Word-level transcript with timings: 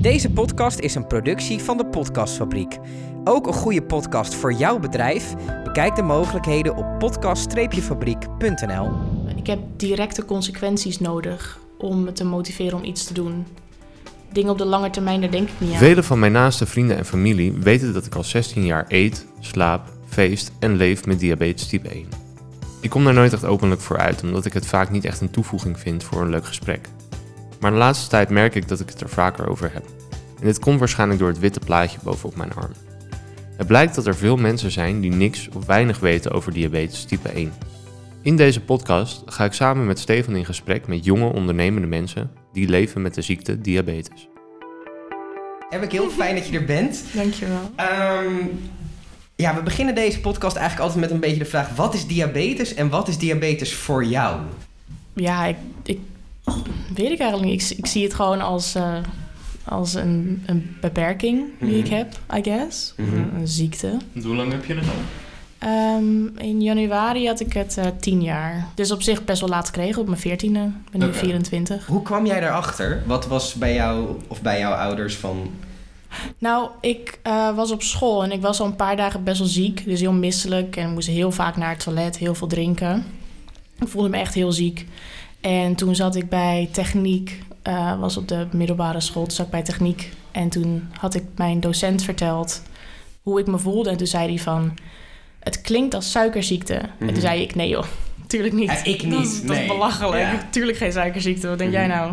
Deze 0.00 0.30
podcast 0.30 0.78
is 0.78 0.94
een 0.94 1.06
productie 1.06 1.58
van 1.58 1.76
de 1.76 1.86
Podcastfabriek. 1.86 2.78
Ook 3.24 3.46
een 3.46 3.52
goede 3.52 3.82
podcast 3.82 4.34
voor 4.34 4.52
jouw 4.52 4.78
bedrijf? 4.78 5.34
Bekijk 5.64 5.96
de 5.96 6.02
mogelijkheden 6.02 6.76
op 6.76 6.98
podcast-fabriek.nl. 6.98 8.92
Ik 9.36 9.46
heb 9.46 9.58
directe 9.76 10.24
consequenties 10.24 10.98
nodig 10.98 11.58
om 11.78 12.02
me 12.04 12.12
te 12.12 12.24
motiveren 12.24 12.78
om 12.78 12.84
iets 12.84 13.04
te 13.04 13.14
doen. 13.14 13.46
Dingen 14.32 14.50
op 14.50 14.58
de 14.58 14.64
lange 14.64 14.90
termijn, 14.90 15.20
daar 15.20 15.30
denk 15.30 15.48
ik 15.48 15.54
niet 15.58 15.72
aan. 15.72 15.78
Vele 15.78 16.02
van 16.02 16.18
mijn 16.18 16.32
naaste 16.32 16.66
vrienden 16.66 16.96
en 16.96 17.06
familie 17.06 17.52
weten 17.52 17.92
dat 17.92 18.06
ik 18.06 18.14
al 18.14 18.24
16 18.24 18.64
jaar 18.64 18.84
eet, 18.88 19.26
slaap, 19.40 19.88
feest 20.08 20.52
en 20.58 20.76
leef 20.76 21.06
met 21.06 21.18
diabetes 21.18 21.66
type 21.66 21.88
1. 21.88 22.06
Ik 22.80 22.90
kom 22.90 23.04
daar 23.04 23.14
nooit 23.14 23.32
echt 23.32 23.44
openlijk 23.44 23.80
voor 23.80 23.98
uit, 23.98 24.22
omdat 24.22 24.44
ik 24.44 24.52
het 24.52 24.66
vaak 24.66 24.90
niet 24.90 25.04
echt 25.04 25.20
een 25.20 25.30
toevoeging 25.30 25.78
vind 25.78 26.04
voor 26.04 26.22
een 26.22 26.30
leuk 26.30 26.46
gesprek. 26.46 26.88
Maar 27.60 27.70
de 27.70 27.76
laatste 27.76 28.08
tijd 28.08 28.30
merk 28.30 28.54
ik 28.54 28.68
dat 28.68 28.80
ik 28.80 28.88
het 28.88 29.00
er 29.00 29.08
vaker 29.08 29.48
over 29.48 29.70
heb. 29.72 29.84
En 30.38 30.46
dit 30.46 30.58
komt 30.58 30.78
waarschijnlijk 30.78 31.20
door 31.20 31.28
het 31.28 31.38
witte 31.38 31.60
plaatje 31.60 31.98
bovenop 32.02 32.36
mijn 32.36 32.54
arm. 32.54 32.72
Het 33.56 33.66
blijkt 33.66 33.94
dat 33.94 34.06
er 34.06 34.16
veel 34.16 34.36
mensen 34.36 34.70
zijn 34.70 35.00
die 35.00 35.12
niks 35.12 35.48
of 35.48 35.66
weinig 35.66 35.98
weten 35.98 36.30
over 36.30 36.52
diabetes 36.52 37.04
type 37.04 37.28
1. 37.28 37.52
In 38.22 38.36
deze 38.36 38.60
podcast 38.60 39.22
ga 39.26 39.44
ik 39.44 39.52
samen 39.52 39.86
met 39.86 39.98
Stefan 39.98 40.36
in 40.36 40.44
gesprek 40.44 40.86
met 40.86 41.04
jonge 41.04 41.32
ondernemende 41.32 41.88
mensen 41.88 42.30
die 42.52 42.68
leven 42.68 43.02
met 43.02 43.14
de 43.14 43.22
ziekte 43.22 43.60
diabetes. 43.60 44.28
Heb 45.68 45.82
ik 45.82 45.92
heel 45.92 46.10
fijn 46.10 46.34
dat 46.34 46.48
je 46.48 46.58
er 46.58 46.64
bent. 46.64 47.04
Dankjewel. 47.12 47.70
Ehm, 47.76 48.34
ja, 49.36 49.54
we 49.54 49.62
beginnen 49.62 49.94
deze 49.94 50.20
podcast 50.20 50.56
eigenlijk 50.56 50.86
altijd 50.86 51.04
met 51.04 51.14
een 51.14 51.20
beetje 51.20 51.44
de 51.44 51.50
vraag: 51.50 51.74
wat 51.74 51.94
is 51.94 52.06
diabetes 52.06 52.74
en 52.74 52.88
wat 52.88 53.08
is 53.08 53.18
diabetes 53.18 53.74
voor 53.74 54.04
jou? 54.04 54.40
Ja, 55.12 55.46
ik, 55.46 55.56
ik 55.82 55.98
weet 56.94 57.10
ik 57.10 57.18
eigenlijk 57.20 57.50
niet. 57.50 57.70
Ik, 57.70 57.78
ik 57.78 57.86
zie 57.86 58.02
het 58.04 58.14
gewoon 58.14 58.40
als, 58.40 58.74
eh, 58.74 58.94
als 59.64 59.94
een, 59.94 60.42
een 60.46 60.76
beperking 60.80 61.44
die 61.60 61.78
ik 61.78 61.84
Mhm. 61.84 61.94
heb, 61.94 62.12
I 62.36 62.42
guess. 62.42 62.94
Mhm. 62.96 63.14
Een, 63.16 63.30
een 63.34 63.48
ziekte. 63.48 63.96
Hoe 64.22 64.34
lang 64.34 64.52
heb 64.52 64.64
je 64.64 64.74
het 64.74 64.84
al? 64.88 64.94
Ehm, 65.58 66.26
in 66.38 66.62
januari 66.62 67.26
had 67.26 67.40
ik 67.40 67.52
het 67.52 67.76
eh, 67.78 67.86
tien 68.00 68.22
jaar. 68.22 68.66
Dus 68.74 68.90
op 68.90 69.02
zich 69.02 69.24
best 69.24 69.40
wel 69.40 69.48
laat 69.50 69.66
gekregen, 69.66 70.00
op 70.00 70.08
mijn 70.08 70.20
veertiende. 70.20 70.60
Ik 70.84 70.90
ben 70.90 71.00
nu 71.00 71.06
Oké. 71.06 71.16
24. 71.16 71.86
Hoe 71.86 72.02
kwam 72.02 72.26
jij 72.26 72.40
daarachter? 72.40 73.02
Wat 73.06 73.26
was 73.26 73.54
bij 73.54 73.74
jou 73.74 74.08
of 74.28 74.42
bij 74.42 74.58
jouw 74.58 74.72
ouders 74.72 75.16
van. 75.16 75.50
Nou, 76.38 76.68
ik 76.80 77.18
eh, 77.22 77.54
was 77.56 77.70
op 77.70 77.82
school 77.82 78.22
en 78.24 78.32
ik 78.32 78.40
was 78.40 78.60
al 78.60 78.66
een 78.66 78.76
paar 78.76 78.96
dagen 78.96 79.24
best 79.24 79.38
wel 79.38 79.48
ziek. 79.48 79.84
Dus 79.84 80.00
heel 80.00 80.12
misselijk 80.12 80.76
en 80.76 80.92
moest 80.92 81.08
heel 81.08 81.32
vaak 81.32 81.56
naar 81.56 81.70
het 81.70 81.80
toilet, 81.84 82.18
heel 82.18 82.34
veel 82.34 82.46
drinken. 82.46 83.04
Ik 83.80 83.88
voelde 83.88 84.08
me 84.08 84.16
echt 84.16 84.34
heel 84.34 84.52
ziek. 84.52 84.86
En 85.40 85.74
toen 85.74 85.94
zat 85.94 86.14
ik 86.16 86.28
bij 86.28 86.68
techniek, 86.72 87.42
eh, 87.62 87.98
was 88.00 88.16
op 88.16 88.28
de 88.28 88.46
middelbare 88.52 89.00
school, 89.00 89.22
toen 89.22 89.30
zat 89.36 89.46
ik 89.46 89.52
bij 89.52 89.62
techniek. 89.62 90.12
En 90.30 90.48
toen 90.48 90.88
had 90.98 91.14
ik 91.14 91.24
mijn 91.36 91.60
docent 91.60 92.02
verteld 92.02 92.62
hoe 93.22 93.40
ik 93.40 93.46
me 93.46 93.58
voelde. 93.58 93.90
En 93.90 93.96
toen 93.96 94.06
zei 94.06 94.28
hij 94.28 94.38
van, 94.38 94.74
het 95.40 95.60
klinkt 95.60 95.94
als 95.94 96.10
suikerziekte. 96.10 96.74
En 96.74 96.90
Mhm. 96.98 97.12
toen 97.12 97.20
zei 97.22 97.42
ik, 97.42 97.54
nee 97.54 97.68
joh, 97.68 97.84
tuurlijk 98.26 98.54
niet. 98.54 98.68
Eh, 98.70 98.84
ik 98.86 99.02
niet, 99.02 99.12
dat 99.12 99.22
is 99.26 99.42
nee. 99.42 99.66
belachelijk. 99.66 100.22
Ja. 100.22 100.48
Tuurlijk 100.50 100.78
geen 100.78 100.92
suikerziekte, 100.92 101.48
wat 101.48 101.58
denk 101.58 101.72
jij 101.72 101.86
Mhm. 101.86 101.96
nou? 101.96 102.12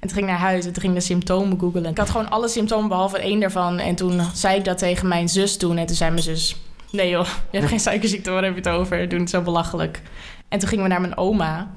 En 0.00 0.08
toen 0.08 0.16
ging 0.16 0.24
ik 0.24 0.30
naar 0.32 0.40
huis 0.50 0.66
en 0.66 0.72
toen 0.72 0.82
ging 0.82 0.94
de 0.94 1.00
symptomen 1.00 1.58
googelen. 1.60 1.90
Ik 1.90 1.98
had 1.98 2.10
gewoon 2.10 2.30
alle 2.30 2.48
symptomen 2.48 2.88
behalve 2.88 3.18
één 3.18 3.40
daarvan. 3.40 3.78
En 3.78 3.94
toen 3.94 4.20
zei 4.34 4.58
ik 4.58 4.64
dat 4.64 4.78
tegen 4.78 5.08
mijn 5.08 5.28
zus 5.28 5.56
toen. 5.56 5.76
En 5.76 5.86
toen 5.86 5.96
zei 5.96 6.10
mijn 6.10 6.22
zus... 6.22 6.56
Nee 6.92 7.08
joh, 7.08 7.26
je 7.50 7.58
hebt 7.58 7.68
geen 7.74 7.80
suikerziekte, 7.80 8.30
waar 8.30 8.42
heb 8.44 8.52
je 8.52 8.60
het 8.60 8.68
over? 8.68 9.08
Doe 9.08 9.18
het 9.20 9.30
zo 9.30 9.40
belachelijk. 9.42 10.02
En 10.48 10.58
toen 10.58 10.68
gingen 10.68 10.84
we 10.84 10.90
naar 10.90 11.00
mijn 11.00 11.16
oma. 11.16 11.70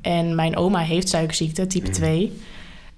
En 0.00 0.34
mijn 0.34 0.56
oma 0.56 0.78
heeft 0.78 1.08
suikerziekte, 1.08 1.66
type 1.66 1.86
Mhm. 1.88 1.94
2. 1.94 2.32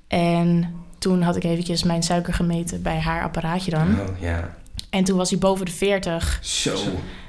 En 0.09 0.75
toen 0.99 1.23
had 1.23 1.37
ik 1.37 1.45
eventjes 1.45 1.83
mijn 1.83 2.03
suiker 2.03 2.35
gemeten 2.35 2.83
bij 2.83 2.99
haar 3.01 3.23
apparaatje 3.23 3.71
dan. 3.71 4.01
Oh 4.01 4.21
ja. 4.21 4.55
En 4.91 5.05
toen 5.05 5.17
was 5.17 5.31
hij 5.31 5.39
boven 5.39 5.65
de 5.67 5.73
40. 5.73 6.39
Zo. 6.43 6.75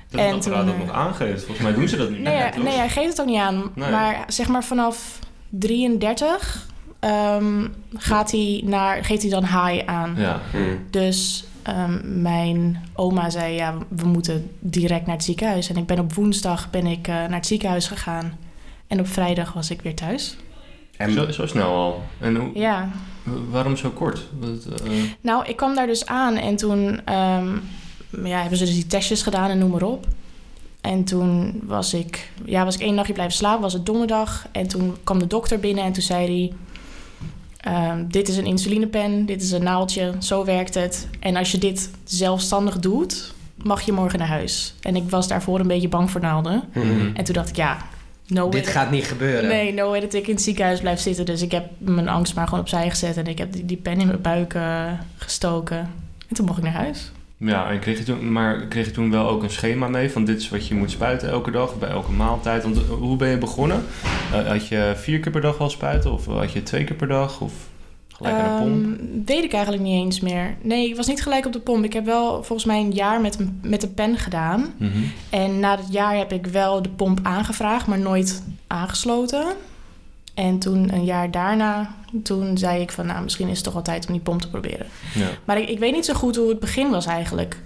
Dat 0.09 0.21
En 0.21 0.33
het 0.33 0.41
toen, 0.41 0.53
apparaat 0.53 0.73
ook 0.75 0.79
eh, 0.81 0.85
nog 0.87 0.95
aangeeft. 0.95 1.43
Volgens 1.43 1.67
mij 1.67 1.75
doen 1.75 1.87
ze 1.87 1.97
dat 1.97 2.09
niet 2.09 2.19
Nee, 2.19 2.51
nee, 2.63 2.77
hij 2.77 2.89
geeft 2.89 3.09
het 3.09 3.21
ook 3.21 3.27
niet 3.27 3.39
aan. 3.39 3.71
Nee. 3.75 3.91
Maar 3.91 4.23
zeg 4.27 4.47
maar 4.47 4.63
vanaf 4.63 5.19
33 5.49 6.65
ehm, 6.99 7.67
gaat 7.95 8.31
hij 8.31 8.61
naar, 8.65 9.03
geeft 9.05 9.21
hij 9.21 9.31
dan 9.31 9.43
high 9.43 9.85
aan. 9.85 10.13
Ja. 10.17 10.39
Hm. 10.51 10.57
Dus 10.89 11.45
ehm, 11.63 12.21
mijn 12.21 12.83
oma 12.93 13.29
zei, 13.29 13.53
ja, 13.55 13.73
we 13.89 14.05
moeten 14.07 14.49
direct 14.59 15.05
naar 15.05 15.15
het 15.15 15.23
ziekenhuis. 15.25 15.69
En 15.69 15.77
ik 15.77 15.85
ben 15.85 15.99
op 15.99 16.13
woensdag 16.13 16.69
ben 16.69 16.85
ik, 16.85 17.07
eh, 17.07 17.13
naar 17.13 17.29
het 17.31 17.47
ziekenhuis 17.47 17.87
gegaan. 17.87 18.37
En 18.87 18.99
op 18.99 19.07
vrijdag 19.07 19.53
was 19.53 19.71
ik 19.71 19.81
weer 19.81 19.95
thuis. 19.95 20.35
En 20.97 21.11
Zo, 21.11 21.31
zo 21.31 21.45
snel 21.47 21.75
al. 21.75 22.03
En 22.19 22.35
hoe, 22.35 22.49
Ja, 22.53 22.89
waarom 23.49 23.77
zo 23.77 23.89
kort? 23.89 24.27
Dat, 24.39 24.81
eh, 24.81 24.91
nou, 25.21 25.45
ik 25.45 25.55
kwam 25.55 25.75
daar 25.75 25.87
dus 25.87 26.05
aan 26.05 26.35
en 26.35 26.55
toen 26.55 27.05
ehm, 27.05 27.47
ja, 28.23 28.39
hebben 28.39 28.57
ze 28.57 28.65
dus 28.65 28.73
die 28.73 28.87
testjes 28.87 29.21
gedaan 29.21 29.49
en 29.49 29.57
noem 29.57 29.71
maar 29.71 29.81
op. 29.83 30.05
En 30.81 31.03
toen 31.03 31.61
was 31.63 31.93
ik, 31.93 32.31
ja, 32.45 32.63
was 32.65 32.75
ik 32.75 32.81
één 32.81 32.95
nachtje 32.95 33.13
blijven 33.13 33.35
slapen, 33.35 33.61
was 33.61 33.73
het 33.73 33.85
donderdag. 33.85 34.47
En 34.51 34.67
toen 34.67 34.95
kwam 35.03 35.19
de 35.19 35.27
dokter 35.27 35.59
binnen 35.59 35.83
en 35.83 35.91
toen 35.91 36.03
zei 36.03 36.25
hij... 36.25 36.53
ehm, 37.73 38.07
dit 38.07 38.27
is 38.27 38.37
een 38.37 38.45
insulinepen, 38.45 39.25
dit 39.25 39.41
is 39.41 39.51
een 39.51 39.63
naaldje, 39.63 40.13
zo 40.19 40.45
werkt 40.45 40.73
het. 40.73 41.07
En 41.19 41.35
als 41.35 41.51
je 41.51 41.57
dit 41.57 41.91
zelfstandig 42.03 42.79
doet, 42.79 43.33
mag 43.63 43.81
je 43.81 43.91
morgen 43.91 44.19
naar 44.19 44.27
huis. 44.27 44.73
En 44.81 44.95
ik 44.95 45.09
was 45.09 45.27
daarvoor 45.27 45.59
een 45.59 45.67
beetje 45.67 45.89
bang 45.89 46.11
voor 46.11 46.21
naalden. 46.21 46.63
Mhm. 46.73 47.09
En 47.13 47.23
toen 47.23 47.33
dacht 47.35 47.49
ik, 47.49 47.55
ja, 47.55 47.77
no 48.27 48.49
dit 48.49 48.67
gaat 48.67 48.91
niet 48.91 49.05
gebeuren. 49.05 49.49
Nee, 49.49 49.73
no 49.73 49.89
way 49.89 49.99
dat 49.99 50.13
ik 50.13 50.27
in 50.27 50.33
het 50.33 50.43
ziekenhuis 50.43 50.79
blijf 50.79 50.99
zitten. 50.99 51.25
Dus 51.25 51.41
ik 51.41 51.51
heb 51.51 51.65
mijn 51.77 52.07
angst 52.07 52.35
maar 52.35 52.45
gewoon 52.45 52.59
opzij 52.59 52.89
gezet. 52.89 53.17
En 53.17 53.27
ik 53.27 53.37
heb 53.37 53.53
die, 53.53 53.65
die 53.65 53.77
pen 53.77 53.99
in 53.99 54.07
mijn 54.07 54.21
buik 54.21 54.53
eh, 54.53 54.91
gestoken. 55.17 55.77
En 56.27 56.35
toen 56.35 56.45
mocht 56.45 56.57
ik 56.57 56.63
naar 56.63 56.73
huis. 56.73 57.11
ja, 57.37 57.69
en 57.69 57.79
kreeg 57.79 57.97
je 57.97 58.03
toen, 58.03 58.31
maar 58.31 58.67
kreeg 58.67 58.85
je 58.85 58.91
toen 58.91 59.11
wel 59.11 59.29
ook 59.29 59.43
een 59.43 59.49
schema 59.49 59.87
mee 59.87 60.11
van 60.11 60.25
dit 60.25 60.41
is 60.41 60.49
wat 60.49 60.67
je 60.67 60.75
moet 60.75 60.91
spuiten 60.91 61.29
elke 61.29 61.51
dag, 61.51 61.79
bij 61.79 61.89
elke 61.89 62.11
maaltijd? 62.11 62.63
Want 62.63 62.75
eh, 62.75 62.83
hoe 62.89 63.17
ben 63.17 63.29
je 63.29 63.37
begonnen? 63.37 63.85
Eh, 64.33 64.47
had 64.47 64.67
je 64.67 64.93
vier 64.95 65.19
keer 65.19 65.31
per 65.31 65.41
dag 65.41 65.57
wel 65.57 65.69
spuiten 65.69 66.11
of 66.11 66.25
had 66.25 66.51
je 66.51 66.63
twee 66.63 66.83
keer 66.83 66.95
per 66.95 67.07
dag 67.07 67.41
of 67.41 67.53
gelijk 68.17 68.35
aan 68.35 68.55
de 68.55 68.71
pomp? 68.71 68.99
Ehm, 68.99 69.25
weet 69.25 69.43
ik 69.43 69.53
eigenlijk 69.53 69.83
niet 69.83 70.03
eens 70.03 70.19
meer. 70.19 70.57
Nee, 70.61 70.87
ik 70.87 70.95
was 70.95 71.07
niet 71.07 71.23
gelijk 71.23 71.45
op 71.45 71.53
de 71.53 71.59
pomp. 71.59 71.83
Ik 71.83 71.93
heb 71.93 72.05
wel 72.05 72.43
volgens 72.43 72.65
mij 72.65 72.79
een 72.79 72.91
jaar 72.91 73.21
met 73.21 73.39
een, 73.39 73.59
met 73.61 73.83
een 73.83 73.93
pen 73.93 74.17
gedaan. 74.17 74.73
Mhm. 74.77 74.97
En 75.29 75.59
na 75.59 75.75
dat 75.75 75.87
jaar 75.91 76.17
heb 76.17 76.31
ik 76.31 76.47
wel 76.47 76.81
de 76.81 76.89
pomp 76.89 77.19
aangevraagd, 77.23 77.87
maar 77.87 77.99
nooit 77.99 78.43
aangesloten. 78.67 79.45
En 80.33 80.59
toen 80.59 80.93
een 80.93 81.05
jaar 81.05 81.31
daarna, 81.31 81.95
toen 82.23 82.57
zei 82.57 82.81
ik 82.81 82.91
van... 82.91 83.05
nou, 83.05 83.23
misschien 83.23 83.47
is 83.47 83.55
het 83.55 83.63
toch 83.63 83.73
wel 83.73 83.81
tijd 83.81 84.07
om 84.07 84.13
die 84.13 84.21
pomp 84.21 84.41
te 84.41 84.49
proberen. 84.49 84.87
Ja. 85.13 85.27
Maar 85.45 85.57
ik, 85.57 85.69
ik 85.69 85.79
weet 85.79 85.93
niet 85.93 86.05
zo 86.05 86.13
goed 86.13 86.35
hoe 86.35 86.49
het 86.49 86.59
begin 86.59 86.89
was 86.89 87.05
eigenlijk. 87.05 87.59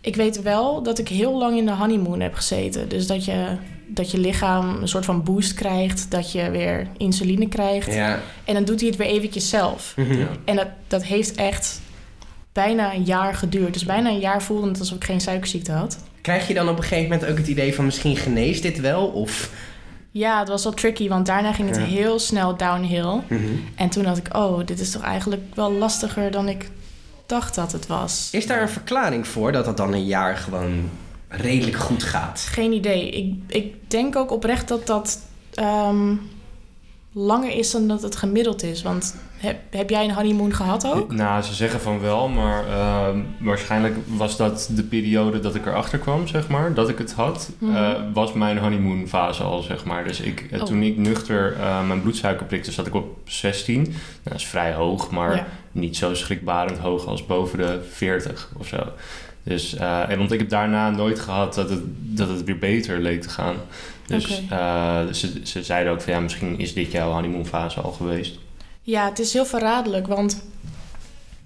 Ik 0.00 0.16
weet 0.16 0.42
wel 0.42 0.82
dat 0.82 0.98
ik 0.98 1.08
heel 1.08 1.38
lang 1.38 1.56
in 1.56 1.66
de 1.66 1.72
honeymoon 1.72 2.20
heb 2.20 2.34
gezeten. 2.34 2.88
Dus 2.88 3.06
dat 3.06 3.24
je, 3.24 3.56
dat 3.86 4.10
je 4.10 4.18
lichaam 4.18 4.76
een 4.80 4.88
soort 4.88 5.04
van 5.04 5.22
boost 5.22 5.54
krijgt. 5.54 6.10
Dat 6.10 6.32
je 6.32 6.50
weer 6.50 6.86
insuline 6.96 7.48
krijgt. 7.48 7.94
Ja. 7.94 8.18
En 8.44 8.54
dan 8.54 8.64
doet 8.64 8.80
hij 8.80 8.88
het 8.88 8.98
weer 8.98 9.06
eventjes 9.08 9.48
zelf. 9.48 9.92
Mhm. 9.96 10.18
Ja. 10.18 10.26
En 10.44 10.56
dat, 10.56 10.68
dat 10.86 11.04
heeft 11.04 11.34
echt 11.34 11.80
bijna 12.52 12.94
een 12.94 13.02
jaar 13.04 13.34
geduurd. 13.34 13.72
Dus 13.72 13.84
bijna 13.84 14.10
een 14.10 14.18
jaar 14.18 14.42
voelde 14.42 14.68
het 14.68 14.78
alsof 14.78 14.96
ik 14.96 15.04
geen 15.04 15.20
suikerziekte 15.20 15.72
had. 15.72 15.98
Krijg 16.20 16.48
je 16.48 16.54
dan 16.54 16.68
op 16.68 16.76
een 16.76 16.82
gegeven 16.82 17.10
moment 17.10 17.30
ook 17.30 17.36
het 17.38 17.46
idee 17.48 17.74
van 17.74 17.84
misschien 17.84 18.16
geneest 18.16 18.62
dit 18.62 18.80
wel? 18.80 19.06
Of. 19.06 19.50
Ja, 20.10 20.38
het 20.38 20.48
was 20.48 20.64
wel 20.64 20.72
tricky, 20.74 21.08
want 21.08 21.26
daarna 21.26 21.52
ging 21.52 21.68
het 21.68 21.78
Ja. 21.78 21.84
heel 21.84 22.18
snel 22.18 22.56
downhill. 22.56 23.20
Mhm. 23.28 23.42
En 23.74 23.88
toen 23.88 24.02
dacht 24.04 24.18
ik, 24.18 24.36
oh, 24.36 24.66
dit 24.66 24.80
is 24.80 24.90
toch 24.90 25.02
eigenlijk 25.02 25.42
wel 25.54 25.72
lastiger 25.72 26.30
dan 26.30 26.48
ik 26.48 26.70
dacht 27.26 27.54
dat 27.54 27.72
het 27.72 27.86
was. 27.86 28.28
Is 28.32 28.46
daar 28.46 28.62
een 28.62 28.68
verklaring 28.68 29.26
voor 29.26 29.52
dat 29.52 29.64
dat 29.64 29.76
dan 29.76 29.92
een 29.92 30.04
jaar 30.06 30.36
gewoon 30.36 30.90
redelijk 31.36 31.76
goed 31.76 32.02
gaat? 32.02 32.46
Geen 32.50 32.72
idee. 32.72 33.10
Ik, 33.10 33.34
ik 33.46 33.90
denk 33.90 34.16
ook 34.16 34.30
oprecht 34.30 34.68
dat 34.68 34.86
dat 34.86 35.18
ehm, 35.54 36.14
langer 37.12 37.50
is 37.56 37.70
dan 37.70 37.88
dat 37.88 38.02
het 38.02 38.16
gemiddeld 38.16 38.62
is. 38.62 38.82
Want 38.82 39.16
heb, 39.36 39.56
heb 39.70 39.90
jij 39.90 40.04
een 40.04 40.14
honeymoon 40.14 40.54
gehad 40.54 40.86
ook? 40.86 41.12
Nou, 41.12 41.42
ze 41.42 41.54
zeggen 41.54 41.80
van 41.80 42.00
wel, 42.00 42.28
maar 42.28 42.66
ehm, 42.68 43.18
waarschijnlijk 43.40 43.96
was 44.06 44.36
dat 44.36 44.68
de 44.72 44.82
periode 44.82 45.40
dat 45.40 45.54
ik 45.54 45.66
erachter 45.66 45.98
kwam, 45.98 46.26
zeg 46.26 46.48
maar, 46.48 46.74
dat 46.74 46.88
ik 46.88 46.98
het 46.98 47.12
had, 47.12 47.50
Mhm. 47.58 47.76
eh, 47.76 47.92
was 48.12 48.32
mijn 48.32 48.58
honeymoon 48.58 49.08
fase 49.08 49.42
al, 49.42 49.62
zeg 49.62 49.84
maar. 49.84 50.04
Dus 50.06 50.20
ik, 50.20 50.48
eh, 50.50 50.60
Oh. 50.60 50.66
toen 50.66 50.82
ik 50.82 50.96
nuchter 50.96 51.56
eh, 51.60 51.86
mijn 51.86 52.02
bloedsuiker 52.02 52.46
prikte, 52.46 52.72
zat 52.72 52.86
ik 52.86 52.94
op 52.94 53.16
16. 53.24 53.82
Nou, 53.82 53.92
dat 54.22 54.34
is 54.34 54.46
vrij 54.46 54.72
hoog, 54.74 55.10
maar 55.10 55.36
Ja. 55.36 55.46
niet 55.72 55.96
zo 55.96 56.14
schrikbarend 56.14 56.78
hoog 56.78 57.06
als 57.06 57.26
boven 57.26 57.58
de 57.58 57.80
40 57.90 58.50
of 58.58 58.66
zo. 58.66 58.82
Dus, 59.44 59.74
eh, 59.74 60.10
en 60.10 60.18
want 60.18 60.32
ik 60.32 60.38
heb 60.38 60.48
daarna 60.48 60.90
nooit 60.90 61.20
gehad 61.20 61.54
dat 61.54 61.70
het, 61.70 61.82
dat 61.94 62.28
het 62.28 62.44
weer 62.44 62.58
beter 62.58 63.00
leek 63.00 63.22
te 63.22 63.28
gaan. 63.28 63.56
Dus 64.06 64.42
eh, 64.50 65.06
ze, 65.12 65.40
ze 65.42 65.62
zeiden 65.62 65.92
ook 65.92 66.00
van 66.00 66.12
ja, 66.12 66.20
misschien 66.20 66.58
is 66.58 66.74
dit 66.74 66.92
jouw 66.92 67.12
honeymoonfase 67.12 67.80
al 67.80 67.92
geweest. 67.92 68.38
Ja, 68.82 69.04
het 69.08 69.18
is 69.18 69.32
heel 69.32 69.46
verraderlijk, 69.46 70.06
want 70.06 70.44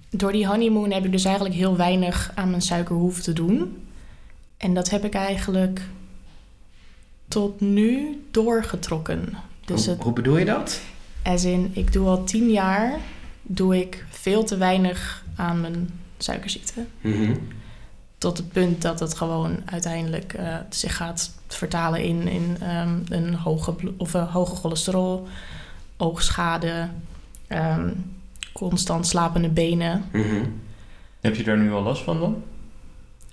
door 0.09 0.31
die 0.31 0.47
honeymoon 0.47 0.91
heb 0.91 1.05
ik 1.05 1.11
dus 1.11 1.25
eigenlijk 1.25 1.55
heel 1.55 1.75
weinig 1.75 2.31
aan 2.35 2.49
mijn 2.49 2.61
suiker 2.61 2.95
hoeven 2.95 3.23
te 3.23 3.33
doen. 3.33 3.87
En 4.57 4.73
dat 4.73 4.89
heb 4.89 5.05
ik 5.05 5.13
eigenlijk 5.13 5.81
tot 7.27 7.61
nu 7.61 8.21
doorgetrokken. 8.31 9.37
Dus 9.65 9.85
hoe, 9.85 9.93
het, 9.93 10.03
hoe 10.03 10.13
bedoel 10.13 10.37
je 10.37 10.45
dat? 10.45 10.81
as 11.23 11.43
in, 11.43 11.71
ik 11.73 11.93
doe 11.93 12.07
al 12.07 12.23
tien 12.23 12.51
jaar 12.51 12.99
doe 13.41 13.79
ik 13.79 14.05
veel 14.09 14.43
te 14.43 14.57
weinig 14.57 15.25
aan 15.35 15.61
mijn 15.61 15.89
suikerziekte. 16.17 16.85
Mhm. 17.01 17.35
Tot 18.19 18.37
het 18.37 18.51
punt 18.51 18.81
dat 18.81 18.99
het 18.99 19.17
gewoon 19.17 19.57
uiteindelijk 19.65 20.33
eh, 20.33 20.55
zich 20.69 20.95
gaat 20.95 21.31
vertalen 21.47 22.03
in, 22.03 22.27
in 22.27 22.57
ehm, 22.61 22.99
een 23.09 23.35
hoge, 23.35 23.73
of 23.97 24.13
een 24.13 24.25
hoge 24.25 24.55
cholesterol, 24.55 25.27
oogschade, 25.97 26.89
ehm, 27.47 27.89
constant 28.53 29.07
slapende 29.07 29.49
benen. 29.49 30.05
Mhm. 30.11 30.45
Heb 31.21 31.35
je 31.35 31.43
daar 31.43 31.57
nu 31.57 31.71
al 31.71 31.81
last 31.81 32.01
van 32.01 32.19
dan? 32.19 32.43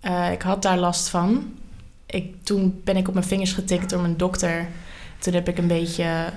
Eh, 0.00 0.33
ik 0.33 0.43
had 0.43 0.62
daar 0.62 0.79
last 0.79 1.09
van. 1.09 1.55
Ik, 2.06 2.44
toen 2.44 2.81
ben 2.85 2.97
ik 2.97 3.09
op 3.09 3.15
mijn 3.15 3.27
vingers 3.27 3.53
getikt 3.53 3.91
door 3.91 4.00
mijn 4.00 4.17
dokter. 4.17 4.69
Toen 5.19 5.35
heb 5.35 5.49
ik 5.49 5.59
een 5.59 5.67
beetje 5.67 6.33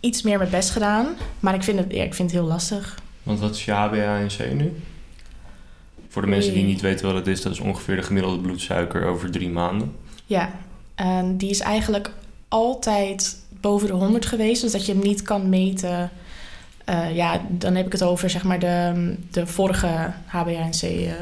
iets 0.00 0.22
meer 0.22 0.38
mijn 0.38 0.50
best 0.50 0.70
gedaan. 0.70 1.06
Maar 1.40 1.54
ik 1.54 1.62
vind 1.62 1.78
het, 1.78 1.92
ja, 1.92 2.02
ik 2.02 2.14
vind 2.14 2.30
het 2.30 2.40
heel 2.40 2.48
lastig. 2.48 2.98
Want 3.22 3.38
wat 3.38 3.54
is 3.54 3.64
je 3.64 3.72
HbA1c 3.72 4.54
nu? 4.54 4.72
Voor 6.14 6.22
de 6.22 6.28
mensen 6.28 6.52
die 6.54 6.64
niet 6.64 6.80
weten 6.80 7.06
wat 7.06 7.14
het 7.14 7.26
is, 7.26 7.42
dat 7.42 7.52
is 7.52 7.58
ongeveer 7.60 7.96
de 7.96 8.02
gemiddelde 8.02 8.38
bloedsuiker 8.38 9.04
over 9.06 9.30
drie 9.30 9.48
maanden. 9.48 9.92
Ja, 10.26 10.50
en 10.94 11.36
die 11.36 11.50
is 11.50 11.60
eigenlijk 11.60 12.10
altijd 12.48 13.36
boven 13.60 13.86
de 13.86 13.92
100 13.92 14.26
geweest. 14.26 14.62
Dus 14.62 14.72
dat 14.72 14.86
je 14.86 14.92
hem 14.92 15.02
niet 15.02 15.22
kan 15.22 15.48
meten. 15.48 16.10
Eh, 16.84 17.14
ja, 17.16 17.40
dan 17.48 17.74
heb 17.74 17.86
ik 17.86 17.92
het 17.92 18.02
over 18.02 18.30
zeg 18.30 18.44
maar 18.44 18.58
de, 18.58 19.14
de 19.30 19.46
vorige 19.46 20.12
HbA1c. 20.26 20.80
eh 20.82 21.12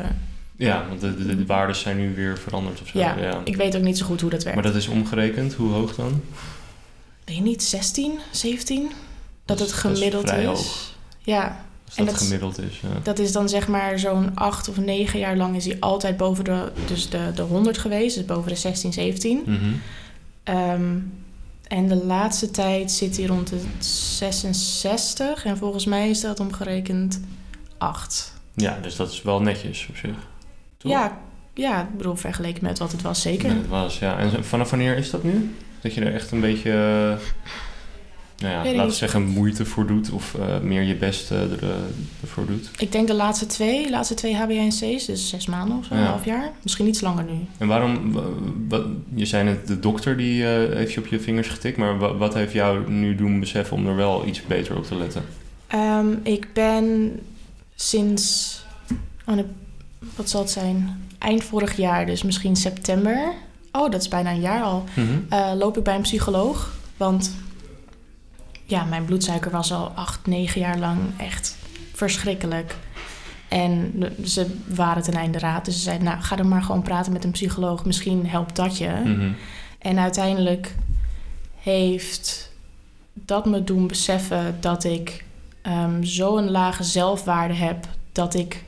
Ja, 0.56 0.85
want 0.89 1.00
de, 1.00 1.17
de, 1.27 1.37
de 1.37 1.47
waarden 1.47 1.77
zijn 1.77 1.97
nu 1.97 2.15
weer 2.15 2.39
veranderd 2.39 2.81
of 2.83 2.89
zo. 2.89 2.99
ja, 2.99 3.41
ik 3.44 3.56
weet 3.56 3.77
ook 3.77 3.83
niet 3.83 3.99
zo 3.99 4.06
goed 4.06 4.21
hoe 4.21 4.31
dat 4.31 4.43
werkt. 4.43 4.61
Maar 4.62 4.73
dat 4.73 4.81
is 4.83 4.89
omgerekend, 4.89 5.55
hoe 5.55 5.73
hoog 5.73 5.94
dan? 5.94 6.21
Weet 7.25 7.37
je 7.37 7.43
niet, 7.43 7.62
16, 7.62 8.19
17? 8.31 8.83
Dat, 8.83 8.93
Dat 9.44 9.59
het 9.59 9.77
is- 9.77 9.83
dat 9.83 9.93
is 9.93 9.99
gemiddeld 9.99 10.29
vrij 10.29 10.41
is. 10.43 10.47
hoog. 10.47 10.94
Ja, 11.21 11.65
En 11.97 12.05
dat, 12.05 12.17
gemiddeld 12.17 12.59
is. 12.59 12.81
Ja. 12.81 12.89
Dat 13.03 13.19
is 13.19 13.33
dan 13.33 13.49
zeg 13.49 13.69
maar 13.69 13.99
zo'n 13.99 14.31
acht 14.35 14.69
of 14.69 14.77
negen 14.77 15.19
jaar 15.19 15.37
lang 15.37 15.56
is 15.56 15.65
hij 15.65 15.77
altijd 15.81 16.17
boven 16.17 16.44
de, 16.44 16.73
dus 16.87 17.09
de, 17.09 17.31
de 17.35 17.43
100 17.43 17.79
geweest. 17.79 18.17
Dus 18.17 18.25
boven 18.25 18.49
de 18.49 18.56
16, 18.56 18.93
17. 18.93 19.43
Mhm. 19.47 19.59
Ehm, 20.43 20.99
en 21.69 21.89
de 21.89 22.05
laatste 22.05 22.50
tijd 22.50 22.91
zit 22.91 23.17
hij 23.17 23.27
rond 23.27 23.49
de 23.49 23.61
66. 23.79 25.44
En 25.44 25.56
volgens 25.56 25.85
mij 25.85 26.11
is 26.11 26.21
dat 26.21 26.41
omgerekend 26.41 27.21
8. 27.79 28.33
ja, 28.55 28.79
dus 28.83 28.97
dat 28.97 29.12
is 29.12 29.23
wel 29.23 29.41
netjes 29.43 29.87
op 29.89 29.97
zich. 29.97 30.17
Toch? 30.77 30.93
Ja, 30.93 31.19
ja, 31.55 31.83
ik 31.83 31.97
bedoel 31.97 32.17
vergeleken 32.17 32.65
met 32.65 32.79
wat 32.79 32.93
het 32.93 33.03
was, 33.03 33.21
zeker. 33.21 33.50
Het 33.50 33.69
was, 33.69 33.99
ja. 33.99 34.19
En 34.19 34.44
vanaf 34.44 34.71
wanneer 34.71 34.97
is 34.97 35.11
dat 35.11 35.23
nu? 35.23 35.55
Dat 35.81 35.94
je 35.94 36.00
er 36.00 36.15
echt 36.15 36.31
een 36.31 36.41
beetje, 36.41 36.73
eh, 36.73 37.27
nou 38.43 38.55
ja, 38.67 38.73
laten 38.75 38.87
we 38.91 38.93
zeggen, 38.97 39.23
moeite 39.27 39.65
voor 39.65 39.87
doet 39.87 40.11
of 40.11 40.35
eh, 40.35 40.59
meer 40.61 40.83
je 40.83 40.94
best 40.97 41.31
eh, 41.31 41.41
er, 41.43 41.62
eh, 41.62 41.69
ervoor 42.23 42.47
doet. 42.47 42.71
Ik 42.79 42.93
denk 42.93 43.06
de 43.06 43.15
laatste 43.15 43.47
twee, 43.47 43.91
laatste 43.91 44.15
twee 44.15 44.37
HbA1c's, 44.37 45.06
dus 45.06 45.29
zes 45.29 45.47
maanden 45.47 45.79
of 45.79 45.85
zo, 45.85 45.94
Ja. 45.94 46.00
een 46.00 46.06
half 46.06 46.25
jaar. 46.25 46.50
Misschien 46.62 46.87
iets 46.87 47.00
langer 47.00 47.25
nu. 47.25 47.39
En 47.59 47.67
waarom, 47.67 48.17
je 49.15 49.25
zei 49.27 49.44
net, 49.44 49.67
de 49.67 49.81
dokter 49.81 50.17
die 50.17 50.47
eh, 50.47 50.77
heeft 50.77 50.93
je 50.93 51.00
op 51.00 51.06
je 51.06 51.21
vingers 51.21 51.49
getikt, 51.49 51.77
maar 51.77 51.99
wa- 51.99 52.17
wat 52.17 52.35
heeft 52.35 52.53
jou 52.53 52.91
nu 52.91 53.15
doen 53.15 53.41
beseffen 53.41 53.77
om 53.77 53.87
er 53.87 53.97
wel 53.97 54.27
iets 54.27 54.43
beter 54.47 54.77
op 54.77 54.85
te 54.85 54.94
letten? 54.97 55.25
Ehm, 55.67 56.06
ik 56.23 56.47
ben 56.53 57.19
sinds, 57.75 58.59
oh, 59.27 59.39
wat 60.17 60.31
zal 60.31 60.41
het 60.41 60.50
zijn? 60.50 61.00
Eind 61.19 61.44
vorig 61.44 61.77
jaar, 61.77 62.06
dus 62.06 62.23
misschien 62.23 62.56
september. 62.56 63.33
Oh, 63.73 63.91
dat 63.91 64.00
is 64.00 64.09
bijna 64.09 64.31
een 64.31 64.41
jaar 64.41 64.62
al. 64.62 64.85
eh, 65.29 65.53
loop 65.56 65.77
ik 65.79 65.83
bij 65.85 65.94
een 65.94 66.00
psycholoog. 66.03 66.73
Want 66.97 67.35
ja, 68.64 68.85
mijn 68.85 69.05
bloedsuiker 69.05 69.50
was 69.50 69.73
al 69.73 69.88
acht, 69.94 70.26
negen 70.26 70.61
jaar 70.61 70.79
lang 70.79 70.99
echt 71.17 71.56
verschrikkelijk. 71.93 72.76
En 73.49 73.93
ze 74.25 74.47
waren 74.67 75.03
ten 75.03 75.14
einde 75.14 75.38
raad. 75.38 75.64
Dus 75.64 75.75
ze 75.75 75.81
zeiden, 75.81 76.06
nou, 76.06 76.20
ga 76.20 76.37
dan 76.37 76.49
maar 76.49 76.62
gewoon 76.62 76.82
praten 76.82 77.12
met 77.12 77.25
een 77.25 77.31
psycholoog. 77.31 77.85
Misschien 77.85 78.26
helpt 78.26 78.56
dat 78.56 78.79
je. 78.79 78.88
Mhm. 79.05 79.31
En 79.79 79.99
uiteindelijk 79.99 80.75
heeft 81.56 82.50
dat 83.12 83.47
me 83.47 83.64
doen 83.64 83.87
beseffen 83.87 84.56
dat 84.61 84.85
ik 84.85 85.25
ehm 85.62 86.03
zo'n 86.03 86.50
lage 86.50 86.82
zelfwaarde 86.82 87.55
heb 87.55 87.87
dat 88.12 88.35
ik 88.35 88.62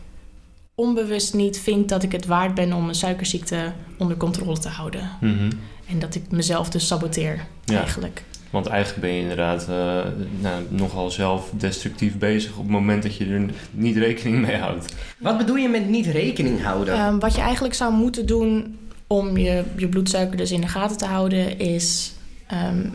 onbewust 0.75 1.35
niet 1.35 1.59
vind 1.59 1.89
dat 1.89 2.03
ik 2.03 2.13
het 2.13 2.27
waard 2.27 2.55
ben 2.55 2.73
om 2.73 2.83
mijn 2.83 2.95
suikerziekte 2.95 3.73
onder 3.99 4.17
controle 4.17 4.59
te 4.59 4.69
houden. 4.69 5.11
Mhm. 5.21 5.51
En 5.89 5.99
dat 5.99 6.15
ik 6.15 6.31
mezelf 6.31 6.71
dus 6.71 6.87
saboteer, 6.87 7.47
Ja. 7.65 7.79
eigenlijk. 7.79 8.23
Want 8.55 8.67
eigenlijk 8.67 9.01
ben 9.01 9.15
je 9.15 9.21
inderdaad 9.21 9.69
eh, 9.69 10.01
nou, 10.41 10.63
nogal 10.69 11.11
zelf 11.11 11.51
destructief 11.57 12.19
bezig 12.19 12.51
op 12.51 12.63
het 12.63 12.71
moment 12.71 13.03
dat 13.03 13.17
je 13.17 13.27
er 13.27 13.45
niet 13.71 13.97
rekening 13.97 14.47
mee 14.47 14.57
houdt. 14.57 14.95
Wat 15.19 15.39
bedoel 15.39 15.57
je 15.57 15.69
met 15.69 15.89
niet 15.89 16.07
rekening 16.07 16.63
houden? 16.63 16.95
Ehm, 16.95 17.19
wat 17.19 17.35
je 17.35 17.41
eigenlijk 17.41 17.75
zou 17.75 17.93
moeten 17.93 18.27
doen 18.27 18.79
om 19.07 19.37
je, 19.37 19.63
je 19.77 19.89
bloedsuiker 19.89 20.37
dus 20.37 20.51
in 20.51 20.61
de 20.61 20.69
gaten 20.69 20.97
te 20.97 21.05
houden, 21.05 21.59
is 21.59 22.13
ehm, 22.47 22.87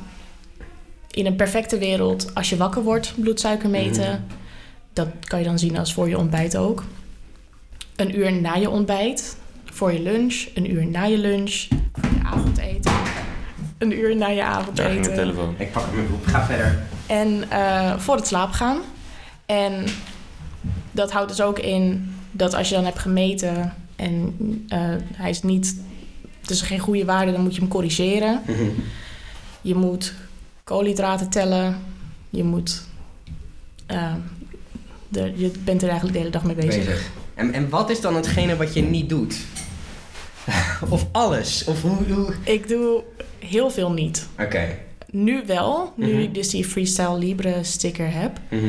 in 1.11 1.25
een 1.25 1.35
perfecte 1.35 1.77
wereld, 1.77 2.35
als 2.35 2.49
je 2.49 2.57
wakker 2.57 2.83
wordt, 2.83 3.13
bloedsuiker 3.15 3.69
meten. 3.69 4.09
Mhm. 4.09 4.21
Dat 4.93 5.07
kan 5.19 5.39
je 5.39 5.45
dan 5.45 5.59
zien 5.59 5.77
als 5.77 5.93
voor 5.93 6.09
je 6.09 6.17
ontbijt 6.17 6.57
ook. 6.57 6.83
Een 7.95 8.17
uur 8.17 8.33
na 8.33 8.55
je 8.55 8.69
ontbijt, 8.69 9.37
voor 9.65 9.91
je 9.93 10.01
lunch, 10.01 10.45
een 10.53 10.71
uur 10.71 10.85
na 10.85 11.03
je 11.03 11.17
lunch, 11.17 11.67
voor 11.93 12.09
je 12.15 12.23
avondeten, 12.23 12.58
een 13.79 13.99
uur 13.99 14.15
na 14.15 14.27
je 14.27 14.35
Daar 14.35 14.61
ging 14.63 14.75
de 14.75 14.81
avondeten. 14.81 15.13
telefoon. 15.13 15.55
Ik 15.57 15.71
pak 15.71 15.85
hem 15.85 15.99
even 15.99 16.15
op. 16.15 16.25
Ga 16.25 16.45
verder. 16.45 16.79
En 17.05 17.51
eh, 17.51 17.97
voor 17.97 18.15
het 18.15 18.27
slapen 18.27 18.55
gaan. 18.55 18.77
En 19.45 19.85
dat 20.91 21.11
houdt 21.11 21.29
dus 21.29 21.41
ook 21.41 21.59
in 21.59 22.13
dat 22.31 22.53
als 22.53 22.69
je 22.69 22.75
dan 22.75 22.85
hebt 22.85 22.99
gemeten 22.99 23.73
en 23.95 24.35
eh, 24.67 24.79
hij 25.13 25.29
is 25.29 25.41
niet, 25.41 25.81
het 26.41 26.49
is 26.49 26.61
geen 26.61 26.79
goede 26.79 27.05
waarde, 27.05 27.31
dan 27.31 27.41
moet 27.41 27.53
je 27.53 27.59
hem 27.59 27.69
corrigeren. 27.69 28.41
Mhm. 28.45 28.63
Je 29.61 29.75
moet 29.75 30.13
koolhydraten 30.63 31.29
tellen. 31.29 31.77
Je 32.29 32.43
moet, 32.43 32.81
eh, 33.85 34.13
de, 35.07 35.33
je 35.35 35.51
bent 35.63 35.81
er 35.81 35.87
eigenlijk 35.87 36.17
de 36.17 36.23
hele 36.23 36.31
dag 36.31 36.43
mee 36.43 36.55
bezig. 36.55 36.85
Bezig. 36.85 37.09
En, 37.33 37.53
en 37.53 37.69
wat 37.69 37.89
is 37.89 38.01
dan 38.01 38.15
hetgene 38.15 38.55
wat 38.55 38.73
je 38.73 38.81
niet 38.81 39.09
doet? 39.09 39.37
of 40.89 41.05
alles? 41.11 41.63
Of 41.63 41.81
hoe... 41.81 42.13
hoe... 42.13 42.33
Ik 42.43 42.67
doe 42.67 43.03
heel 43.39 43.69
veel 43.69 43.91
niet. 43.91 44.27
Oké. 44.39 44.67
Nu 45.11 45.43
wel, 45.45 45.93
nu 45.95 46.11
Mhm. 46.11 46.19
ik 46.21 46.33
dus 46.33 46.49
die 46.49 46.65
Freestyle 46.65 47.17
Libre 47.17 47.63
sticker 47.63 48.13
heb. 48.13 48.39
Mhm. 48.49 48.63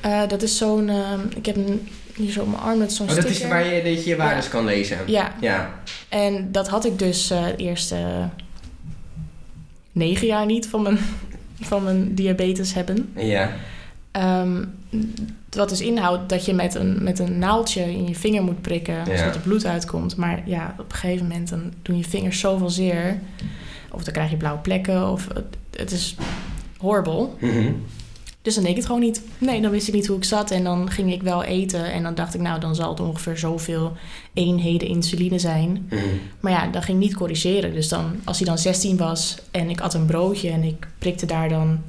Eh, 0.00 0.28
dat 0.28 0.42
is 0.42 0.56
zo'n, 0.56 0.88
eh, 0.88 1.12
ik 1.36 1.46
heb 1.46 1.56
een, 1.56 1.88
hier 2.16 2.30
zo 2.32 2.40
op 2.40 2.48
mijn 2.50 2.62
arm 2.62 2.78
met 2.78 2.92
zo'n 2.92 3.08
Oh, 3.08 3.14
dat 3.14 3.24
sticker. 3.24 3.42
is 3.44 3.48
waar 3.50 3.74
je, 3.74 3.82
dat 3.82 4.04
je 4.04 4.10
je 4.10 4.16
waardes 4.16 4.44
Ja. 4.44 4.50
kan 4.50 4.64
lezen? 4.64 4.98
Ja, 5.06 5.34
Ja. 5.40 5.74
En 6.08 6.48
dat 6.52 6.68
had 6.68 6.84
ik 6.84 6.98
dus 6.98 7.26
de 7.26 7.54
eerste 7.56 8.28
negen 9.92 10.26
jaar 10.26 10.46
niet 10.46 10.66
van 10.68 10.82
mijn, 10.82 10.98
van 11.70 11.82
mijn 11.84 12.14
diabetes 12.14 12.74
hebben. 12.74 13.12
Ja. 13.16 13.50
Ehm, 14.10 14.64
wat 15.50 15.68
dus 15.68 15.80
inhoudt 15.80 16.28
dat 16.28 16.44
je 16.44 16.52
met 16.54 16.74
een, 16.74 17.02
met 17.02 17.18
een 17.18 17.38
naaldje 17.38 17.82
in 17.82 18.06
je 18.08 18.14
vinger 18.14 18.42
moet 18.42 18.60
prikken, 18.60 18.94
Ja. 18.94 19.16
zodat 19.16 19.34
er 19.34 19.40
bloed 19.40 19.66
uitkomt. 19.66 20.16
Maar 20.16 20.42
ja, 20.46 20.74
op 20.78 20.92
een 20.92 20.96
gegeven 20.98 21.26
moment 21.26 21.48
dan 21.48 21.72
doen 21.82 21.96
je 21.96 22.04
vingers 22.04 22.40
zoveel 22.40 22.70
zeer. 22.70 23.18
Of 23.96 24.04
dan 24.04 24.12
krijg 24.12 24.30
je 24.30 24.36
blauwe 24.36 24.60
plekken, 24.60 25.10
of 25.10 25.28
het, 25.34 25.56
het 25.70 25.92
is 25.92 26.16
horrible. 26.78 27.28
Mhm. 27.40 27.72
Dus 28.46 28.54
dan 28.54 28.64
deed 28.64 28.72
ik 28.72 28.78
het 28.78 28.86
gewoon 28.86 29.00
niet. 29.00 29.22
Nee, 29.38 29.60
dan 29.60 29.70
wist 29.70 29.88
ik 29.88 29.94
niet 29.94 30.06
hoe 30.06 30.16
ik 30.16 30.24
zat. 30.24 30.50
En 30.50 30.64
dan 30.64 30.90
ging 30.90 31.12
ik 31.12 31.22
wel 31.22 31.44
eten. 31.44 31.92
En 31.92 32.02
dan 32.02 32.14
dacht 32.14 32.34
ik, 32.34 32.40
nou, 32.40 32.60
dan 32.60 32.74
zal 32.74 32.90
het 32.90 33.00
ongeveer 33.00 33.38
zoveel 33.38 33.92
eenheden 34.34 34.88
insuline 34.88 35.38
zijn. 35.38 35.86
Mhm. 35.90 36.00
Maar 36.40 36.52
ja, 36.52 36.66
dan 36.66 36.82
ging 36.82 36.98
niet 36.98 37.14
corrigeren. 37.14 37.72
Dus 37.72 37.88
dan, 37.88 38.20
als 38.24 38.38
hij 38.38 38.46
dan 38.46 38.58
16 38.58 38.96
was 38.96 39.38
en 39.50 39.70
ik 39.70 39.80
at 39.80 39.94
een 39.94 40.06
broodje 40.06 40.50
en 40.50 40.62
ik 40.62 40.86
prikte 40.98 41.26
daar 41.26 41.48
dan, 41.48 41.80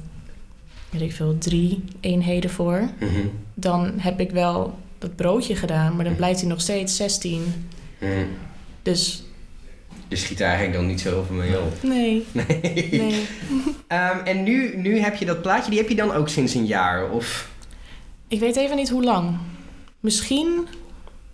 weet 0.90 1.00
ik 1.00 1.12
veel, 1.12 1.38
drie 1.38 1.84
eenheden 2.00 2.50
voor. 2.50 2.88
Mhm. 3.00 3.26
Dan 3.54 3.92
heb 3.96 4.20
ik 4.20 4.30
wel 4.30 4.78
dat 4.98 5.16
broodje 5.16 5.56
gedaan, 5.56 5.96
maar 5.96 6.04
dan 6.04 6.16
blijft 6.16 6.40
hij 6.40 6.48
nog 6.48 6.60
steeds 6.60 6.96
16. 6.96 7.42
Mhm. 7.98 8.10
Dus 8.82 9.22
Je 10.08 10.16
schiet 10.16 10.40
er 10.40 10.46
eigenlijk 10.46 10.76
dan 10.76 10.86
niet 10.86 11.00
zoveel 11.00 11.34
mee 11.36 11.60
op. 11.60 11.82
nee, 11.82 12.26
Nee. 12.32 12.88
nee. 12.90 13.26
Ehm, 13.86 14.18
en 14.24 14.42
nu, 14.42 14.76
nu 14.76 14.98
heb 15.00 15.14
je 15.16 15.24
dat 15.24 15.42
plaatje, 15.42 15.70
die 15.70 15.78
heb 15.78 15.88
je 15.88 15.94
dan 15.94 16.12
ook 16.12 16.28
sinds 16.28 16.54
een 16.54 16.66
jaar? 16.66 17.10
Of... 17.10 17.48
Ik 18.28 18.40
weet 18.40 18.56
even 18.56 18.76
niet 18.76 18.88
hoe 18.90 19.04
lang. 19.04 19.36
Misschien 20.00 20.66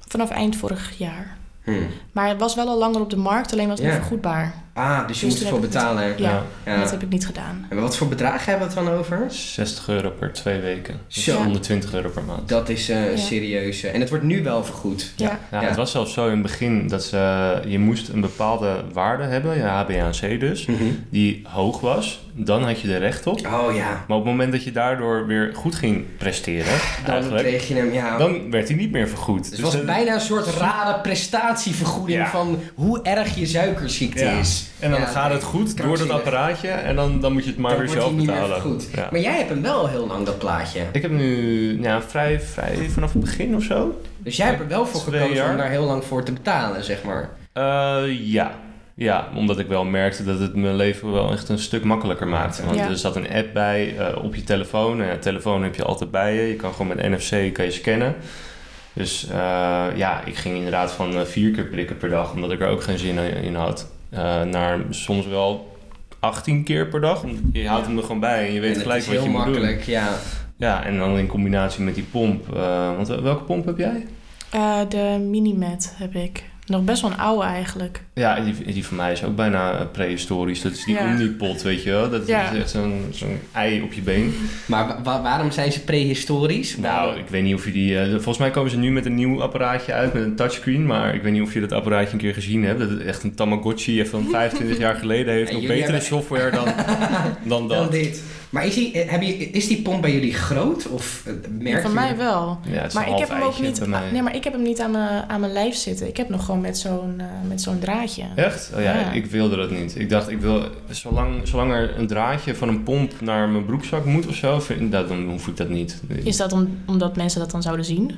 vanaf 0.09 0.31
eind 0.31 0.57
vorig 0.57 0.93
jaar. 0.99 1.37
Hm. 1.63 1.73
Maar 2.13 2.29
het 2.29 2.39
was 2.41 2.55
wel 2.55 2.69
al 2.69 2.79
langer 2.79 3.01
op 3.01 3.11
de 3.11 3.17
markt, 3.17 3.53
alleen 3.53 3.69
was 3.69 3.79
het 3.79 3.87
Ja. 3.87 3.93
niet 3.93 4.01
vergoedbaar. 4.03 4.55
Ah, 4.77 5.07
dus 5.09 5.21
je 5.21 5.27
Dus 5.27 5.35
moet 5.35 5.45
ervoor 5.45 5.61
betalen. 5.61 6.05
Ja, 6.05 6.15
Ja. 6.17 6.43
en 6.65 6.81
dat 6.81 6.91
heb 6.91 7.03
ik 7.03 7.09
niet 7.09 7.27
gedaan. 7.27 7.67
En 7.71 7.81
wat 7.81 7.97
voor 7.97 8.09
bedrag 8.09 8.45
hebben 8.47 8.69
we 8.69 8.75
het 8.75 8.85
dan 8.87 8.95
over? 8.99 9.25
60 9.29 9.89
euro 9.89 10.11
per 10.11 10.33
twee 10.33 10.61
weken. 10.61 11.01
Dus 11.09 11.25
Zo. 11.25 11.37
120 11.37 11.95
euro 11.95 12.09
per 12.09 12.23
maand. 12.25 12.49
Dat 12.49 12.69
is 12.69 12.89
eh 12.89 13.11
Ja. 13.11 13.17
serieus. 13.17 13.83
eh, 13.83 13.95
En 13.95 14.01
het 14.01 14.09
wordt 14.09 14.25
nu 14.25 14.43
wel 14.43 14.65
vergoed. 14.65 15.13
Ja. 15.17 15.39
Ja, 15.51 15.61
Ja. 15.61 15.67
Het 15.67 15.77
was 15.77 15.91
zelfs 15.91 16.13
zo 16.13 16.25
in 16.27 16.33
het 16.33 16.43
begin 16.43 16.89
dat 16.89 17.05
ze, 17.05 17.61
je 17.67 17.79
moest 17.79 18.09
een 18.09 18.21
bepaalde 18.21 18.85
waarde 18.93 19.23
hebben, 19.25 19.57
je 19.57 19.63
HbA1c 19.63 20.39
dus, 20.41 20.67
Mhm. 20.67 20.85
die 21.11 21.43
hoog 21.49 21.81
was. 21.81 22.23
Dan 22.37 22.63
had 22.65 22.81
je 22.81 22.93
er 22.95 23.01
recht 23.01 23.27
op. 23.27 23.47
Oh 23.47 23.75
ja. 23.75 24.05
Maar 24.09 24.17
op 24.17 24.23
het 24.25 24.33
moment 24.33 24.53
dat 24.53 24.65
je 24.65 24.73
daardoor 24.73 25.27
weer 25.27 25.51
goed 25.55 25.75
ging 25.75 26.05
presteren, 26.19 26.73
Dan 27.05 27.15
eigenlijk, 27.15 27.47
kreeg 27.47 27.69
je 27.69 27.75
hem, 27.75 27.93
ja. 27.93 28.19
dan 28.19 28.51
werd 28.51 28.69
hij 28.69 28.77
niet 28.77 28.91
meer 28.91 29.09
vergoed. 29.09 29.43
Dus 29.43 29.51
het 29.51 29.61
was 29.61 29.73
dat- 29.73 29.87
bijna 29.87 30.15
een 30.15 30.21
soort 30.21 30.47
rare 30.47 31.01
prestatievergoeding 31.01 32.19
Ja. 32.19 32.29
van 32.31 32.59
hoe 32.75 33.03
erg 33.03 33.35
je 33.35 33.47
suikerziekte 33.47 34.25
Ja. 34.25 34.31
is. 34.39 34.64
En 34.81 34.91
dan 34.91 35.01
Ja, 35.01 35.07
gaat 35.07 35.33
het 35.33 35.43
goed 35.43 35.77
door 35.77 35.99
dat 35.99 36.11
apparaatje 36.11 36.69
en 36.69 36.97
dan, 36.97 37.21
dan 37.21 37.33
moet 37.33 37.45
je 37.45 37.51
het 37.51 37.59
maar 37.59 37.71
Dan 37.71 37.81
weer 37.81 37.89
wordt 37.89 38.03
zelf 38.03 38.15
hij 38.17 38.21
niet 38.25 38.31
meer 38.31 38.41
betalen. 38.41 38.61
vergoed. 38.63 38.89
Ja. 38.95 39.09
Maar 39.11 39.21
jij 39.21 39.37
hebt 39.37 39.49
hem 39.49 39.63
wel 39.63 39.89
heel 39.89 40.07
lang, 40.07 40.27
dat 40.27 40.39
plaatje. 40.39 40.81
Ik 40.93 41.03
heb 41.03 41.11
nu 41.11 41.83
ja, 41.83 42.03
vrij, 42.03 42.41
vrij 42.41 42.77
vanaf 42.91 43.13
het 43.13 43.21
begin 43.23 43.57
of 43.57 43.63
zo. 43.63 44.01
Dus 44.19 44.37
jij 44.37 44.47
hebt 44.47 44.61
er 44.61 44.69
wel 44.69 44.87
voor 44.87 45.01
gekozen 45.01 45.51
om 45.51 45.57
daar 45.57 45.71
heel 45.71 45.85
lang 45.85 46.05
voor 46.05 46.23
te 46.25 46.33
betalen, 46.33 46.85
zeg 46.85 47.03
maar. 47.03 47.31
Eh, 47.53 48.03
ja. 48.33 48.55
Ja, 48.97 49.29
omdat 49.35 49.59
ik 49.59 49.67
wel 49.67 49.85
merkte 49.85 50.25
dat 50.25 50.39
het 50.39 50.55
mijn 50.55 50.75
leven 50.77 51.13
wel 51.13 51.33
echt 51.33 51.49
een 51.49 51.59
stuk 51.59 51.85
makkelijker 51.85 52.27
maakte. 52.29 52.65
Want 52.65 52.77
Ja. 52.77 52.89
er 52.89 52.97
zat 52.99 53.17
een 53.17 53.31
app 53.33 53.53
bij 53.53 53.95
eh, 53.99 54.25
op 54.25 54.35
je 54.35 54.45
telefoon. 54.45 55.01
En 55.03 55.07
ja, 55.07 55.17
telefoon 55.17 55.63
heb 55.63 55.75
je 55.75 55.85
altijd 55.85 56.11
bij 56.11 56.35
je. 56.35 56.49
Je 56.49 56.57
kan 56.57 56.73
gewoon 56.73 56.87
met 56.97 57.09
NFC 57.11 57.53
kan 57.55 57.65
je 57.65 57.71
scannen. 57.71 58.15
Dus 58.93 59.27
eh, 59.31 59.37
ja, 59.97 60.21
ik 60.25 60.37
ging 60.37 60.57
inderdaad 60.57 60.93
van 60.93 61.27
vier 61.27 61.51
keer 61.51 61.65
prikken 61.65 61.97
per 61.97 62.09
dag, 62.09 62.33
omdat 62.33 62.51
ik 62.53 62.61
er 62.61 62.69
ook 62.69 62.83
geen 62.83 62.99
zin 62.99 63.19
in 63.19 63.55
had, 63.55 63.91
naar 64.51 64.79
soms 64.91 65.27
wel 65.27 65.77
18 66.21 66.65
keer 66.65 66.87
per 66.89 67.01
dag. 67.01 67.25
Je 67.53 67.69
houdt 67.69 67.87
hem 67.87 67.97
er 67.97 68.03
gewoon 68.03 68.21
bij 68.21 68.47
en 68.47 68.53
je 68.53 68.61
weet 68.61 68.75
en 68.75 68.81
gelijk 68.83 69.01
is 69.01 69.07
wat 69.07 69.15
heel 69.15 69.25
je 69.25 69.31
moet 69.31 69.45
doen. 69.45 69.53
makkelijk, 69.53 69.83
ja. 69.83 70.09
Ja, 70.57 70.85
en 70.85 70.99
dan 70.99 71.19
in 71.19 71.27
combinatie 71.27 71.85
met 71.85 71.95
die 71.95 72.05
pomp. 72.05 72.57
eh, 72.57 72.97
want 72.97 73.09
welke 73.09 73.45
pomp 73.45 73.67
heb 73.67 73.79
jij? 73.79 74.07
Eh, 74.51 74.79
de 74.89 75.27
Minimet 75.31 75.95
heb 75.97 76.15
ik. 76.15 76.45
Nog 76.67 76.83
best 76.85 77.03
wel 77.03 77.11
een 77.11 77.19
oude 77.19 77.45
eigenlijk. 77.45 78.01
Ja, 78.15 78.41
die, 78.41 78.73
die 78.73 78.87
van 78.87 78.97
mij 78.97 79.13
is 79.13 79.25
ook 79.25 79.37
bijna 79.37 79.73
eh, 79.79 79.85
prehistorisch. 79.93 80.63
Dat 80.63 80.73
is 80.73 80.85
die 80.85 80.95
Ja. 80.95 81.05
Omnipot, 81.07 81.63
weet 81.63 81.83
je 81.83 81.91
wel. 81.91 82.11
Dat 82.11 82.27
Ja. 82.27 82.51
is 82.51 82.59
echt 82.59 82.71
zo'n 82.71 83.07
zo'n 83.11 83.39
ei 83.53 83.83
op 83.83 83.93
je 83.93 84.01
been. 84.01 84.35
Maar 84.67 84.87
wa- 84.87 85.01
wa- 85.03 85.23
waarom 85.23 85.51
zijn 85.51 85.73
ze 85.73 85.81
prehistorisch? 85.81 86.77
Nou, 86.77 87.19
ik 87.19 87.29
weet 87.29 87.43
niet 87.43 87.55
of 87.55 87.65
je 87.65 87.73
die... 87.73 87.99
eh, 88.01 88.11
volgens 88.11 88.39
mij 88.39 88.51
komen 88.51 88.71
ze 88.71 88.77
nu 88.79 88.91
met 88.91 89.07
een 89.07 89.15
nieuw 89.15 89.43
apparaatje 89.43 89.93
uit 89.93 90.13
met 90.15 90.23
een 90.23 90.37
touchscreen. 90.37 90.87
Maar 90.87 91.15
ik 91.15 91.23
weet 91.23 91.33
niet 91.33 91.43
of 91.43 91.55
je 91.55 91.61
dat 91.61 91.73
apparaatje 91.73 92.13
een 92.13 92.19
keer 92.19 92.35
gezien 92.35 92.65
hebt. 92.65 92.79
Dat 92.79 92.91
het 92.91 93.01
echt 93.03 93.23
een 93.23 93.35
Tamagotchi 93.35 94.07
van 94.07 94.27
25 94.31 94.79
jaar 94.79 94.95
geleden 94.95 95.35
heeft. 95.35 95.53
Nog 95.53 95.61
betere 95.61 95.83
hebben- 95.83 96.03
software 96.03 96.51
dan, 96.51 96.65
dan 97.45 97.69
Dan 97.69 97.69
dat. 97.69 97.93
dit. 97.93 98.23
Maar 98.51 98.67
is 98.67 98.75
die, 98.75 98.93
eh, 98.93 99.11
heb 99.11 99.23
je, 99.23 99.37
is 99.37 99.67
die 99.69 99.83
pomp 99.83 100.03
bij 100.03 100.13
jullie 100.13 100.35
groot? 100.35 100.89
Of 100.89 101.25
merk 101.59 101.81
van 101.83 101.91
je... 101.91 101.97
mij 101.97 102.17
wel. 102.17 102.59
Ja, 102.67 102.73
het 102.73 102.87
is 102.87 102.95
Maar 102.95 103.07
een 103.07 103.13
ik 103.13 103.19
heb 103.19 103.29
hem 103.29 103.43
ook 103.43 103.61
niet. 103.61 103.87
Nee, 104.13 104.23
maar 104.23 104.35
ik 104.37 104.45
heb 104.45 104.53
hem 104.53 104.63
niet 104.63 104.81
aan 104.81 104.91
mijn, 104.91 105.25
aan 105.29 105.41
mijn 105.41 105.53
lijf 105.53 105.75
zitten. 105.75 106.07
Ik 106.09 106.17
heb 106.17 106.29
nog 106.29 106.45
gewoon 106.45 106.54
met 106.61 106.79
zo'n 106.79 107.15
eh, 107.19 107.27
met 107.49 107.63
zo'n 107.63 107.79
draadje. 107.79 108.23
Echt? 108.35 108.71
Oh 108.75 108.83
ja, 108.83 108.95
Ja. 109.01 109.11
ik 109.13 109.27
wilde 109.27 109.57
dat 109.57 109.71
niet. 109.71 109.99
Ik 109.99 110.09
dacht, 110.11 110.31
ik 110.31 110.41
wil, 110.41 110.65
zolang, 110.91 111.49
zolang 111.49 111.73
er 111.73 111.99
een 111.99 112.07
draadje 112.07 112.55
van 112.55 112.69
een 112.69 112.83
pomp 112.83 113.21
naar 113.21 113.49
mijn 113.49 113.65
broekzak 113.65 114.05
moet 114.05 114.27
of 114.27 114.35
zo, 114.35 114.61
vind, 114.61 114.93
dat, 114.93 115.09
dan 115.09 115.25
hoef 115.29 115.47
ik 115.49 115.57
dat 115.57 115.69
niet. 115.69 116.03
Is 116.23 116.37
dat 116.37 116.53
om, 116.53 116.79
omdat 116.87 117.17
mensen 117.17 117.41
dat 117.41 117.51
dan 117.51 117.63
zouden 117.63 117.85
zien? 117.85 118.15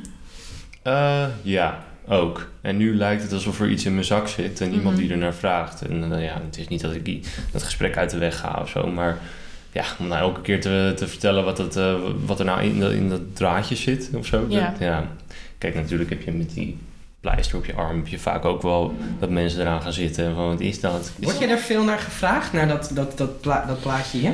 Eh, 0.83 1.25
ja, 1.43 1.85
ook. 2.09 2.49
En 2.61 2.77
nu 2.77 2.97
lijkt 2.97 3.23
het 3.23 3.33
alsof 3.33 3.61
er 3.61 3.69
iets 3.71 3.85
in 3.85 3.93
mijn 3.93 4.05
zak 4.05 4.29
zit 4.29 4.61
en 4.61 4.73
iemand 4.75 4.95
Mhm. 4.95 5.03
die 5.05 5.13
er 5.13 5.19
naar 5.19 5.35
vraagt. 5.35 5.83
En 5.83 6.13
eh, 6.13 6.25
ja, 6.25 6.41
het 6.47 6.59
is 6.59 6.69
niet 6.69 6.81
dat 6.81 6.95
ik 6.95 7.05
die, 7.05 7.21
dat 7.53 7.63
gesprek 7.63 7.97
uit 7.97 8.11
de 8.11 8.19
weg 8.19 8.39
ga 8.39 8.59
of 8.63 8.69
zo, 8.69 8.87
maar 8.87 9.19
ja, 9.73 9.85
om 9.99 10.07
nou 10.07 10.21
elke 10.21 10.41
keer 10.41 10.61
te, 10.61 10.93
te 10.97 11.07
vertellen 11.09 11.45
wat, 11.45 11.59
het, 11.59 11.79
wat 12.27 12.39
er 12.39 12.45
nou 12.45 12.63
in, 12.63 12.81
dat- 12.81 12.93
in 12.93 13.09
dat 13.09 13.21
draadje 13.33 13.77
zit 13.77 14.11
of 14.15 14.27
zo. 14.27 14.47
Ja. 14.49 14.71
Dat- 14.71 14.79
ja. 14.79 15.07
Kijk, 15.59 15.75
natuurlijk 15.75 16.11
heb 16.11 16.23
je 16.23 16.33
met 16.33 16.51
die 16.55 16.79
pleister 17.31 17.57
op 17.59 17.65
je 17.67 17.75
arm 17.75 17.97
heb 17.97 18.07
je 18.07 18.19
vaak 18.19 18.45
ook 18.45 18.63
wel 18.63 18.95
dat 19.19 19.31
mensen 19.31 19.61
eraan 19.61 19.83
gaan 19.83 19.93
zitten. 19.93 20.35
Van, 20.35 20.49
wat 20.49 20.61
is 20.61 20.81
dat? 20.81 21.13
Is 21.19 21.25
Word 21.27 21.39
je 21.39 21.47
daar 21.47 21.59
veel 21.59 21.85
naar 21.85 21.99
gevraagd, 21.99 22.53
naar 22.53 22.69
dat, 22.69 22.91
dat, 22.95 23.19
dat, 23.19 23.41
pla- 23.41 23.65
dat 23.67 23.81
plaatje 23.81 24.19
hier? 24.19 24.33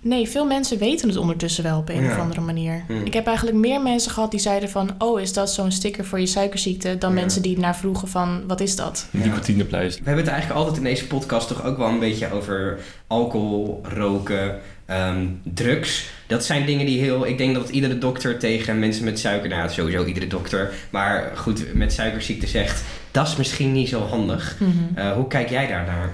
Nee, 0.00 0.28
veel 0.28 0.46
mensen 0.46 0.78
weten 0.78 1.08
het 1.08 1.16
ondertussen 1.18 1.64
wel 1.64 1.78
op 1.78 1.88
een 1.88 2.02
Ja. 2.02 2.10
of 2.10 2.18
andere 2.18 2.40
manier. 2.40 2.84
Hmm. 2.86 3.04
Ik 3.04 3.14
heb 3.14 3.26
eigenlijk 3.26 3.56
meer 3.56 3.80
mensen 3.82 4.10
gehad 4.10 4.30
die 4.30 4.40
zeiden 4.40 4.68
van... 4.70 4.90
oh, 4.98 5.20
is 5.20 5.32
dat 5.32 5.50
zo'n 5.52 5.72
sticker 5.72 6.04
voor 6.04 6.20
je 6.20 6.26
suikerziekte... 6.26 6.98
dan 6.98 7.14
Ja. 7.14 7.20
mensen 7.20 7.42
die 7.42 7.58
naar 7.58 7.76
vroegen 7.76 8.08
van, 8.08 8.42
wat 8.46 8.60
is 8.60 8.76
dat? 8.76 9.06
Nicotinepleister. 9.10 10.02
We 10.02 10.08
hebben 10.08 10.24
het 10.24 10.32
eigenlijk 10.34 10.60
altijd 10.64 10.78
in 10.78 10.84
deze 10.90 11.06
podcast 11.06 11.48
toch 11.48 11.64
ook 11.64 11.76
wel 11.78 11.88
een 11.88 11.98
beetje 11.98 12.32
over 12.32 12.78
alcohol, 13.06 13.80
roken, 13.82 14.58
ehm, 14.86 15.26
drugs. 15.42 16.10
Dat 16.26 16.44
zijn 16.44 16.66
dingen 16.66 16.86
die 16.86 17.00
heel... 17.00 17.26
Ik 17.26 17.38
denk 17.38 17.54
dat 17.54 17.68
iedere 17.68 17.98
dokter 17.98 18.38
tegen 18.38 18.78
mensen 18.78 19.04
met 19.04 19.18
suiker... 19.18 19.48
Nou, 19.48 19.70
sowieso 19.70 20.04
iedere 20.04 20.26
dokter. 20.26 20.72
Maar 20.90 21.32
goed, 21.36 21.74
met 21.74 21.92
suikerziekte 21.92 22.46
zegt... 22.46 22.84
Dat 23.10 23.28
is 23.28 23.36
misschien 23.36 23.72
niet 23.72 23.88
zo 23.88 24.00
handig. 24.00 24.56
Mhm. 24.58 24.70
Eh, 24.98 25.12
hoe 25.12 25.26
kijk 25.26 25.48
jij 25.50 25.66
daar 25.66 25.86
naar? 25.86 26.12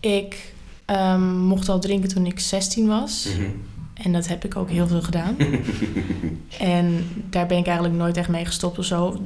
Ik 0.00 0.52
ehm, 0.84 1.36
mocht 1.36 1.68
al 1.68 1.80
drinken 1.80 2.08
toen 2.08 2.26
ik 2.26 2.40
16 2.40 2.86
was. 2.86 3.28
Mhm. 3.34 3.50
En 3.94 4.12
dat 4.12 4.28
heb 4.28 4.44
ik 4.44 4.56
ook 4.56 4.70
heel 4.70 4.86
veel 4.86 5.02
gedaan. 5.02 5.36
en 6.58 7.06
daar 7.30 7.46
ben 7.46 7.58
ik 7.58 7.66
eigenlijk 7.66 7.96
nooit 7.96 8.16
echt 8.16 8.28
mee 8.28 8.44
gestopt 8.44 8.78
of 8.78 8.84
zo. 8.84 9.20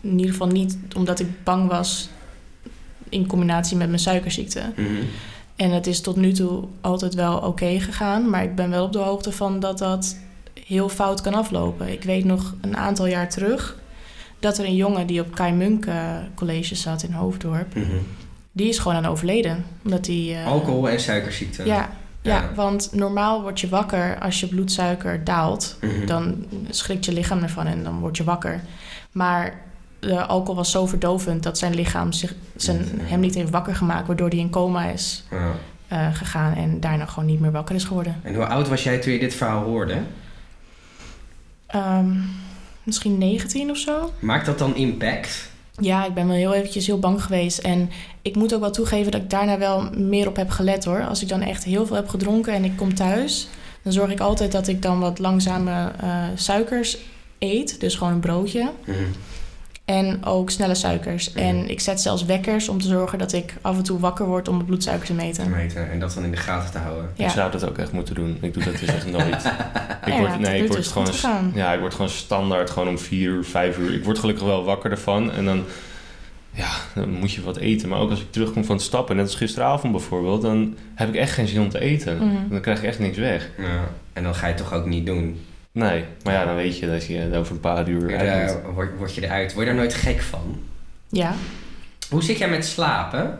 In 0.00 0.18
ieder 0.18 0.30
geval 0.30 0.46
niet 0.46 0.76
omdat 0.96 1.20
ik 1.20 1.44
bang 1.44 1.68
was... 1.68 2.08
in 3.08 3.26
combinatie 3.26 3.76
met 3.76 3.88
mijn 3.88 4.00
suikerziekte. 4.00 4.72
Mhm. 4.76 5.02
En 5.56 5.70
het 5.70 5.86
is 5.86 6.00
tot 6.00 6.16
nu 6.16 6.32
toe 6.32 6.64
altijd 6.80 7.14
wel 7.14 7.38
oké 7.38 7.80
gegaan. 7.80 8.30
Maar 8.30 8.42
ik 8.42 8.54
ben 8.54 8.70
wel 8.70 8.84
op 8.84 8.92
de 8.92 8.98
hoogte 8.98 9.32
van 9.32 9.60
dat 9.60 9.78
dat 9.78 10.16
heel 10.66 10.88
fout 10.88 11.20
kan 11.20 11.34
aflopen. 11.34 11.92
Ik 11.92 12.02
weet 12.02 12.24
nog 12.24 12.54
een 12.60 12.76
aantal 12.76 13.06
jaar 13.06 13.28
terug 13.30 13.76
dat 14.38 14.58
er 14.58 14.64
een 14.64 14.76
jongen 14.76 15.06
die 15.06 15.20
op 15.20 15.34
Kai 15.34 15.52
Munk 15.52 15.86
College 16.34 16.74
zat 16.74 17.02
in 17.02 17.12
Hoofddorp, 17.12 17.74
Mhm. 17.74 17.86
die 18.52 18.68
is 18.68 18.78
gewoon 18.78 18.96
aan 18.96 19.06
overleden. 19.06 19.64
Omdat 19.84 20.06
hij. 20.06 20.36
eh, 20.40 20.46
Alcohol 20.46 20.88
en 20.88 21.00
suikerziekte. 21.00 21.64
Ja, 21.64 21.74
ja. 21.74 22.34
Ja. 22.34 22.50
want 22.54 22.90
normaal 22.92 23.42
word 23.42 23.60
je 23.60 23.68
wakker 23.68 24.18
als 24.20 24.40
je 24.40 24.46
bloedsuiker 24.48 25.24
daalt. 25.24 25.76
Mhm. 25.80 26.06
Dan 26.06 26.44
schrikt 26.70 27.04
je 27.04 27.12
lichaam 27.12 27.42
ervan 27.42 27.66
en 27.66 27.84
dan 27.84 27.98
word 28.00 28.16
je 28.16 28.24
wakker. 28.24 28.60
Maar 29.12 29.60
de 29.98 30.24
alcohol 30.26 30.54
was 30.54 30.70
zo 30.70 30.86
verdovend 30.86 31.42
dat 31.42 31.58
zijn 31.58 31.74
lichaam 31.74 32.12
zich, 32.12 32.34
zijn, 32.56 32.78
eh, 32.78 33.10
hem 33.10 33.20
niet 33.20 33.34
heeft 33.34 33.50
wakker 33.50 33.74
gemaakt, 33.76 34.06
waardoor 34.06 34.28
hij 34.28 34.38
in 34.38 34.50
coma 34.50 34.84
is 34.86 35.24
Ja. 35.30 35.52
eh, 35.88 36.14
gegaan 36.14 36.54
en 36.54 36.80
daarna 36.80 37.06
gewoon 37.06 37.28
niet 37.28 37.40
meer 37.40 37.52
wakker 37.52 37.74
is 37.74 37.84
geworden. 37.84 38.20
En 38.22 38.34
hoe 38.34 38.46
oud 38.46 38.68
was 38.68 38.82
jij 38.82 38.98
toen 38.98 39.12
je 39.12 39.18
dit 39.18 39.34
verhaal 39.34 39.62
hoorde? 39.64 39.96
Ehm, 41.66 42.10
misschien 42.82 43.18
19 43.18 43.70
of 43.70 43.76
zo. 43.76 44.12
Maakt 44.18 44.46
dat 44.46 44.58
dan 44.58 44.74
impact? 44.76 45.50
Ja, 45.80 46.04
ik 46.06 46.14
ben 46.14 46.26
wel 46.26 46.36
heel 46.36 46.54
eventjes 46.54 46.86
heel 46.86 46.98
bang 46.98 47.22
geweest. 47.22 47.58
En 47.58 47.90
ik 48.22 48.36
moet 48.36 48.54
ook 48.54 48.60
wel 48.60 48.70
toegeven 48.70 49.12
dat 49.12 49.20
ik 49.22 49.30
daarna 49.30 49.58
wel 49.58 49.90
meer 49.96 50.28
op 50.28 50.36
heb 50.36 50.50
gelet 50.50 50.84
hoor. 50.84 51.04
Als 51.06 51.22
ik 51.22 51.28
dan 51.28 51.40
echt 51.42 51.64
heel 51.64 51.86
veel 51.86 51.96
heb 51.96 52.08
gedronken 52.08 52.52
en 52.52 52.64
ik 52.64 52.76
kom 52.76 52.94
thuis... 52.94 53.48
dan 53.82 53.92
zorg 53.92 54.10
ik 54.10 54.20
altijd 54.20 54.52
dat 54.52 54.68
ik 54.68 54.82
dan 54.82 55.00
wat 55.00 55.18
langzame 55.18 55.90
eh, 56.00 56.24
suikers 56.34 56.98
eet. 57.38 57.80
Dus 57.80 57.94
gewoon 57.94 58.12
een 58.12 58.20
broodje. 58.20 58.70
Mhm. 58.84 58.96
En 59.86 60.24
ook 60.24 60.50
snelle 60.50 60.74
suikers. 60.74 61.32
En 61.32 61.70
ik 61.70 61.80
zet 61.80 62.00
zelfs 62.00 62.24
wekkers 62.24 62.68
om 62.68 62.80
te 62.80 62.86
zorgen 62.86 63.18
dat 63.18 63.32
ik 63.32 63.54
af 63.60 63.76
en 63.76 63.82
toe 63.82 63.98
wakker 63.98 64.26
word 64.26 64.48
om 64.48 64.54
mijn 64.54 64.66
bloedsuiker 64.66 65.06
te 65.06 65.12
Te 65.14 65.18
meten. 65.22 65.50
meten 65.50 65.90
en 65.90 66.00
dat 66.00 66.14
dan 66.14 66.24
in 66.24 66.30
de 66.30 66.36
gaten 66.36 66.70
te 66.72 66.78
houden. 66.78 67.04
Ik 67.14 67.20
Ja. 67.24 67.28
zou 67.28 67.50
dat 67.50 67.68
ook 67.68 67.78
echt 67.78 67.92
moeten 67.92 68.14
doen. 68.14 68.38
Ik 68.40 68.54
doe 68.54 68.64
dat 68.64 68.78
dus 68.78 68.88
echt 68.88 69.10
nooit. 69.10 69.44
Ik 70.06 70.12
Ja, 70.12 70.18
word, 70.18 70.38
nee, 70.38 70.62
ik 70.62 70.66
word 70.68 70.78
het 70.78 70.88
gewoon, 71.18 71.52
ja, 71.54 71.72
ik 71.72 71.80
word 71.80 71.94
gewoon 71.94 72.08
standaard 72.10 72.70
gewoon 72.70 72.88
om 72.88 72.98
vier 72.98 73.30
uur, 73.30 73.44
vijf 73.44 73.78
uur. 73.78 73.94
Ik 73.94 74.04
word 74.04 74.18
gelukkig 74.18 74.44
wel 74.44 74.64
wakker 74.64 74.90
ervan 74.90 75.32
en 75.32 75.44
dan, 75.44 75.64
ja, 76.50 76.68
dan 76.94 77.10
moet 77.10 77.32
je 77.32 77.42
wat 77.42 77.56
eten. 77.56 77.88
Maar 77.88 77.98
ook 77.98 78.10
als 78.10 78.20
ik 78.20 78.32
terugkom 78.32 78.64
van 78.64 78.76
het 78.76 78.84
stappen, 78.84 79.16
net 79.16 79.24
als 79.24 79.34
gisteravond 79.34 79.92
bijvoorbeeld, 79.92 80.42
dan 80.42 80.76
heb 80.94 81.08
ik 81.08 81.14
echt 81.14 81.32
geen 81.32 81.48
zin 81.48 81.60
om 81.60 81.68
te 81.68 81.78
eten. 81.80 82.16
Mhm. 82.16 82.48
Dan 82.50 82.60
krijg 82.60 82.78
ik 82.78 82.84
echt 82.84 82.98
niks 82.98 83.18
weg. 83.18 83.48
Ja. 83.58 83.64
En 84.12 84.22
dan 84.22 84.34
ga 84.34 84.46
je 84.46 84.52
het 84.52 84.62
toch 84.62 84.72
ook 84.72 84.86
niet 84.86 85.06
doen. 85.06 85.40
Nee, 85.76 86.04
maar 86.22 86.32
ja, 86.34 86.44
dan 86.44 86.54
weet 86.54 86.78
je 86.78 86.86
dat 86.86 87.06
je 87.06 87.30
over 87.34 87.52
een 87.52 87.60
paar 87.60 87.88
uur 87.88 88.10
Ja, 88.10 88.16
uit 88.16 88.52
moet. 88.54 88.62
daar 88.62 88.72
word, 88.72 88.96
word 88.96 89.14
je 89.14 89.24
eruit. 89.24 89.52
Word 89.54 89.66
je 89.66 89.72
daar 89.72 89.80
nooit 89.80 89.94
gek 89.94 90.20
van? 90.20 90.58
Ja, 91.08 91.34
Hoe 92.10 92.22
zit 92.22 92.38
jij 92.38 92.48
met 92.48 92.64
slapen? 92.64 93.38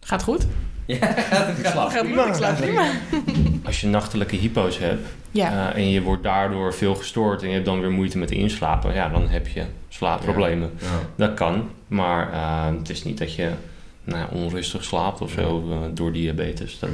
gaat 0.00 0.22
goed. 0.22 0.46
Ja, 0.86 0.96
gaat 1.06 1.46
het 1.46 1.66
Gaat 1.66 1.96
goed, 1.98 2.26
ik 2.26 2.34
slaap 2.34 2.56
prima. 2.56 2.86
Als 3.66 3.80
je 3.80 3.86
nachtelijke 3.86 4.36
hypo's 4.36 4.78
hebt 4.78 5.08
Ja, 5.30 5.70
eh, 5.72 5.76
en 5.76 5.90
je 5.90 6.02
wordt 6.02 6.22
daardoor 6.22 6.74
veel 6.74 6.94
gestoord 6.94 7.42
en 7.42 7.48
je 7.48 7.54
hebt 7.54 7.66
dan 7.66 7.80
weer 7.80 7.90
moeite 7.90 8.18
met 8.18 8.30
inslapen, 8.30 8.94
ja, 8.94 9.08
dan 9.08 9.28
heb 9.28 9.48
je 9.48 9.64
slaapproblemen. 9.88 10.70
Ja. 10.80 10.86
Dat 11.16 11.34
kan, 11.34 11.70
maar 11.86 12.32
eh, 12.32 12.66
het 12.78 12.88
is 12.88 13.04
niet 13.04 13.18
dat 13.18 13.34
je 13.34 13.50
nou, 14.04 14.26
onrustig 14.32 14.84
slaapt 14.84 15.20
of 15.20 15.30
zo 15.30 15.70
eh, 15.70 15.78
door 15.94 16.12
diabetes. 16.12 16.78
Dat, 16.78 16.90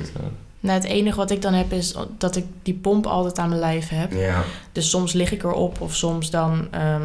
nou, 0.62 0.80
het 0.80 0.88
enige 0.88 1.16
wat 1.16 1.30
ik 1.30 1.42
dan 1.42 1.52
heb 1.54 1.72
is 1.72 1.94
dat 2.18 2.36
ik 2.36 2.44
die 2.62 2.74
pomp 2.74 3.06
altijd 3.06 3.38
aan 3.38 3.48
mijn 3.48 3.60
lijf 3.60 3.88
heb. 3.88 4.12
ja. 4.12 4.42
Dus 4.72 4.90
soms 4.90 5.12
lig 5.12 5.32
ik 5.32 5.42
erop 5.42 5.80
of 5.80 5.94
soms 5.94 6.30
dan 6.30 6.68
ehm, 6.70 7.02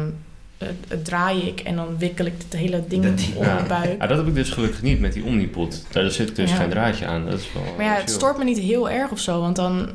eh, 0.58 0.68
eh, 0.88 0.98
draai 1.02 1.40
ik 1.46 1.60
en 1.60 1.76
dan 1.76 1.98
wikkel 1.98 2.24
ik 2.26 2.32
het 2.48 2.60
hele 2.60 2.84
ding 2.88 3.02
Dat 3.04 3.24
om 3.34 3.44
ja. 3.44 3.54
mijn 3.54 3.66
buik. 3.68 4.00
Ja, 4.00 4.06
dat 4.06 4.16
heb 4.18 4.26
ik 4.26 4.34
dus 4.34 4.50
gelukkig 4.50 4.82
niet 4.82 5.00
met 5.00 5.12
die 5.12 5.24
Omnipod. 5.24 5.84
Daar 5.90 6.10
zit 6.10 6.36
dus 6.36 6.50
Ja. 6.50 6.56
geen 6.56 6.70
draadje 6.70 7.06
aan. 7.06 7.24
Dat 7.30 7.38
is 7.38 7.52
wel 7.52 7.62
Maar 7.76 7.84
ja, 7.84 7.94
het 7.94 8.10
stoort 8.10 8.38
me 8.38 8.44
niet 8.44 8.58
heel 8.58 8.90
erg 8.90 9.10
of 9.10 9.18
zo, 9.18 9.40
want 9.40 9.56
dan, 9.56 9.88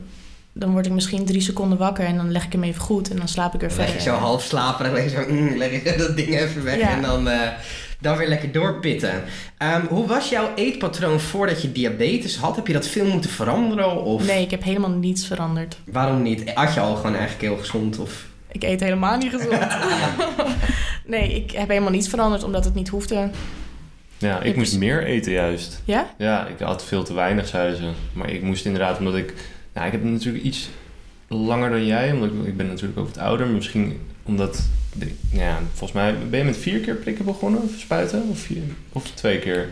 dan 0.53 0.72
word 0.72 0.86
ik 0.86 0.91
misschien 0.91 1.25
drie 1.25 1.41
seconden 1.41 1.77
wakker 1.77 2.05
en 2.05 2.15
dan 2.17 2.32
leg 2.32 2.46
ik 2.46 2.51
hem 2.51 2.63
even 2.63 2.82
goed 2.82 3.10
en 3.10 3.17
dan 3.17 3.27
slaap 3.27 3.53
ik 3.53 3.60
weer 3.60 3.70
Dan 3.70 3.77
leg 3.77 3.88
verder. 3.89 4.03
je 4.05 4.10
zo 4.12 4.17
half 4.24 4.43
slapen 4.43 4.86
en 4.86 4.91
dan 4.93 5.01
leg 5.03 5.12
je, 5.12 5.17
zo, 5.24 5.29
mm, 5.34 5.58
leg 5.58 5.72
je 5.84 5.98
dat 6.08 6.15
ding 6.15 6.39
even 6.39 6.63
weg 6.63 6.77
Ja. 6.77 6.89
en 6.96 7.01
dan, 7.01 7.27
eh, 7.29 7.48
dan 8.03 8.17
weer 8.17 8.27
lekker 8.27 8.51
doorpitten. 8.51 9.24
Ehm, 9.57 9.86
hoe 9.86 10.07
was 10.07 10.29
jouw 10.29 10.51
eetpatroon 10.55 11.19
voordat 11.19 11.62
je 11.62 11.72
diabetes 11.72 12.38
had? 12.38 12.55
Heb 12.55 12.67
je 12.67 12.74
dat 12.74 12.88
veel 12.88 13.05
moeten 13.05 13.29
veranderen? 13.29 14.03
Of 14.03 14.25
Nee, 14.25 14.41
ik 14.41 14.51
heb 14.51 14.63
helemaal 14.63 14.89
niets 14.89 15.27
veranderd. 15.27 15.77
waarom 15.86 16.22
niet? 16.22 16.53
Had 16.53 16.74
je 16.74 16.79
al 16.79 16.95
gewoon 16.95 17.15
eigenlijk 17.15 17.41
heel 17.41 17.57
gezond? 17.57 18.00
Of... 18.00 18.25
Ik 18.51 18.63
eet 18.63 18.79
helemaal 18.79 19.17
niet 19.17 19.31
gezond. 19.31 19.67
nee, 21.05 21.36
ik 21.36 21.51
heb 21.51 21.67
helemaal 21.67 21.91
niets 21.91 22.10
veranderd 22.10 22.43
omdat 22.43 22.65
het 22.65 22.74
niet 22.74 22.89
hoefde. 22.89 23.29
Ja, 24.17 24.41
ik 24.41 24.55
moest 24.55 24.77
meer 24.77 25.03
eten 25.03 25.31
juist. 25.31 25.81
Ja? 25.86 26.13
Ja, 26.17 26.48
ik 26.48 26.60
had 26.60 26.86
veel 26.86 27.03
te 27.03 27.13
weinig, 27.13 27.48
zeiden 27.48 27.77
ze. 27.77 27.89
Maar 28.13 28.29
ik 28.29 28.41
moest 28.41 28.65
inderdaad, 28.65 29.00
omdat 29.00 29.15
ik... 29.15 29.33
Nou, 29.74 29.86
ik 29.86 29.91
heb 29.91 30.03
natuurlijk 30.03 30.43
iets 30.43 30.69
langer 31.27 31.69
dan 31.69 31.86
jij, 31.86 32.12
omdat 32.12 32.29
ik, 32.29 32.48
ik 32.48 32.57
ben 32.57 32.67
natuurlijk 32.67 33.00
ook 33.00 33.07
wat 33.07 33.17
ouder. 33.17 33.48
Misschien 33.48 34.00
omdat... 34.24 34.62
ja, 35.32 35.60
volgens 35.68 35.92
mij 35.92 36.15
ben 36.30 36.39
je 36.39 36.46
met 36.46 36.58
vier 36.58 36.80
keer 36.80 36.96
prikken 36.96 37.25
begonnen, 37.25 37.62
of 37.62 37.70
spuiten? 37.77 38.24
Of, 38.30 38.39
vier, 38.39 38.62
of 38.92 39.12
twee 39.12 39.39
keer? 39.39 39.70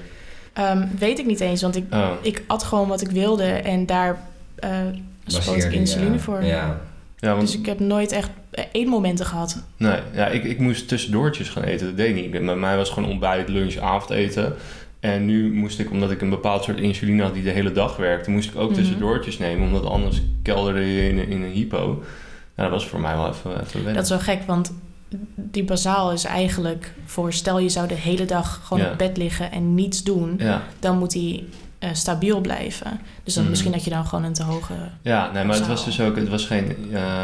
Ehm, 0.53 0.87
weet 0.97 1.19
ik 1.19 1.25
niet 1.25 1.39
eens, 1.39 1.61
want 1.61 1.75
ik, 1.75 1.83
Oh, 1.93 2.11
ik 2.21 2.43
at 2.47 2.63
gewoon 2.63 2.87
wat 2.87 3.01
ik 3.01 3.09
wilde 3.11 3.43
en 3.43 3.85
daar 3.85 4.21
eh 4.55 4.69
spoot 5.25 5.63
ik 5.63 5.71
insuline 5.73 6.13
ja. 6.13 6.19
voor. 6.19 6.43
Ja. 6.43 6.81
ja, 7.19 7.29
want 7.35 7.41
Dus 7.41 7.57
ik 7.57 7.65
heb 7.65 7.79
nooit 7.79 8.11
echt 8.11 8.29
eh, 8.51 8.63
eetmomenten 8.71 9.25
gehad. 9.25 9.63
Nee, 9.77 9.99
ja, 10.13 10.27
ik, 10.27 10.43
ik 10.43 10.59
moest 10.59 10.87
tussendoortjes 10.87 11.49
gaan 11.49 11.63
eten. 11.63 11.87
Dat 11.87 11.97
deed 11.97 12.09
ik 12.09 12.15
niet. 12.15 12.31
Bij 12.45 12.55
mij 12.55 12.77
was 12.77 12.89
gewoon 12.89 13.09
ontbijt, 13.09 13.49
lunch, 13.49 13.77
avondeten. 13.77 14.55
En 14.99 15.25
nu 15.25 15.53
moest 15.53 15.79
ik, 15.79 15.91
omdat 15.91 16.11
ik 16.11 16.21
een 16.21 16.29
bepaald 16.29 16.63
soort 16.63 16.79
insuline 16.79 17.23
had 17.23 17.33
die 17.33 17.43
de 17.43 17.49
hele 17.49 17.71
dag 17.71 17.95
werkte, 17.97 18.31
moest 18.31 18.49
ik 18.49 18.55
ook 18.59 18.69
Mhm. 18.69 18.79
tussendoortjes 18.79 19.37
nemen. 19.37 19.67
Omdat 19.67 19.85
anders 19.85 20.21
kelderde 20.43 20.93
je 20.93 21.07
in 21.09 21.43
een 21.43 21.51
hypo. 21.51 22.03
Ja, 22.61 22.69
dat 22.69 22.79
was 22.79 22.87
voor 22.89 22.99
mij 22.99 23.15
wel 23.15 23.27
even, 23.29 23.51
even 23.61 23.73
wennen. 23.73 23.93
Dat 23.93 24.03
is 24.03 24.09
wel 24.09 24.19
gek, 24.19 24.41
want 24.45 24.73
die 25.35 25.63
bazaal 25.63 26.11
is 26.11 26.23
eigenlijk 26.23 26.93
voor... 27.05 27.33
stel 27.33 27.59
je 27.59 27.69
zou 27.69 27.87
de 27.87 27.93
hele 27.93 28.25
dag 28.25 28.61
gewoon 28.63 28.83
Ja. 28.83 28.91
op 28.91 28.97
bed 28.97 29.17
liggen 29.17 29.51
en 29.51 29.75
niets 29.75 30.03
doen... 30.03 30.35
Ja, 30.37 30.61
dan 30.79 30.97
moet 30.97 31.11
die 31.11 31.49
eh, 31.79 31.89
stabiel 31.93 32.41
blijven. 32.41 32.99
Dus 33.23 33.33
dan 33.33 33.41
Mhm. 33.43 33.51
misschien 33.51 33.71
dat 33.71 33.83
je 33.83 33.89
dan 33.89 34.05
gewoon 34.05 34.23
een 34.23 34.33
te 34.33 34.43
hoge... 34.43 34.73
ja 35.01 35.31
nee, 35.31 35.43
maar 35.43 35.55
het 35.55 35.67
was 35.67 35.85
dus 35.85 36.01
ook, 36.01 36.15
het 36.15 36.29
was 36.29 36.45
geen, 36.45 36.75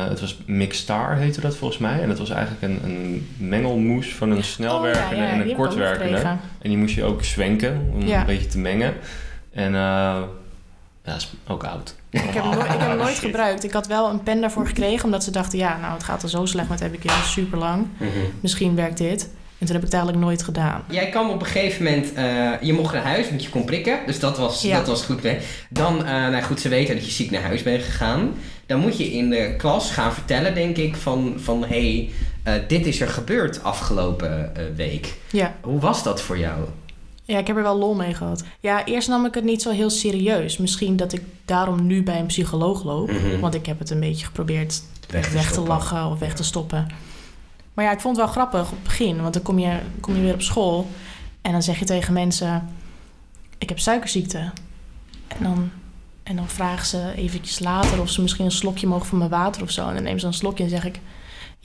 het 0.10 0.20
was 0.20 0.38
Mixstar 0.46 1.16
heette 1.16 1.42
dat 1.42 1.56
volgens 1.56 1.80
mij. 1.80 2.02
En 2.02 2.08
dat 2.08 2.18
was 2.18 2.30
eigenlijk 2.30 2.62
een, 2.62 2.80
een 2.84 3.28
mengelmoes 3.38 4.14
van 4.16 4.32
een 4.32 4.44
snelwerkende 4.44 5.16
Oh, 5.16 5.18
ja, 5.22 5.26
ja, 5.26 5.32
en 5.42 5.50
een 5.50 5.56
kortwerkende. 5.56 6.18
En 6.18 6.40
die 6.70 6.78
moest 6.78 6.96
je 6.96 7.04
ook 7.04 7.24
zwenken 7.24 7.90
om 7.94 8.02
een 8.02 8.26
beetje 8.26 8.48
te 8.48 8.60
mengen. 8.60 8.94
En 9.52 9.76
eh 9.76 10.22
ja, 11.04 11.16
is 11.16 11.30
ook 11.48 11.64
oud. 11.64 11.96
Ik 12.24 12.34
heb, 12.34 12.44
hem 12.44 12.54
nooit, 12.54 12.74
ik 12.74 12.80
heb 12.80 12.90
hem 12.90 12.98
nooit 12.98 13.20
gebruikt. 13.20 13.64
Ik 13.64 13.72
had 13.72 13.88
wel 13.88 14.10
een 14.10 14.24
pen 14.24 14.42
daarvoor 14.42 14.68
gekregen, 14.68 15.06
omdat 15.06 15.24
ze 15.24 15.32
dachten... 15.32 15.58
ja, 15.60 15.78
nou, 15.78 15.94
het 15.94 16.04
gaat 16.04 16.24
al 16.24 16.30
zo 16.30 16.46
slecht 16.46 16.70
met 16.70 16.80
heb 16.80 16.94
ik 16.94 17.04
heel 17.04 17.24
super 17.24 17.58
lang. 17.58 17.88
Mhm. 17.98 18.10
Misschien 18.42 18.76
werkt 18.76 18.98
dit. 18.98 19.30
En 19.60 19.66
toen 19.66 19.76
heb 19.76 19.86
ik 19.86 19.92
het 19.92 19.94
eigenlijk 19.94 20.24
nooit 20.26 20.44
gedaan. 20.44 20.84
Jij 20.90 21.10
kwam 21.10 21.30
op 21.30 21.40
een 21.40 21.46
gegeven 21.46 21.84
moment, 21.84 22.14
eh, 22.14 22.52
je 22.62 22.74
mocht 22.74 22.94
naar 22.94 23.04
huis, 23.04 23.30
want 23.30 23.44
je 23.44 23.50
kon 23.50 23.66
prikken. 23.66 24.00
Dus 24.06 24.20
dat 24.20 24.38
was, 24.38 24.62
Ja. 24.62 24.78
dat 24.78 24.88
was 24.88 25.04
goed. 25.04 25.24
Hè? 25.24 25.38
Dan, 25.70 26.06
eh, 26.06 26.12
nou 26.12 26.42
goed, 26.42 26.62
ze 26.62 26.70
weten 26.70 26.96
dat 26.96 27.06
je 27.06 27.12
ziek 27.12 27.32
naar 27.32 27.42
huis 27.42 27.64
bent 27.64 27.84
gegaan. 27.84 28.34
Dan 28.66 28.80
moet 28.80 28.98
je 28.98 29.12
in 29.12 29.30
de 29.30 29.56
klas 29.58 29.92
gaan 29.92 30.14
vertellen, 30.14 30.54
denk 30.56 30.78
ik, 30.78 30.96
van, 30.96 31.34
van 31.38 31.66
hé, 31.66 31.68
hey, 31.68 32.10
eh, 32.44 32.62
dit 32.68 32.86
is 32.86 33.02
er 33.02 33.08
gebeurd 33.08 33.64
afgelopen 33.64 34.52
week. 34.76 35.14
Ja. 35.32 35.56
Hoe 35.62 35.80
was 35.80 36.04
dat 36.04 36.22
voor 36.22 36.38
jou? 36.38 36.58
Ja, 37.28 37.38
ik 37.38 37.48
heb 37.48 37.58
er 37.58 37.64
wel 37.64 37.78
lol 37.78 37.96
mee 37.96 38.14
gehad. 38.14 38.44
Ja, 38.60 38.86
eerst 38.86 39.08
nam 39.08 39.26
ik 39.26 39.34
het 39.34 39.44
niet 39.44 39.62
zo 39.62 39.72
heel 39.72 39.90
serieus. 39.90 40.58
Misschien 40.58 40.96
dat 40.96 41.14
ik 41.14 41.22
daarom 41.46 41.88
nu 41.88 42.04
bij 42.04 42.20
een 42.20 42.26
psycholoog 42.26 42.84
loop. 42.84 43.12
Mhm. 43.12 43.40
Want 43.40 43.54
ik 43.54 43.66
heb 43.66 43.80
het 43.80 43.90
een 43.90 44.00
beetje 44.00 44.26
geprobeerd 44.26 44.84
Weg 45.08 45.32
weg, 45.32 45.52
te 45.52 45.62
lachen 45.62 46.06
of 46.06 46.20
weg 46.20 46.34
te 46.34 46.44
stoppen. 46.44 46.88
Maar 47.74 47.86
ja, 47.86 47.92
ik 47.92 48.00
vond 48.00 48.18
het 48.18 48.26
wel 48.26 48.34
grappig 48.34 48.62
op 48.62 48.76
het 48.76 48.84
begin. 48.84 49.22
Want 49.22 49.34
dan 49.34 49.44
kom 49.44 49.60
je, 49.60 49.80
kom 50.00 50.16
je 50.16 50.22
weer 50.22 50.34
op 50.34 50.42
school. 50.42 50.88
En 51.42 51.52
dan 51.52 51.64
zeg 51.64 51.80
je 51.80 51.86
tegen 51.86 52.14
mensen... 52.14 52.70
Ik 53.58 53.70
heb 53.70 53.80
suikerziekte. 53.80 54.52
En 55.28 55.44
dan, 55.44 55.72
en 56.24 56.36
dan 56.36 56.48
vragen 56.48 56.86
ze 56.86 57.14
eventjes 57.16 57.60
later... 57.60 58.02
of 58.02 58.10
ze 58.10 58.22
misschien 58.22 58.46
een 58.46 58.52
slokje 58.52 58.88
mogen 58.88 59.06
van 59.06 59.18
mijn 59.18 59.30
water 59.30 59.62
of 59.62 59.72
zo. 59.72 59.88
En 59.88 59.94
dan 59.94 60.04
nemen 60.04 60.20
ze 60.20 60.28
een 60.28 60.34
slokje 60.34 60.64
en 60.64 60.70
zeg 60.70 60.86
ik... 60.86 61.00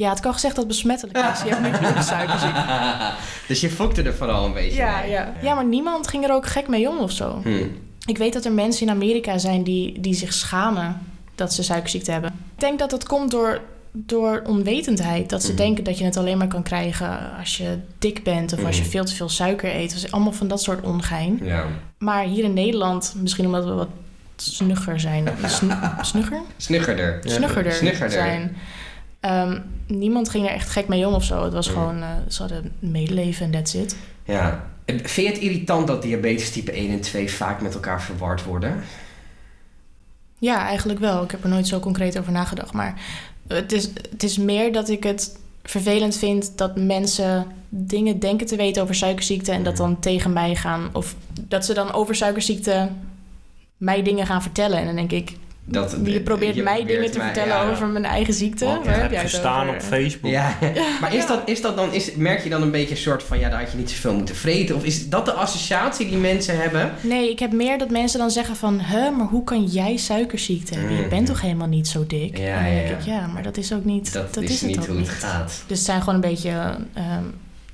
Ja, 0.02 0.10
het 0.10 0.20
kan 0.20 0.32
gezegd 0.32 0.54
dat 0.56 0.64
het 0.64 0.72
besmettelijk 0.72 1.18
is. 1.18 1.42
Je 1.42 1.54
hebt 1.54 1.80
met 1.94 2.04
suikerziekte. 2.04 2.62
dus 3.48 3.60
je 3.60 3.70
fokte 3.70 4.02
er 4.02 4.14
vooral 4.14 4.44
een 4.44 4.52
beetje 4.52 4.76
Ja, 4.76 5.00
mee. 5.00 5.10
ja. 5.10 5.32
ja, 5.42 5.54
maar 5.54 5.64
niemand 5.64 6.08
ging 6.08 6.24
er 6.24 6.32
ook 6.32 6.46
gek 6.46 6.68
mee 6.68 6.88
om 6.88 6.98
of 6.98 7.10
zo. 7.12 7.40
Hm. 7.42 7.64
Ik 8.06 8.18
weet 8.18 8.32
dat 8.32 8.44
er 8.44 8.52
mensen 8.52 8.86
in 8.86 8.92
Amerika 8.92 9.38
zijn 9.38 9.62
die, 9.62 10.00
die 10.00 10.14
zich 10.14 10.32
schamen 10.32 11.00
dat 11.34 11.52
ze 11.52 11.62
suikerziekte 11.62 12.10
hebben. 12.10 12.30
Ik 12.54 12.60
denk 12.60 12.78
dat 12.78 12.90
dat 12.90 13.04
komt 13.06 13.30
door, 13.30 13.60
door 13.92 14.42
onwetendheid. 14.46 15.30
Dat 15.30 15.42
ze 15.42 15.48
Mhm. 15.48 15.56
denken 15.56 15.84
dat 15.84 15.98
je 15.98 16.04
het 16.04 16.16
alleen 16.16 16.38
maar 16.38 16.48
kan 16.48 16.62
krijgen 16.62 17.18
als 17.38 17.56
je 17.56 17.78
dik 17.98 18.22
bent 18.24 18.52
of 18.52 18.64
als 18.64 18.76
je 18.76 18.82
Mhm. 18.82 18.90
veel 18.90 19.04
te 19.04 19.14
veel 19.14 19.28
suiker 19.28 19.74
eet. 19.74 19.92
Dus 19.92 20.12
allemaal 20.12 20.32
van 20.32 20.48
dat 20.48 20.62
soort 20.62 20.84
ongein. 20.84 21.38
Ja. 21.42 21.64
Maar 21.98 22.24
hier 22.24 22.44
in 22.44 22.52
Nederland, 22.54 23.14
misschien 23.16 23.46
omdat 23.46 23.64
we 23.64 23.72
wat 23.72 23.88
snugger 24.36 25.00
zijn. 25.00 25.28
Snu- 25.46 25.74
snugger? 26.00 26.40
Snuggerder. 26.56 27.18
Snuggerder, 27.24 27.72
Snuggerder. 27.72 28.10
zijn. 28.18 28.56
Ehm, 29.22 29.60
niemand 29.86 30.28
ging 30.28 30.46
er 30.46 30.52
echt 30.52 30.68
gek 30.70 30.88
mee 30.88 31.06
om 31.06 31.14
of 31.14 31.24
zo. 31.24 31.44
Het 31.44 31.52
was 31.52 31.66
Mhm. 31.68 31.78
gewoon, 31.78 32.02
eh, 32.02 32.08
ze 32.28 32.40
hadden 32.42 32.72
medeleven 32.78 33.44
en 33.46 33.50
that's 33.52 33.74
it. 33.74 33.96
Ja. 34.24 34.70
Vind 34.86 35.14
je 35.14 35.26
het 35.26 35.38
irritant 35.38 35.86
dat 35.86 36.02
diabetes 36.02 36.50
type 36.50 36.78
1 36.78 36.90
en 36.90 37.00
2 37.00 37.30
vaak 37.30 37.60
met 37.60 37.74
elkaar 37.74 38.02
verward 38.02 38.44
worden? 38.44 38.80
Ja, 40.38 40.66
eigenlijk 40.66 40.98
wel. 41.00 41.22
Ik 41.22 41.30
heb 41.30 41.42
er 41.42 41.48
nooit 41.48 41.66
zo 41.68 41.80
concreet 41.80 42.18
over 42.18 42.32
nagedacht. 42.32 42.72
Maar 42.72 43.00
het 43.48 43.72
is, 43.72 43.88
het 44.10 44.22
is 44.22 44.38
meer 44.38 44.72
dat 44.72 44.88
ik 44.88 45.02
het 45.02 45.38
vervelend 45.62 46.16
vind 46.16 46.58
dat 46.58 46.76
mensen 46.76 47.46
dingen 47.68 48.18
denken 48.18 48.46
te 48.46 48.56
weten 48.56 48.82
over 48.82 48.94
suikerziekte 48.94 49.52
en 49.52 49.62
dat 49.62 49.76
dan 49.76 50.00
tegen 50.00 50.32
mij 50.32 50.54
gaan. 50.54 50.88
Of 50.92 51.14
dat 51.40 51.64
ze 51.64 51.74
dan 51.74 51.92
over 51.92 52.14
suikerziekte 52.14 52.88
mij 53.76 54.02
dingen 54.02 54.26
gaan 54.26 54.42
vertellen. 54.42 54.78
En 54.78 54.86
dan 54.86 54.94
denk 54.96 55.12
ik, 55.12 55.36
Dat, 55.64 55.96
je 56.04 56.20
probeert 56.20 56.54
je 56.54 56.62
mij 56.62 56.76
probeert 56.76 56.96
dingen 56.98 57.10
te 57.10 57.18
mij- 57.18 57.26
vertellen 57.26 57.64
ja. 57.66 57.70
over 57.70 57.86
mijn 57.86 58.04
eigen 58.04 58.34
ziekte. 58.34 58.64
Want 58.64 58.84
Waar 58.84 58.94
je 58.94 59.00
heb 59.00 59.10
jij 59.10 59.24
over? 59.64 59.74
op 59.74 59.82
Facebook. 59.82 60.30
Ja, 60.30 60.56
maar 61.00 61.14
is 61.14 61.22
Ja. 61.22 61.26
dat, 61.28 61.42
is 61.44 61.60
dat 61.60 61.76
dan, 61.76 61.92
is, 61.92 62.14
merk 62.14 62.42
je 62.42 62.48
dan 62.50 62.62
een 62.62 62.70
beetje 62.70 62.90
een 62.90 62.96
soort 63.00 63.22
van, 63.22 63.38
ja, 63.38 63.48
daar 63.48 63.60
had 63.60 63.70
je 63.72 63.76
niet 63.78 63.90
zoveel 63.90 64.14
moeten 64.14 64.34
vreten? 64.36 64.76
Of 64.76 64.84
is 64.84 65.08
dat 65.08 65.24
de 65.24 65.32
associatie 65.32 66.08
die 66.08 66.16
mensen 66.18 66.60
hebben? 66.60 66.92
Nee, 67.00 67.30
ik 67.30 67.38
heb 67.38 67.52
meer 67.52 67.78
dat 67.78 67.90
mensen 67.90 68.18
dan 68.18 68.30
zeggen 68.30 68.56
van... 68.56 68.80
Huh, 68.80 69.16
maar 69.16 69.26
hoe 69.26 69.44
kan 69.44 69.64
jij 69.64 69.96
suikerziekte 69.96 70.74
hebben? 70.74 70.96
Je 70.96 71.02
Mm. 71.02 71.08
bent 71.08 71.26
toch 71.26 71.40
helemaal 71.40 71.68
niet 71.68 71.88
zo 71.88 72.06
dik? 72.06 72.38
Ja, 72.38 72.44
en 72.44 72.64
dan 72.64 72.74
denk 72.74 72.88
ja. 72.88 72.96
ik, 72.96 73.02
ja, 73.02 73.26
maar 73.26 73.42
dat 73.42 73.56
is 73.56 73.72
ook 73.72 73.84
niet... 73.84 74.12
Dat, 74.12 74.34
Dat, 74.34 74.42
is, 74.42 74.60
het 74.60 74.68
niet 74.70 74.76
hoe 74.86 74.86
het 74.88 74.98
niet. 74.98 75.08
gaat. 75.08 75.62
Dus 75.66 75.76
het 75.78 75.86
zijn 75.86 75.98
gewoon 76.00 76.14
een 76.14 76.20
beetje 76.30 76.50
ehm, 76.92 77.24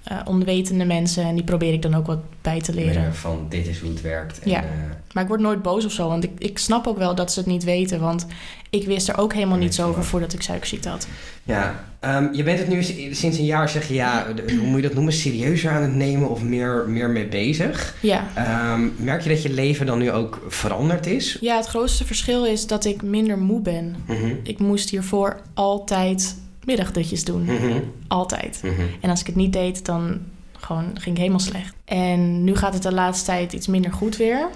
eh, 0.05 0.17
onwetende 0.25 0.85
mensen... 0.85 1.25
en 1.25 1.35
die 1.35 1.45
probeer 1.45 1.73
ik 1.73 1.83
dan 1.83 1.95
ook 1.95 2.07
wat 2.07 2.19
bij 2.43 2.61
te 2.61 2.75
leren. 2.75 3.15
Van, 3.15 3.47
dit 3.49 3.67
is 3.67 3.79
hoe 3.81 3.91
het 3.91 4.01
werkt. 4.01 4.39
En, 4.41 4.51
Ja. 4.51 4.63
eh, 4.63 4.69
Maar 5.13 5.23
ik 5.23 5.29
word 5.29 5.41
nooit 5.41 5.63
boos 5.63 5.85
of 5.85 5.93
zo, 5.93 6.09
want 6.09 6.25
ik, 6.25 6.31
ik 6.39 6.59
snap 6.59 6.87
ook 6.87 6.99
wel 6.99 7.15
dat 7.15 7.33
ze 7.33 7.39
het 7.39 7.49
niet 7.49 7.65
weten... 7.65 8.01
want 8.01 8.27
ik 8.71 8.87
wist 8.87 9.09
er 9.09 9.19
ook 9.19 9.33
helemaal 9.35 9.57
Nee, 9.57 9.65
niets 9.67 9.81
over 9.83 10.05
voordat 10.05 10.33
ik 10.33 10.43
suikerziekte 10.43 10.89
had. 10.89 11.07
ja, 11.43 11.87
Ehm, 12.01 12.33
je 12.33 12.43
bent 12.43 12.59
het 12.59 12.69
nu 12.69 12.83
sinds 13.13 13.39
een 13.39 13.45
jaar, 13.45 13.69
zeg 13.69 13.89
je, 13.89 13.95
ja, 13.95 14.27
hoe 14.59 14.67
moet 14.67 14.77
je 14.77 14.87
dat 14.87 14.95
noemen, 14.95 15.13
serieuzer 15.13 15.71
aan 15.71 15.83
het 15.83 15.95
nemen 15.95 16.29
of 16.29 16.43
meer, 16.43 16.85
meer 16.89 17.11
mee 17.11 17.27
bezig. 17.27 17.95
Ja. 18.01 18.27
Ehm, 18.35 18.89
merk 18.97 19.23
je 19.23 19.29
dat 19.29 19.43
je 19.43 19.51
leven 19.53 19.87
dan 19.87 19.99
nu 19.99 20.11
ook 20.13 20.45
veranderd 20.49 21.07
is? 21.07 21.39
ja, 21.41 21.57
het 21.57 21.67
grootste 21.67 22.05
verschil 22.05 22.45
is 22.47 22.67
dat 22.67 22.85
ik 22.85 23.03
minder 23.03 23.39
moe 23.39 23.61
ben. 23.61 23.97
Mhm. 24.07 24.35
Ik 24.43 24.59
moest 24.59 24.91
hiervoor 24.91 25.41
altijd 25.55 26.37
middagdutjes 26.69 27.25
doen. 27.25 27.45
Mhm. 27.45 27.81
Altijd. 28.09 28.61
Mhm. 28.63 28.83
En 29.01 29.11
als 29.11 29.21
ik 29.21 29.27
het 29.27 29.37
niet 29.37 29.53
deed, 29.53 29.85
dan 29.85 30.21
gewoon 30.53 30.85
ging 30.95 31.15
ik 31.15 31.17
helemaal 31.17 31.41
slecht. 31.41 31.75
En 31.85 32.45
nu 32.45 32.57
gaat 32.57 32.75
het 32.75 32.83
de 32.83 32.93
laatste 32.93 33.25
tijd 33.25 33.53
iets 33.53 33.67
minder 33.67 33.93
goed 33.93 34.17
weer. 34.17 34.49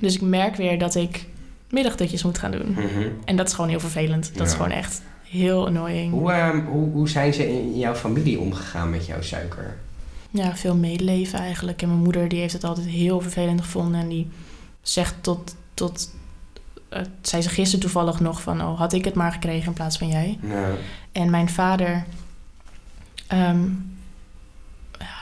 Dus 0.00 0.14
ik 0.14 0.20
merk 0.20 0.56
weer 0.56 0.78
dat 0.78 0.94
ik 0.94 1.26
middagdutjes 1.70 2.22
moet 2.22 2.38
gaan 2.38 2.50
doen. 2.50 2.70
Mhm. 2.70 3.08
En 3.24 3.36
dat 3.36 3.46
is 3.46 3.54
gewoon 3.54 3.70
heel 3.70 3.80
vervelend. 3.80 4.30
Dat 4.34 4.46
is 4.46 4.52
gewoon 4.52 4.70
echt 4.70 5.02
heel 5.22 5.66
annoying. 5.66 6.12
Hoe, 6.12 6.32
ehm, 6.32 6.64
hoe, 6.66 6.90
hoe 6.90 7.08
zijn 7.08 7.34
ze 7.34 7.48
in 7.48 7.78
jouw 7.78 7.94
familie 7.94 8.38
omgegaan 8.38 8.90
met 8.90 9.06
jouw 9.06 9.22
suiker? 9.22 9.76
Ja, 10.30 10.56
veel 10.56 10.76
medeleven 10.76 11.38
eigenlijk. 11.38 11.82
En 11.82 11.88
mijn 11.88 12.02
moeder 12.02 12.28
die 12.28 12.40
heeft 12.40 12.52
het 12.52 12.64
altijd 12.64 12.86
heel 12.86 13.20
vervelend 13.20 13.60
gevonden. 13.60 14.00
En 14.00 14.08
die 14.08 14.28
zegt 14.82 15.14
tot... 15.20 15.56
tot 15.74 16.10
eh, 16.90 17.00
zei 17.22 17.42
ze 17.42 17.48
gisteren 17.48 17.80
toevallig 17.80 18.20
nog 18.20 18.42
van... 18.42 18.60
oh, 18.60 18.78
had 18.78 18.92
ik 18.92 19.04
het 19.04 19.14
maar 19.14 19.32
gekregen 19.32 19.66
in 19.66 19.72
plaats 19.72 19.98
van 19.98 20.08
jij. 20.08 20.38
Nou, 20.40 20.74
En 21.12 21.30
mijn 21.30 21.48
vader 21.48 22.04
ehm, 23.26 23.68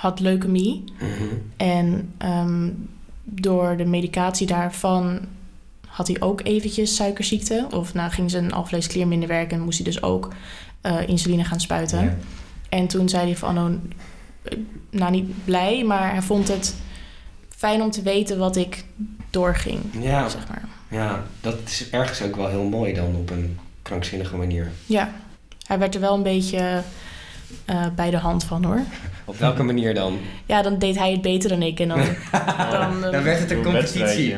had 0.00 0.20
leukemie. 0.20 0.84
mhm. 0.98 1.34
En 1.56 2.12
ehm, 2.18 2.70
door 3.24 3.76
de 3.76 3.84
medicatie 3.84 4.46
daarvan 4.46 5.20
had 5.86 6.06
hij 6.06 6.20
ook 6.20 6.40
eventjes 6.44 6.94
suikerziekte. 6.94 7.66
Of 7.70 7.94
nou 7.94 8.10
ging 8.10 8.30
zijn 8.30 8.52
alvleesklier 8.52 9.08
minder 9.08 9.28
werken 9.28 9.58
en 9.58 9.64
moest 9.64 9.78
hij 9.78 9.86
dus 9.86 10.02
ook 10.02 10.32
eh, 10.80 11.08
insuline 11.08 11.44
gaan 11.44 11.60
spuiten. 11.60 12.04
Ja. 12.04 12.16
En 12.68 12.86
toen 12.86 13.08
zei 13.08 13.24
hij 13.24 13.36
van, 13.36 13.58
oh, 13.58 13.70
eh, 14.42 14.58
nou 14.90 15.10
niet 15.10 15.44
blij, 15.44 15.84
maar 15.84 16.10
hij 16.10 16.22
vond 16.22 16.48
het 16.48 16.74
fijn 17.58 17.82
om 17.82 17.90
te 17.90 18.02
weten 18.02 18.38
wat 18.38 18.56
ik 18.56 18.84
doorging, 19.30 19.80
Ja, 20.00 20.28
zeg 20.28 20.48
maar. 20.48 20.62
ja, 20.88 21.22
dat 21.40 21.54
is 21.64 21.90
ergens 21.90 22.22
ook 22.22 22.36
wel 22.36 22.48
heel 22.48 22.62
mooi 22.64 22.94
dan 22.94 23.14
op 23.16 23.30
een 23.30 23.58
krankzinnige 23.82 24.36
manier. 24.36 24.70
Ja, 24.86 25.10
hij 25.66 25.78
werd 25.78 25.94
er 25.94 26.00
wel 26.00 26.14
een 26.14 26.22
beetje 26.22 26.82
eh, 27.64 27.86
bij 27.96 28.10
de 28.10 28.16
hand 28.18 28.44
van 28.44 28.64
hoor. 28.64 28.80
Op 29.24 29.36
welke 29.38 29.62
manier 29.62 29.94
dan? 29.94 30.18
Ja, 30.46 30.62
dan 30.62 30.78
deed 30.78 30.98
hij 30.98 31.10
het 31.10 31.22
beter 31.22 31.48
dan 31.48 31.62
ik. 31.62 31.80
En 31.80 31.88
dan, 31.88 31.98
dan, 32.70 33.04
eh, 33.04 33.12
Dan 33.12 33.22
werd 33.22 33.38
het 33.38 33.50
een 33.50 33.62
competitie. 33.62 34.36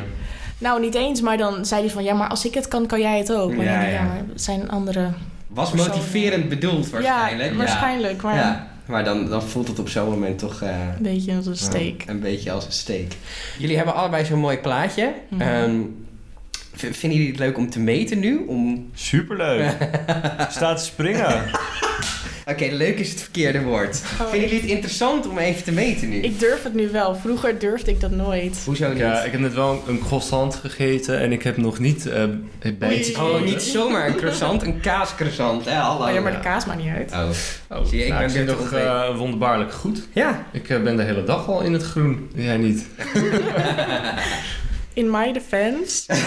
nou, 0.57 0.81
niet 0.81 0.95
eens, 0.95 1.21
maar 1.21 1.37
dan 1.37 1.65
zei 1.65 1.81
hij 1.81 1.89
van... 1.89 2.03
Ja, 2.03 2.13
maar 2.13 2.29
als 2.29 2.45
ik 2.45 2.53
het 2.53 2.67
kan, 2.67 2.85
kan 2.85 2.99
jij 2.99 3.17
het 3.17 3.33
ook. 3.33 3.55
Maar 3.55 3.65
Ja, 3.65 3.81
ja, 3.81 3.87
ja. 3.87 3.93
ja. 3.93 4.01
maar 4.03 4.21
het 4.31 4.41
zijn 4.41 4.69
andere... 4.69 5.09
Was 5.47 5.71
motiverend 5.73 6.49
bedoeld 6.49 6.89
waarschijnlijk. 6.89 7.51
Ja, 7.51 7.57
waarschijnlijk. 7.57 8.21
Maar 8.21 8.35
Ja, 8.35 8.67
maar 8.85 9.03
dan, 9.03 9.29
dan 9.29 9.43
voelt 9.43 9.67
het 9.67 9.79
op 9.79 9.89
zo'n 9.89 10.09
moment 10.09 10.39
toch... 10.39 10.61
eh, 10.61 10.87
een 10.97 11.03
beetje 11.03 11.35
als 11.35 11.45
een 11.45 11.57
steek. 11.57 12.03
Een 12.07 12.19
beetje 12.19 12.51
als 12.51 12.65
een 12.65 12.71
steek. 12.71 13.13
Jullie 13.57 13.75
hebben 13.75 13.95
allebei 13.95 14.25
zo'n 14.25 14.39
mooi 14.39 14.57
plaatje. 14.57 15.13
Mhm. 15.29 15.41
Ehm, 15.41 15.79
vinden 16.71 17.13
jullie 17.13 17.27
het 17.27 17.39
leuk 17.39 17.57
om 17.57 17.69
te 17.69 17.79
meten 17.79 18.19
nu? 18.19 18.45
Om... 18.47 18.89
Superleuk. 18.93 19.77
Staat 20.49 20.77
te 20.77 20.83
springen. 20.83 21.43
Oké, 22.47 22.65
leuk 22.71 22.99
is 22.99 23.09
het 23.09 23.21
verkeerde 23.21 23.61
woord. 23.61 24.01
Oh, 24.21 24.29
Vinden 24.29 24.49
jullie 24.49 24.61
het 24.61 24.69
interessant 24.71 25.27
om 25.27 25.37
even 25.37 25.63
te 25.63 25.71
meten 25.71 26.09
nu? 26.09 26.15
Ik 26.15 26.39
durf 26.39 26.63
het 26.63 26.73
nu 26.73 26.89
wel. 26.89 27.15
Vroeger 27.15 27.59
durfde 27.59 27.91
ik 27.91 27.99
dat 28.01 28.11
nooit. 28.11 28.61
Hoezo 28.65 28.89
niet? 28.89 28.97
Ja, 28.97 29.21
ik 29.23 29.31
heb 29.31 29.41
net 29.41 29.53
wel 29.53 29.83
een 29.87 29.99
croissant 29.99 30.55
gegeten 30.55 31.19
en 31.19 31.31
ik 31.31 31.43
heb 31.43 31.57
nog 31.57 31.79
niet 31.79 32.05
eh 32.05 32.23
bijtjes 32.79 33.19
Oei. 33.19 33.33
Oh, 33.33 33.41
niet 33.41 33.61
zomaar 33.61 34.07
een 34.07 34.15
croissant, 34.15 34.61
een 34.61 34.79
kaascroissant. 34.79 35.65
Hè? 35.65 35.71
Hallo. 35.75 36.07
Oh 36.07 36.13
ja, 36.13 36.21
maar 36.21 36.31
de 36.31 36.39
kaas 36.39 36.65
maakt 36.65 36.79
niet 36.83 36.93
uit. 36.95 37.11
Oh. 37.11 37.29
Oh, 37.77 37.85
Zie 37.85 37.97
je, 37.97 38.03
ik 38.03 38.09
nou, 38.09 38.21
ben 38.21 38.29
ik 38.31 38.35
zit 38.35 38.45
weer 38.45 38.55
nog 38.55 38.71
eh, 38.73 39.17
wonderbaarlijk 39.17 39.73
goed. 39.73 40.07
Ja. 40.13 40.45
Ik 40.51 40.69
eh, 40.69 40.81
ben 40.83 40.95
de 40.97 41.03
hele 41.03 41.23
dag 41.23 41.47
al 41.47 41.61
in 41.61 41.73
het 41.73 41.83
groen. 41.83 42.29
Jij 42.35 42.57
niet. 42.57 42.85
In 44.93 45.11
my 45.11 45.31
defense, 45.33 46.03
Jij 46.13 46.19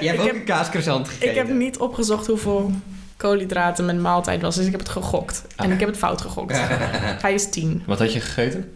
hebt 0.00 0.02
Ik 0.14 0.20
ook 0.20 0.26
heb- 0.26 0.34
een 0.34 0.44
kaascroissant 0.44 1.08
gegeten. 1.08 1.28
ik 1.30 1.34
heb 1.34 1.48
niet 1.48 1.78
opgezocht 1.78 2.26
hoeveel 2.26 2.70
koolhydraten 3.18 3.84
mijn 3.84 4.00
maaltijd 4.00 4.42
was. 4.42 4.56
Dus 4.56 4.64
ik 4.64 4.70
heb 4.70 4.80
het 4.80 4.88
gegokt. 4.88 5.44
En 5.56 5.70
ik 5.70 5.80
heb 5.80 5.88
het 5.88 5.98
fout 5.98 6.20
gegokt. 6.20 6.58
Hij 7.24 7.34
is 7.34 7.50
10. 7.50 7.82
Wat 7.86 7.98
had 7.98 8.12
je 8.12 8.20
gegeten? 8.20 8.72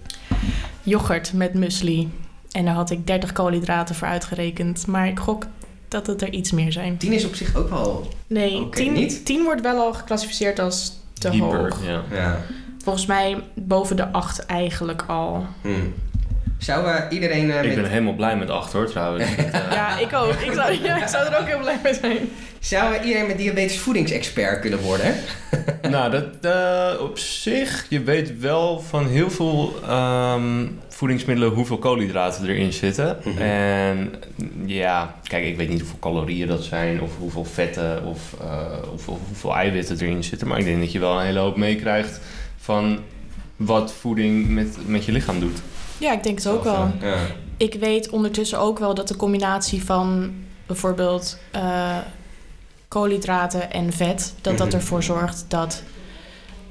Yoghurt 0.82 1.32
met 1.32 1.54
muesli. 1.54 2.10
En 2.50 2.64
daar 2.64 2.74
had 2.74 2.90
ik 2.90 3.06
30 3.06 3.32
koolhydraten 3.32 3.94
voor 3.94 4.08
uitgerekend. 4.08 4.86
Maar 4.86 5.08
ik 5.08 5.18
gok 5.18 5.46
dat 5.88 6.06
het 6.06 6.22
er 6.22 6.30
iets 6.30 6.50
meer 6.50 6.72
zijn. 6.72 6.96
Tien 6.96 7.12
is 7.12 7.24
op 7.24 7.34
zich 7.34 7.56
ook 7.56 7.68
wel... 7.68 8.08
Nee, 8.26 8.60
Oké, 8.60 8.76
10, 8.76 8.92
niet? 8.92 9.24
10 9.24 9.44
wordt 9.44 9.60
wel 9.60 9.78
al 9.80 9.92
geclassificeerd 9.94 10.58
als 10.58 10.92
te 11.12 11.30
Hyper, 11.30 11.58
hoog. 11.58 11.84
Ja. 11.84 12.02
Ja. 12.10 12.40
Volgens 12.82 13.06
mij 13.06 13.42
boven 13.54 13.96
de 13.96 14.12
8 14.12 14.46
eigenlijk 14.46 15.04
al. 15.06 15.46
Hm. 15.60 15.68
Zou 16.62 16.86
eh, 16.86 17.02
iedereen 17.10 17.50
eh, 17.50 17.62
Ik 17.62 17.66
met... 17.66 17.74
ben 17.82 17.90
helemaal 17.90 18.14
blij 18.14 18.36
met 18.36 18.50
acht 18.50 18.72
hoor 18.72 18.90
trouwens. 18.90 19.24
Eh, 19.36 19.72
Ja, 19.72 19.98
ik 19.98 20.12
ook. 20.12 20.32
Ik 20.32 20.52
zou, 20.52 20.72
ja, 20.86 21.02
ik 21.02 21.08
zou 21.08 21.26
er 21.26 21.38
ook 21.40 21.46
heel 21.46 21.58
blij 21.58 21.78
mee 21.82 21.94
zijn. 21.94 22.18
Zou 22.58 22.94
eh, 22.94 23.04
iedereen 23.04 23.26
met 23.26 23.38
diabetes 23.38 23.78
voedingsexpert 23.78 24.60
kunnen 24.60 24.80
worden? 24.80 25.14
Nou, 25.90 26.10
dat 26.10 26.24
eh, 26.40 27.00
op 27.00 27.18
zich, 27.18 27.86
je 27.88 28.02
weet 28.02 28.38
wel 28.38 28.80
van 28.80 29.06
heel 29.06 29.30
veel 29.30 29.74
ehm, 29.86 30.66
voedingsmiddelen 30.88 31.52
hoeveel 31.52 31.78
koolhydraten 31.78 32.48
erin 32.48 32.72
zitten. 32.72 33.18
Mhm. 33.24 33.38
En 33.42 34.14
ja, 34.66 35.14
kijk, 35.22 35.44
ik 35.44 35.56
weet 35.56 35.68
niet 35.68 35.80
hoeveel 35.80 35.98
calorieën 35.98 36.46
dat 36.46 36.62
zijn, 36.64 37.00
of 37.00 37.10
hoeveel 37.18 37.44
vetten, 37.44 38.04
of, 38.04 38.20
eh, 38.40 38.92
of, 38.92 39.08
of 39.08 39.18
hoeveel 39.26 39.54
eiwitten 39.54 40.00
erin 40.00 40.24
zitten. 40.24 40.48
Maar 40.48 40.58
ik 40.58 40.64
denk 40.64 40.80
dat 40.80 40.92
je 40.92 40.98
wel 40.98 41.18
een 41.18 41.26
hele 41.26 41.38
hoop 41.38 41.56
meekrijgt 41.56 42.20
van 42.58 42.98
wat 43.56 43.92
voeding 43.92 44.48
met, 44.48 44.76
met 44.86 45.04
je 45.04 45.12
lichaam 45.12 45.40
doet. 45.40 45.62
Ja, 46.02 46.12
ik 46.12 46.22
denk 46.22 46.38
het 46.38 46.46
ook 46.46 46.64
wel. 46.64 46.90
Ja. 47.00 47.14
Ik 47.56 47.74
weet 47.74 48.10
ondertussen 48.10 48.58
ook 48.58 48.78
wel 48.78 48.94
dat 48.94 49.08
de 49.08 49.16
combinatie 49.16 49.84
van 49.84 50.32
bijvoorbeeld 50.66 51.38
eh, 51.50 51.96
koolhydraten 52.88 53.72
en 53.72 53.92
vet, 53.92 54.34
dat 54.40 54.58
dat 54.58 54.66
Mhm. 54.66 54.76
ervoor 54.76 55.02
zorgt 55.02 55.44
dat 55.48 55.82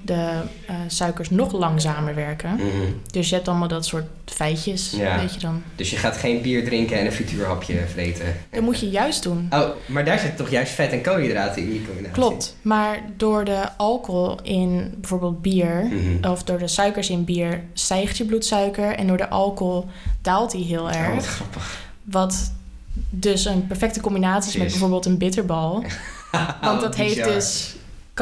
de 0.06 0.42
eh, 0.68 0.76
suikers 0.88 1.30
nog 1.30 1.52
langzamer 1.52 2.16
werken. 2.16 2.54
Mhm. 2.56 2.66
Dus 3.12 3.30
je 3.30 3.36
hebt 3.36 3.48
allemaal 3.48 3.68
dat 3.68 3.86
soort 3.86 4.06
feitjes, 4.26 4.94
Ja. 4.98 5.20
weet 5.20 5.34
je 5.34 5.40
dan. 5.40 5.64
Dus 5.76 5.90
je 5.90 5.98
gaat 5.98 6.18
geen 6.18 6.42
bier 6.42 6.64
drinken 6.66 7.00
en 7.00 7.06
een 7.06 7.12
frituurhapje 7.12 7.80
vreten. 7.92 8.26
Dat 8.52 8.62
moet 8.62 8.80
je 8.80 8.90
juist 8.90 9.24
doen. 9.24 9.48
Oh, 9.50 9.70
maar 9.86 10.06
daar 10.06 10.20
zit 10.20 10.38
toch 10.38 10.50
juist 10.50 10.72
vet 10.74 10.92
en 10.92 11.02
koolhydraten 11.02 11.62
in 11.62 11.70
die 11.70 11.86
combinatie? 11.86 12.14
Klopt, 12.14 12.56
maar 12.62 13.00
door 13.18 13.46
de 13.46 13.70
alcohol 13.78 14.40
in 14.44 14.94
bijvoorbeeld 14.98 15.42
bier, 15.42 15.86
Mhm. 15.92 16.30
of 16.32 16.44
door 16.44 16.58
de 16.58 16.68
suikers 16.68 17.10
in 17.10 17.24
bier, 17.24 17.64
stijgt 17.74 18.18
je 18.18 18.26
bloedsuiker 18.26 18.96
en 18.96 19.08
door 19.08 19.18
de 19.18 19.30
alcohol 19.30 19.86
daalt 20.22 20.52
die 20.52 20.66
heel 20.66 20.80
Oh, 20.84 20.86
wat 20.88 20.96
erg. 21.16 21.26
grappig. 21.26 21.80
Wat 22.04 22.52
dus 23.10 23.46
een 23.46 23.68
perfecte 23.68 24.02
combinatie 24.02 24.52
is 24.52 24.58
met 24.58 24.68
bijvoorbeeld 24.68 25.06
een 25.06 25.18
bitterbal. 25.18 25.84
Want 26.62 26.82
dat 26.82 26.96
heeft 26.96 27.24
dus 27.24 27.76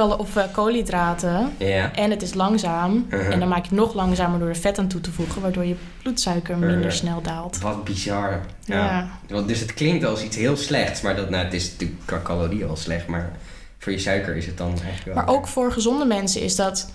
of, 0.07 0.35
eh, 0.35 0.43
koolhydraten 0.51 1.51
Ja. 1.57 1.93
en 1.93 2.09
het 2.09 2.21
is 2.21 2.33
langzaam. 2.33 3.05
Uh-huh. 3.09 3.33
En 3.33 3.39
dan 3.39 3.47
maak 3.47 3.63
je 3.63 3.69
het 3.69 3.79
nog 3.79 3.93
langzamer 3.93 4.39
door 4.39 4.49
er 4.49 4.55
vet 4.55 4.77
aan 4.79 4.87
toe 4.87 5.01
te 5.01 5.11
voegen, 5.11 5.41
waardoor 5.41 5.65
je 5.65 5.75
bloedsuiker 6.01 6.57
minder 6.57 6.77
Uh-huh. 6.77 6.91
snel 6.91 7.21
daalt. 7.21 7.59
Wat 7.59 7.83
bizar. 7.83 8.39
Ja. 8.65 8.75
Ja. 8.85 9.07
Want 9.27 9.47
Dus 9.47 9.59
het 9.59 9.73
klinkt 9.73 10.05
als 10.05 10.23
iets 10.23 10.35
heel 10.35 10.57
slechts, 10.57 11.01
maar 11.01 11.15
dat, 11.15 11.29
nou, 11.29 11.43
het 11.43 11.53
is 11.53 11.71
natuurlijk 11.71 11.99
qua 12.05 12.19
calorieën 12.23 12.69
al 12.69 12.75
slecht, 12.77 13.07
maar 13.07 13.31
voor 13.79 13.91
je 13.91 13.99
suiker 13.99 14.35
is 14.35 14.45
het 14.45 14.57
dan 14.57 14.67
eigenlijk 14.69 15.03
wel... 15.05 15.15
Maar 15.15 15.27
ook 15.27 15.47
voor 15.47 15.71
gezonde 15.71 16.05
mensen 16.05 16.41
is 16.41 16.55
dat 16.55 16.91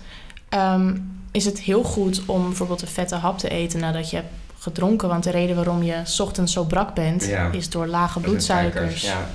ehm, 0.49 0.95
is 1.31 1.45
het 1.45 1.59
heel 1.59 1.83
goed 1.83 2.21
om 2.25 2.43
bijvoorbeeld 2.47 2.81
een 2.81 2.87
vette 2.87 3.15
hap 3.15 3.37
te 3.37 3.49
eten 3.49 3.79
nadat 3.79 4.09
je 4.09 4.15
hebt 4.15 4.29
gedronken. 4.59 5.07
Want 5.07 5.23
de 5.23 5.31
reden 5.31 5.55
waarom 5.55 5.83
je 5.83 5.95
's 6.03 6.19
ochtends 6.19 6.53
zo 6.53 6.63
brak 6.63 6.93
bent, 6.93 7.25
Ja. 7.25 7.49
is 7.51 7.69
door 7.69 7.87
lage 7.87 8.19
bloedsuikers. 8.19 9.01
Ja. 9.01 9.25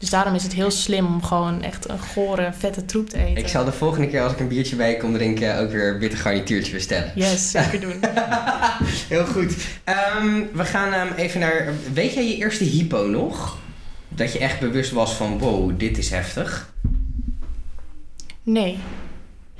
Dus 0.00 0.10
daarom 0.10 0.34
is 0.34 0.42
het 0.42 0.52
heel 0.52 0.70
slim 0.70 1.06
om 1.06 1.22
gewoon 1.22 1.62
echt 1.62 1.88
een 1.88 1.98
gore, 1.98 2.52
vette 2.58 2.84
troep 2.84 3.08
te 3.08 3.18
eten. 3.18 3.36
Ik 3.36 3.48
zal 3.48 3.64
de 3.64 3.72
volgende 3.72 4.08
keer 4.08 4.22
als 4.22 4.32
ik 4.32 4.40
een 4.40 4.48
biertje 4.48 4.76
bij 4.76 4.96
kom 4.96 5.12
drinken 5.12 5.58
ook 5.58 5.70
weer 5.70 5.92
een 5.92 5.98
witte 5.98 6.16
garnituurtje 6.16 6.72
bestellen. 6.72 7.12
Yes, 7.14 7.50
zeker 7.50 7.80
doen. 7.86 8.00
Heel 9.08 9.26
goed. 9.26 9.56
Ehm, 9.84 10.42
we 10.52 10.64
gaan 10.64 10.92
ehm, 10.92 11.12
even 11.16 11.40
naar... 11.40 11.72
Weet 11.92 12.14
jij 12.14 12.28
je 12.28 12.36
eerste 12.36 12.64
hypo 12.64 13.06
nog? 13.06 13.58
Dat 14.08 14.32
je 14.32 14.38
echt 14.38 14.60
bewust 14.60 14.90
was 14.90 15.12
van, 15.12 15.38
wow, 15.38 15.78
dit 15.78 15.98
is 15.98 16.10
heftig. 16.10 16.72
Nee. 18.42 18.78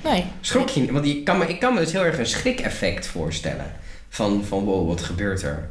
Nee. 0.03 0.25
Schrok 0.41 0.69
je? 0.69 0.93
Want 0.93 1.07
je 1.07 1.23
kan 1.23 1.39
me, 1.39 1.47
ik 1.47 1.61
kan 1.61 1.75
me 1.75 1.81
dus 1.81 1.93
heel 1.93 2.05
erg 2.05 2.19
een 2.19 2.27
schrik-effect 2.27 3.07
voorstellen. 3.07 3.73
Van, 4.09 4.45
van 4.45 4.65
wow, 4.65 4.89
wat 4.89 5.03
gebeurt 5.03 5.43
er? 5.43 5.71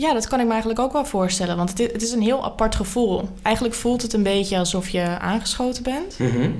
Ja, 0.00 0.12
dat 0.12 0.28
kan 0.28 0.38
ik 0.38 0.44
me 0.44 0.50
eigenlijk 0.50 0.80
ook 0.80 0.92
wel 0.92 1.04
voorstellen. 1.04 1.56
Want 1.56 1.68
het 1.70 1.80
is, 1.80 1.92
het 1.92 2.02
is 2.02 2.12
een 2.12 2.22
heel 2.22 2.44
apart 2.44 2.74
gevoel. 2.74 3.28
Eigenlijk 3.42 3.74
voelt 3.76 4.02
het 4.02 4.12
een 4.12 4.22
beetje 4.22 4.58
alsof 4.58 4.88
je 4.88 5.18
aangeschoten 5.18 5.82
bent. 5.82 6.18
Mhm. 6.18 6.50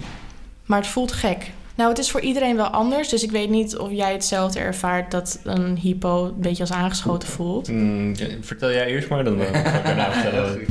Maar 0.66 0.78
het 0.78 0.88
voelt 0.88 1.12
gek. 1.12 1.50
Nou, 1.74 1.88
het 1.90 1.98
is 1.98 2.10
voor 2.10 2.20
iedereen 2.20 2.56
wel 2.56 2.66
anders. 2.66 3.08
Dus 3.08 3.22
ik 3.22 3.30
weet 3.30 3.50
niet 3.50 3.76
of 3.76 3.90
jij 3.90 4.12
hetzelfde 4.12 4.58
ervaart 4.58 5.10
dat 5.10 5.40
een 5.44 5.76
hypo 5.76 6.24
een 6.24 6.40
beetje 6.40 6.62
als 6.62 6.72
aangeschoten 6.72 7.28
voelt. 7.28 7.68
Mm, 7.68 8.14
vertel 8.40 8.70
jij 8.70 8.86
eerst 8.86 9.08
maar, 9.08 9.24
dan 9.24 9.40
eh, 9.40 9.46
ga 9.46 9.78
ik 9.78 9.84
daarna 9.84 10.12
vertellen. 10.20 10.66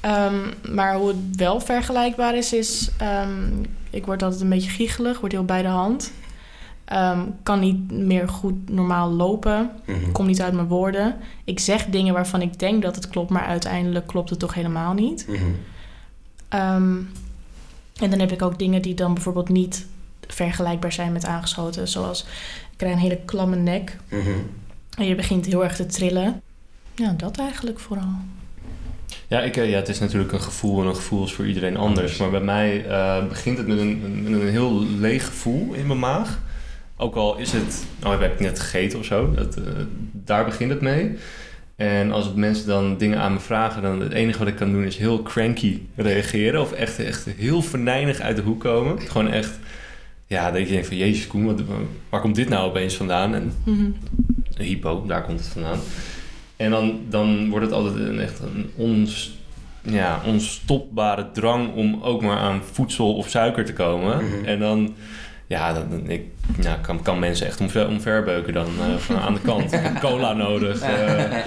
Ehm, 0.00 0.74
maar 0.74 0.94
hoe 0.94 1.08
het 1.08 1.36
wel 1.36 1.60
vergelijkbaar 1.60 2.36
is, 2.36 2.52
is... 2.52 2.90
ehm, 2.98 3.50
ik 3.90 4.06
word 4.06 4.22
altijd 4.22 4.40
een 4.42 4.48
beetje 4.48 4.70
giechelig, 4.70 5.20
word 5.20 5.32
heel 5.32 5.44
bij 5.44 5.62
de 5.62 5.68
hand. 5.68 6.12
Ehm, 6.86 7.20
kan 7.42 7.60
niet 7.60 7.90
meer 7.92 8.28
goed 8.28 8.70
normaal 8.70 9.10
lopen. 9.10 9.70
Mhm. 9.86 10.12
Kom 10.12 10.26
niet 10.26 10.42
uit 10.42 10.52
mijn 10.54 10.66
woorden. 10.66 11.16
Ik 11.44 11.60
zeg 11.60 11.84
dingen 11.86 12.14
waarvan 12.14 12.42
ik 12.42 12.58
denk 12.58 12.82
dat 12.82 12.94
het 12.94 13.08
klopt, 13.08 13.30
maar 13.30 13.46
uiteindelijk 13.46 14.06
klopt 14.06 14.30
het 14.30 14.38
toch 14.38 14.54
helemaal 14.54 14.92
niet. 14.94 15.26
Mhm. 15.28 15.44
Ehm, 16.48 16.96
en 18.00 18.10
dan 18.10 18.18
heb 18.18 18.32
ik 18.32 18.42
ook 18.42 18.58
dingen 18.58 18.82
die 18.82 18.94
dan 18.94 19.14
bijvoorbeeld 19.14 19.48
niet 19.48 19.86
vergelijkbaar 20.26 20.92
zijn 20.92 21.12
met 21.12 21.24
aangeschoten. 21.24 21.88
Zoals 21.88 22.20
ik 22.70 22.76
krijg 22.76 22.92
een 22.94 23.00
hele 23.00 23.18
klamme 23.24 23.56
nek 23.56 23.96
Mhm. 24.08 24.30
en 24.98 25.06
je 25.06 25.14
begint 25.14 25.46
heel 25.46 25.64
erg 25.64 25.76
te 25.76 25.86
trillen. 25.86 26.42
Ja, 26.94 27.14
dat 27.16 27.38
eigenlijk 27.38 27.78
vooral. 27.78 28.14
Ja, 29.28 29.40
ik, 29.40 29.56
eh, 29.56 29.70
ja, 29.70 29.76
het 29.76 29.88
is 29.88 29.98
natuurlijk 29.98 30.32
een 30.32 30.40
gevoel 30.40 30.80
en 30.82 30.86
een 30.88 30.94
gevoel 30.96 31.24
is 31.24 31.32
voor 31.32 31.46
iedereen 31.46 31.76
anders. 31.76 32.16
Maar 32.16 32.30
bij 32.30 32.40
mij 32.40 32.86
eh, 32.86 33.26
begint 33.28 33.58
het 33.58 33.66
met 33.66 33.78
een, 33.78 34.22
met 34.22 34.40
een 34.40 34.48
heel 34.48 34.84
leeg 34.84 35.26
gevoel 35.26 35.72
in 35.72 35.86
mijn 35.86 35.98
maag. 35.98 36.40
Ook 36.96 37.14
al 37.14 37.36
is 37.38 37.52
het, 37.52 37.86
oh, 38.04 38.20
heb 38.20 38.32
ik 38.32 38.40
net 38.40 38.60
gegeten 38.60 38.98
of 38.98 39.04
zo, 39.04 39.30
dat, 39.34 39.56
eh, 39.56 39.62
daar 40.12 40.44
begint 40.44 40.70
het 40.70 40.80
mee. 40.80 41.16
En 41.76 42.12
als 42.12 42.32
mensen 42.34 42.66
dan 42.66 42.96
dingen 42.98 43.18
aan 43.18 43.32
me 43.32 43.40
vragen, 43.40 43.82
dan 43.82 44.00
het 44.00 44.12
enige 44.12 44.38
wat 44.38 44.48
ik 44.48 44.56
kan 44.56 44.72
doen 44.72 44.84
is 44.84 44.96
heel 44.96 45.22
cranky 45.22 45.78
reageren. 45.96 46.60
Of 46.60 46.72
echt, 46.72 46.98
echt 46.98 47.24
heel 47.36 47.62
venijnig 47.62 48.20
uit 48.20 48.36
de 48.36 48.42
hoek 48.42 48.60
komen. 48.60 49.00
Gewoon 49.00 49.30
echt, 49.30 49.58
ja, 50.26 50.50
dat 50.50 50.60
je 50.60 50.68
denkt 50.72 50.86
van, 50.86 50.96
jezus 50.96 51.26
Koen, 51.26 51.44
wat, 51.46 51.60
waar 52.08 52.20
komt 52.20 52.34
dit 52.34 52.48
nou 52.48 52.68
opeens 52.68 52.94
vandaan? 52.94 53.34
En 53.34 53.52
een 53.64 53.96
hypo, 54.64 55.04
daar 55.06 55.22
komt 55.24 55.38
het 55.40 55.48
vandaan. 55.48 55.78
En 56.56 56.70
dan, 56.70 57.00
dan 57.08 57.48
wordt 57.50 57.64
het 57.64 57.74
altijd 57.74 57.94
een, 57.94 58.20
echt 58.20 58.40
een 58.40 58.70
ons, 58.76 59.38
ja, 59.82 60.22
onstopbare 60.26 61.26
drang 61.32 61.74
om 61.74 62.02
ook 62.02 62.22
maar 62.22 62.38
aan 62.38 62.62
voedsel 62.72 63.14
of 63.16 63.28
suiker 63.28 63.64
te 63.64 63.72
komen. 63.72 64.24
Mhm. 64.24 64.44
En 64.44 64.58
dan, 64.58 64.94
Ja, 65.48 65.72
dan- 65.72 66.10
ik 66.10 66.22
nou, 66.56 66.78
kan, 66.80 67.02
kan 67.02 67.18
mensen 67.18 67.46
echt 67.46 67.60
omver, 67.60 67.88
omverbeuken 67.88 68.52
dan 68.52 68.66
eh, 68.66 68.96
van 68.96 69.16
aan 69.18 69.34
de 69.34 69.40
kant. 69.40 69.72
Ik 69.72 69.80
heb 69.88 70.00
cola 70.00 70.32
nodig. 70.32 70.80
eh, 70.80 70.90
Maar 71.16 71.44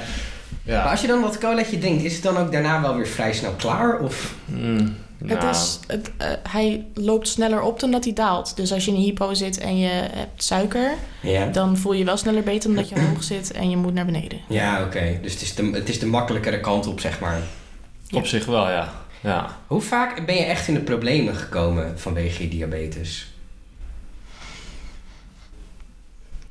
ja. 0.63 0.83
als 0.91 1.01
je 1.01 1.07
dan 1.07 1.21
dat 1.21 1.37
colaatje 1.37 1.77
drinkt, 1.77 2.03
is 2.03 2.13
het 2.13 2.23
dan 2.23 2.37
ook 2.37 2.51
daarna 2.51 2.81
wel 2.81 2.95
weer 2.95 3.07
vrij 3.07 3.33
snel 3.33 3.51
klaar? 3.51 3.99
Of? 3.99 4.33
Mm, 4.45 4.95
Het 5.25 5.39
nou, 5.39 5.49
is, 5.49 5.79
het, 5.87 6.11
eh, 6.17 6.27
hij 6.49 6.85
loopt 6.93 7.27
sneller 7.27 7.61
op 7.61 7.79
dan 7.79 7.91
dat 7.91 8.03
hij 8.03 8.13
daalt. 8.13 8.55
Dus 8.55 8.73
als 8.73 8.85
je 8.85 8.91
in 8.91 8.97
een 8.97 9.03
hypo 9.03 9.33
zit 9.33 9.57
en 9.57 9.77
je 9.79 9.89
hebt 10.13 10.43
suiker, 10.43 10.91
Ja. 11.21 11.45
dan 11.45 11.77
voel 11.77 11.93
je 11.93 12.03
wel 12.05 12.17
sneller 12.17 12.43
beter 12.43 12.69
dan 12.73 12.77
dat 12.77 12.89
je 12.89 13.01
hoog 13.01 13.23
zit 13.23 13.51
en 13.51 13.69
je 13.69 13.77
moet 13.77 13.93
naar 13.93 14.05
beneden. 14.05 14.39
Ja, 14.47 14.83
oké. 14.83 15.19
Dus 15.21 15.33
het 15.33 15.41
is, 15.41 15.55
de, 15.55 15.69
het 15.73 15.89
is 15.89 15.99
de 15.99 16.05
makkelijkere 16.05 16.59
kant 16.59 16.87
op, 16.87 16.99
zeg 16.99 17.19
maar. 17.19 17.39
Op 18.11 18.25
zich 18.25 18.45
wel, 18.45 18.69
ja. 18.69 18.89
ja. 19.21 19.57
Hoe 19.67 19.81
vaak 19.81 20.25
ben 20.25 20.35
je 20.35 20.43
echt 20.43 20.67
in 20.67 20.73
de 20.73 20.79
problemen 20.79 21.35
gekomen 21.35 21.99
vanwege 21.99 22.43
je 22.43 22.49
diabetes? 22.49 23.31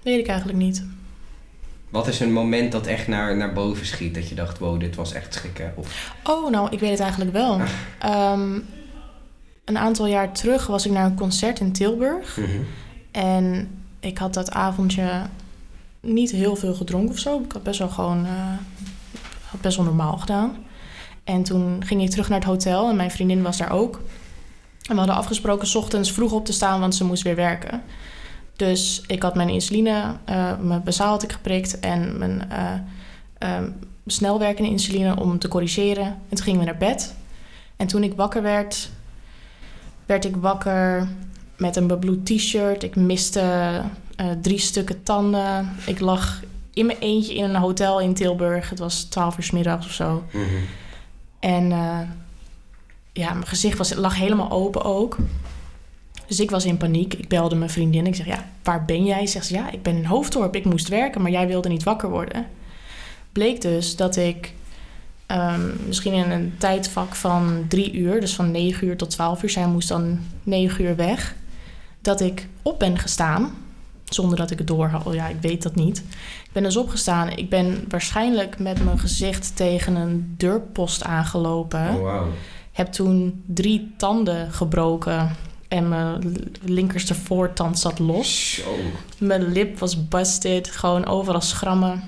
Weet 0.09 0.19
ik 0.19 0.27
eigenlijk 0.29 0.59
niet. 0.59 0.85
Wat 1.89 2.07
is 2.07 2.21
een 2.21 2.33
moment 2.33 2.73
dat 2.73 2.87
echt 2.87 3.09
naar, 3.09 3.37
naar 3.37 3.53
boven 3.53 3.87
schiet? 3.87 4.15
Dat 4.15 4.29
je 4.29 4.35
dacht, 4.35 4.59
wow, 4.59 4.81
dit 4.81 4.95
was 4.95 5.13
echt 5.13 5.35
schrikken? 5.35 5.73
Of... 5.77 6.15
Oh, 6.25 6.51
nou, 6.51 6.69
ik 6.71 6.81
weet 6.81 6.91
het 6.91 7.01
eigenlijk 7.01 7.33
wel. 7.33 7.61
Ehm, 7.99 8.59
een 9.65 9.79
aantal 9.79 10.07
jaar 10.07 10.33
terug 10.33 10.67
was 10.67 10.87
ik 10.87 10.93
naar 10.93 11.05
een 11.05 11.17
concert 11.17 11.61
in 11.61 11.73
Tilburg. 11.73 12.37
Mhm. 12.37 12.49
En 13.11 13.71
ik 14.01 14.19
had 14.19 14.35
dat 14.35 14.51
avondje 14.51 15.23
niet 16.01 16.31
heel 16.31 16.57
veel 16.57 16.75
gedronken 16.75 17.11
of 17.11 17.19
zo. 17.19 17.41
Ik 17.45 17.53
had 17.53 17.63
best 17.63 17.79
wel 17.79 17.89
gewoon 17.89 18.27
eh, 18.27 18.33
had 19.45 19.61
best 19.61 19.77
wel 19.77 19.87
normaal 19.87 20.19
gedaan. 20.19 20.57
En 21.25 21.43
toen 21.43 21.85
ging 21.85 22.03
ik 22.03 22.11
terug 22.11 22.29
naar 22.29 22.39
het 22.39 22.49
hotel 22.49 22.89
en 22.89 22.97
mijn 22.97 23.11
vriendin 23.11 23.43
was 23.43 23.57
daar 23.57 23.73
ook. 23.73 24.01
En 24.83 24.93
we 24.93 24.99
hadden 24.99 25.17
afgesproken 25.17 25.67
's 25.67 25.75
ochtends 25.75 26.13
vroeg 26.13 26.33
op 26.33 26.45
te 26.45 26.53
staan, 26.53 26.81
want 26.81 26.95
ze 26.95 27.05
moest 27.05 27.23
weer 27.23 27.37
werken. 27.37 27.83
Dus 28.59 29.03
ik 29.07 29.23
had 29.23 29.35
mijn 29.35 29.49
insuline, 29.49 30.15
eh, 30.25 30.59
mijn 30.61 30.83
bazaal 30.83 31.11
had 31.11 31.23
ik 31.23 31.33
geprikt 31.33 31.81
en 31.81 32.19
mijn 32.19 32.51
eh 32.51 32.73
ehm, 33.39 33.71
snelwerkende 34.07 34.71
insuline 34.71 35.21
om 35.21 35.39
te 35.39 35.49
corrigeren. 35.49 36.05
En 36.05 36.37
toen 36.37 36.45
gingen 36.45 36.61
we 36.61 36.67
naar 36.67 36.77
bed. 36.77 37.15
En 37.77 37.87
toen 37.87 38.03
ik 38.03 38.15
wakker 38.15 38.43
werd, 38.43 38.91
werd 40.07 40.25
ik 40.25 40.37
wakker 40.37 41.09
met 41.57 41.77
een 41.77 41.87
bebloed 41.87 42.27
t-shirt. 42.27 42.83
Ik 42.83 42.97
miste 42.97 43.41
eh, 44.17 44.27
drie 44.43 44.59
stukken 44.59 45.03
tanden. 45.03 45.71
Ik 45.87 46.01
lag 46.01 46.43
in 46.75 46.87
mijn 46.87 46.99
eentje 46.99 47.35
in 47.35 47.45
een 47.45 47.57
hotel 47.57 48.01
in 48.01 48.15
Tilburg. 48.15 48.71
Het 48.71 48.79
was 48.79 49.03
12 49.03 49.37
uur 49.37 49.45
's 49.45 49.51
middags 49.51 49.87
of 49.87 49.93
zo. 49.93 50.25
Mhm. 50.33 50.45
En 51.41 51.69
ja, 53.13 53.33
mijn 53.33 53.47
gezicht 53.47 53.79
was, 53.79 53.95
lag 53.95 54.17
helemaal 54.17 54.51
open 54.51 54.85
ook. 54.85 55.17
Dus 56.29 56.41
ik 56.41 56.51
was 56.51 56.65
in 56.65 56.77
paniek. 56.77 57.15
Ik 57.15 57.29
belde 57.29 57.55
mijn 57.55 57.71
vriendin. 57.71 58.07
Ik 58.07 58.15
zeg, 58.15 58.27
ja, 58.27 58.45
waar 58.63 58.85
ben 58.85 59.05
jij? 59.05 59.27
Zegt 59.27 59.47
ze, 59.47 59.55
ja, 59.55 59.71
ik 59.71 59.83
ben 59.83 59.97
in 59.97 60.05
Hoofddorp. 60.05 60.55
Ik 60.55 60.65
moest 60.65 60.89
werken, 60.89 61.23
maar 61.23 61.31
jij 61.31 61.47
wilde 61.47 61.69
niet 61.69 61.83
wakker 61.83 62.11
worden. 62.11 62.47
Bleek 63.33 63.61
dus 63.61 63.97
dat 63.97 64.17
ik 64.17 64.55
ehm, 65.27 65.61
misschien 65.87 66.13
in 66.13 66.31
een 66.31 66.55
tijdvak 66.59 67.15
van 67.15 67.65
drie 67.69 67.93
uur... 67.93 68.21
dus 68.21 68.35
van 68.35 68.51
negen 68.51 68.87
uur 68.87 68.97
tot 68.97 69.11
twaalf 69.11 69.43
uur, 69.43 69.51
zij 69.51 69.67
moest 69.67 69.89
dan 69.89 70.19
negen 70.43 70.85
uur 70.85 70.97
weg... 70.97 71.35
dat 72.01 72.21
ik 72.21 72.49
op 72.63 72.79
ben 72.79 72.99
gestaan, 72.99 73.55
zonder 74.05 74.39
dat 74.39 74.51
ik 74.51 74.59
het 74.59 74.67
door 74.67 74.89
had. 74.89 75.07
Oh 75.07 75.15
ja, 75.15 75.29
ik 75.29 75.41
weet 75.41 75.63
dat 75.63 75.75
niet. 75.75 75.99
Ik 76.45 76.51
ben 76.53 76.63
dus 76.63 76.77
opgestaan. 76.77 77.31
Ik 77.31 77.49
ben 77.49 77.85
waarschijnlijk 77.89 78.59
met 78.59 78.85
mijn 78.85 78.99
gezicht 78.99 79.57
tegen 79.57 79.97
een 79.97 80.35
deurpost 80.37 81.05
aangelopen. 81.05 81.89
Oh, 81.89 81.95
wow. 81.95 82.27
Heb 82.73 82.93
toen 82.93 83.43
drie 83.47 83.95
tanden 83.97 84.53
gebroken. 84.53 85.37
En 85.69 85.89
mijn 85.89 86.21
linkerste 86.65 87.15
voortand 87.15 87.79
zat 87.79 87.99
los. 87.99 88.55
Zo. 88.55 88.75
Mijn 89.19 89.53
lip 89.53 89.79
was 89.79 90.09
busted. 90.09 90.71
Gewoon 90.71 91.07
overal 91.07 91.41
schrammen. 91.41 92.03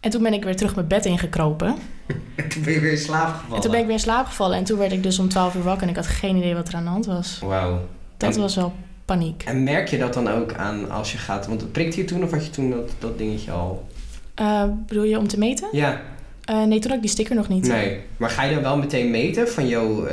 En 0.00 0.10
toen 0.10 0.22
ben 0.22 0.32
ik 0.32 0.44
weer 0.44 0.56
terug 0.56 0.74
mijn 0.74 0.86
bed 0.86 1.04
ingekropen. 1.04 1.74
En 2.36 2.48
toen 2.48 2.62
ben 2.62 2.72
je 2.72 2.80
weer 2.80 2.90
in 2.92 2.98
slaap 2.98 3.34
gevallen. 3.34 3.54
En 3.56 3.60
toen 3.62 3.70
ben 3.70 3.80
ik 3.80 3.86
weer 3.86 3.94
in 3.94 4.00
slaap 4.00 4.26
gevallen. 4.26 4.56
En 4.56 4.64
toen 4.64 4.78
werd 4.78 4.92
ik 4.92 5.02
dus 5.02 5.18
om 5.18 5.28
12 5.28 5.54
uur 5.54 5.62
wakker. 5.62 5.82
En 5.82 5.88
ik 5.88 5.96
had 5.96 6.06
geen 6.06 6.36
idee 6.36 6.54
wat 6.54 6.68
er 6.68 6.74
aan 6.74 6.84
de 6.84 6.90
hand 6.90 7.06
was. 7.06 7.38
Wauw. 7.42 7.80
Dat 8.16 8.34
En- 8.34 8.40
was 8.40 8.54
wel 8.56 8.72
paniek. 9.04 9.42
En 9.42 9.62
merk 9.62 9.88
je 9.88 9.98
dat 9.98 10.14
dan 10.14 10.28
ook 10.28 10.54
aan 10.54 10.90
als 10.90 11.12
je 11.12 11.18
gaat... 11.18 11.46
Want 11.46 11.72
prikte 11.72 11.96
je 12.00 12.04
toen 12.04 12.22
of 12.24 12.30
had 12.30 12.44
je 12.44 12.50
toen 12.50 12.70
dat, 12.70 12.90
dat 12.98 13.18
dingetje 13.18 13.50
al? 13.50 13.86
Eh, 14.34 14.64
bedoel 14.86 15.04
je 15.04 15.18
om 15.18 15.28
te 15.28 15.38
meten? 15.38 15.68
Ja, 15.72 16.00
Eh, 16.44 16.62
nee, 16.62 16.78
toen 16.78 16.88
had 16.88 16.96
ik 16.96 17.00
die 17.02 17.10
sticker 17.10 17.34
nog 17.36 17.48
niet. 17.48 17.66
nee. 17.66 18.00
Maar 18.16 18.30
ga 18.30 18.42
je 18.42 18.54
dan 18.54 18.62
wel 18.62 18.76
meteen 18.78 19.10
meten 19.10 19.48
van, 19.48 19.68
joh... 19.68 20.06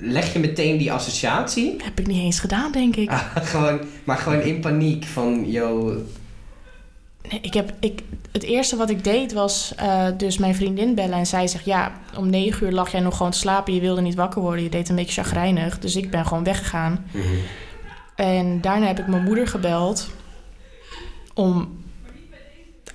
leg 0.00 0.32
je 0.32 0.38
meteen 0.38 0.78
die 0.78 0.92
associatie? 0.92 1.76
Heb 1.82 2.00
ik 2.00 2.06
niet 2.06 2.22
eens 2.22 2.40
gedaan, 2.40 2.72
denk 2.72 2.96
ik. 2.96 3.10
Ah, 3.10 3.36
gewoon, 3.36 3.80
maar 4.04 4.16
gewoon 4.16 4.40
in 4.40 4.60
paniek 4.60 5.04
van, 5.04 5.50
joh... 5.50 5.96
Nee, 7.30 7.40
ik 7.40 7.54
heb, 7.54 7.72
ik, 7.80 8.02
het 8.32 8.42
eerste 8.42 8.76
wat 8.76 8.90
ik 8.90 9.04
deed 9.04 9.32
was 9.32 9.72
eh, 9.76 10.06
dus 10.16 10.38
mijn 10.38 10.54
vriendin 10.54 10.94
bellen. 10.94 11.18
En 11.18 11.26
zij 11.26 11.46
zegt, 11.46 11.64
ja, 11.64 11.92
om 12.16 12.30
negen 12.30 12.66
uur 12.66 12.72
lag 12.72 12.92
jij 12.92 13.00
nog 13.00 13.16
gewoon 13.16 13.32
te 13.32 13.38
slapen. 13.38 13.74
Je 13.74 13.80
wilde 13.80 14.00
niet 14.00 14.14
wakker 14.14 14.40
worden. 14.40 14.62
Je 14.62 14.70
deed 14.70 14.88
een 14.88 14.96
beetje 14.96 15.22
chagrijnig. 15.22 15.78
Dus 15.78 15.96
ik 15.96 16.10
ben 16.10 16.26
gewoon 16.26 16.44
weggegaan. 16.44 17.06
Mhm. 17.10 17.24
En 18.14 18.60
daarna 18.60 18.86
heb 18.86 18.98
ik 18.98 19.06
mijn 19.06 19.22
moeder 19.22 19.48
gebeld 19.48 20.10
om 21.34 21.79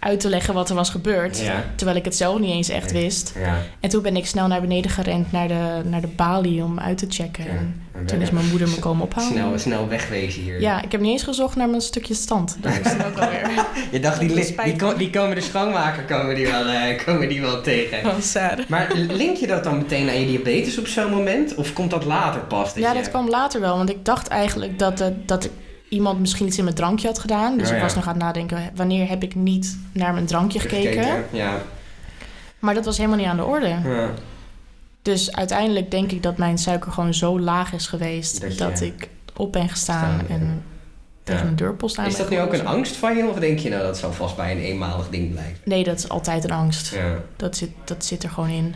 uit 0.05 0.19
te 0.19 0.29
leggen 0.29 0.53
wat 0.53 0.69
er 0.69 0.75
was 0.75 0.89
gebeurd. 0.89 1.39
Ja. 1.39 1.63
Terwijl 1.75 1.97
ik 1.97 2.05
het 2.05 2.15
zelf 2.15 2.39
niet 2.39 2.49
eens 2.51 2.69
echt 2.69 2.91
wist. 2.91 3.33
Ja. 3.39 3.57
En 3.79 3.89
toen 3.89 4.01
ben 4.01 4.15
ik 4.15 4.25
snel 4.25 4.47
naar 4.47 4.61
beneden 4.61 4.91
gerend 4.91 5.31
naar 5.31 5.47
de, 5.47 5.81
naar 5.83 6.01
de 6.01 6.07
balie 6.07 6.63
om 6.63 6.79
uit 6.79 6.97
te 6.97 7.05
checken. 7.09 7.47
En 7.47 7.83
En 7.91 8.05
toen 8.05 8.21
is 8.21 8.31
mijn 8.31 8.47
moeder 8.49 8.67
me 8.69 8.79
komen 8.79 9.05
ophalen. 9.07 9.31
Snel, 9.31 9.59
snel 9.59 9.87
wegwezen 9.87 10.41
hier. 10.41 10.61
Ja, 10.61 10.81
ik 10.83 10.91
heb 10.91 11.01
niet 11.01 11.11
eens 11.11 11.23
gezocht 11.23 11.55
naar 11.55 11.69
mijn 11.69 11.81
stukje 11.81 12.13
stand. 12.13 12.57
Dat 12.61 12.71
is 12.83 12.91
ook 13.05 13.15
wel 13.17 13.29
weer. 13.29 13.65
Je 13.91 13.99
dacht, 13.99 14.19
die, 14.19 14.53
die, 14.63 14.75
ko- 14.75 14.97
die 14.97 15.09
komen 15.09 15.35
de 15.35 15.41
schoonmaker 15.41 16.03
komen 16.03 16.35
die 16.35 16.47
wel, 16.47 16.65
eh, 16.67 17.05
komen 17.05 17.29
die 17.29 17.41
wel 17.41 17.61
tegen. 17.61 18.23
Sad. 18.23 18.67
Maar 18.67 18.91
link 18.95 19.37
je 19.37 19.47
dat 19.47 19.63
dan 19.63 19.77
meteen 19.77 20.09
aan 20.09 20.19
je 20.19 20.25
diabetes 20.25 20.77
op 20.79 20.87
zo'n 20.87 21.09
moment? 21.11 21.55
Of 21.55 21.73
komt 21.73 21.89
dat 21.91 22.05
later 22.05 22.41
pas? 22.41 22.73
Ja, 22.75 22.91
je- 22.91 22.97
dat 22.99 23.09
kwam 23.09 23.29
later 23.29 23.61
wel. 23.61 23.77
Want 23.77 23.89
ik 23.89 24.05
dacht 24.05 24.27
eigenlijk 24.27 24.79
dat, 24.79 24.99
het, 24.99 25.27
dat 25.27 25.43
ik 25.43 25.51
iemand 25.89 26.19
misschien 26.19 26.47
iets 26.47 26.57
in 26.57 26.63
mijn 26.63 26.75
drankje 26.75 27.07
had 27.07 27.19
gedaan. 27.19 27.57
Dus 27.57 27.69
Oh, 27.69 27.75
ik 27.75 27.81
was 27.81 27.95
nog 27.95 28.07
aan 28.07 28.13
het 28.13 28.23
nadenken, 28.23 28.71
wanneer 28.75 29.09
heb 29.09 29.23
ik 29.23 29.35
niet 29.35 29.77
naar 29.91 30.13
mijn 30.13 30.25
drankje 30.25 30.59
gekeken? 30.59 31.25
Ja. 31.31 31.61
Maar 32.59 32.73
dat 32.73 32.85
was 32.85 32.97
helemaal 32.97 33.17
niet 33.17 33.27
aan 33.27 33.37
de 33.37 33.43
orde. 33.43 33.67
ja. 33.67 34.09
Dus 35.01 35.35
uiteindelijk 35.35 35.91
denk 35.91 36.11
ik 36.11 36.23
dat 36.23 36.37
mijn 36.37 36.57
suiker 36.57 36.91
gewoon 36.91 37.13
zo 37.13 37.39
laag 37.39 37.73
is 37.73 37.87
geweest... 37.87 38.57
Dat 38.57 38.81
ik 38.81 39.09
op 39.35 39.51
ben 39.51 39.69
gestaan 39.69 40.19
Staan, 40.25 40.37
en 40.39 40.63
tegen 41.23 41.47
een 41.47 41.55
deurpost 41.55 41.97
aan 41.97 42.05
Is 42.05 42.15
dat 42.15 42.29
nu 42.29 42.39
ook 42.39 42.53
een 42.53 42.67
angst 42.67 42.95
van 42.95 43.15
je? 43.17 43.25
Of 43.25 43.39
denk 43.39 43.59
je 43.59 43.69
nou 43.69 43.81
dat 43.83 43.97
zal 43.97 44.13
vast 44.13 44.35
bij 44.35 44.51
een 44.51 44.57
eenmalig 44.57 45.09
ding 45.09 45.31
blijven? 45.31 45.57
Nee, 45.63 45.83
dat 45.83 45.97
is 45.97 46.09
altijd 46.09 46.43
een 46.43 46.51
angst. 46.51 46.93
Ja. 46.93 47.19
Dat, 47.35 47.57
zit, 47.57 47.69
dat 47.83 48.05
zit 48.05 48.23
er 48.23 48.29
gewoon 48.29 48.49
in. 48.49 48.75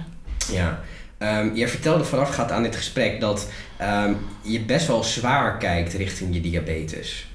ja. 0.52 0.80
Ehm, 1.20 1.54
jij 1.54 1.68
vertelde 1.68 2.04
voorafgaand 2.04 2.52
aan 2.52 2.64
dit 2.64 2.76
gesprek 2.76 3.20
dat 3.20 3.52
ehm, 3.78 4.14
je 4.42 4.60
best 4.60 4.88
wel 4.88 5.04
zwaar 5.04 5.58
kijkt 5.58 5.94
richting 5.94 6.34
je 6.34 6.42
diabetes. 6.42 7.28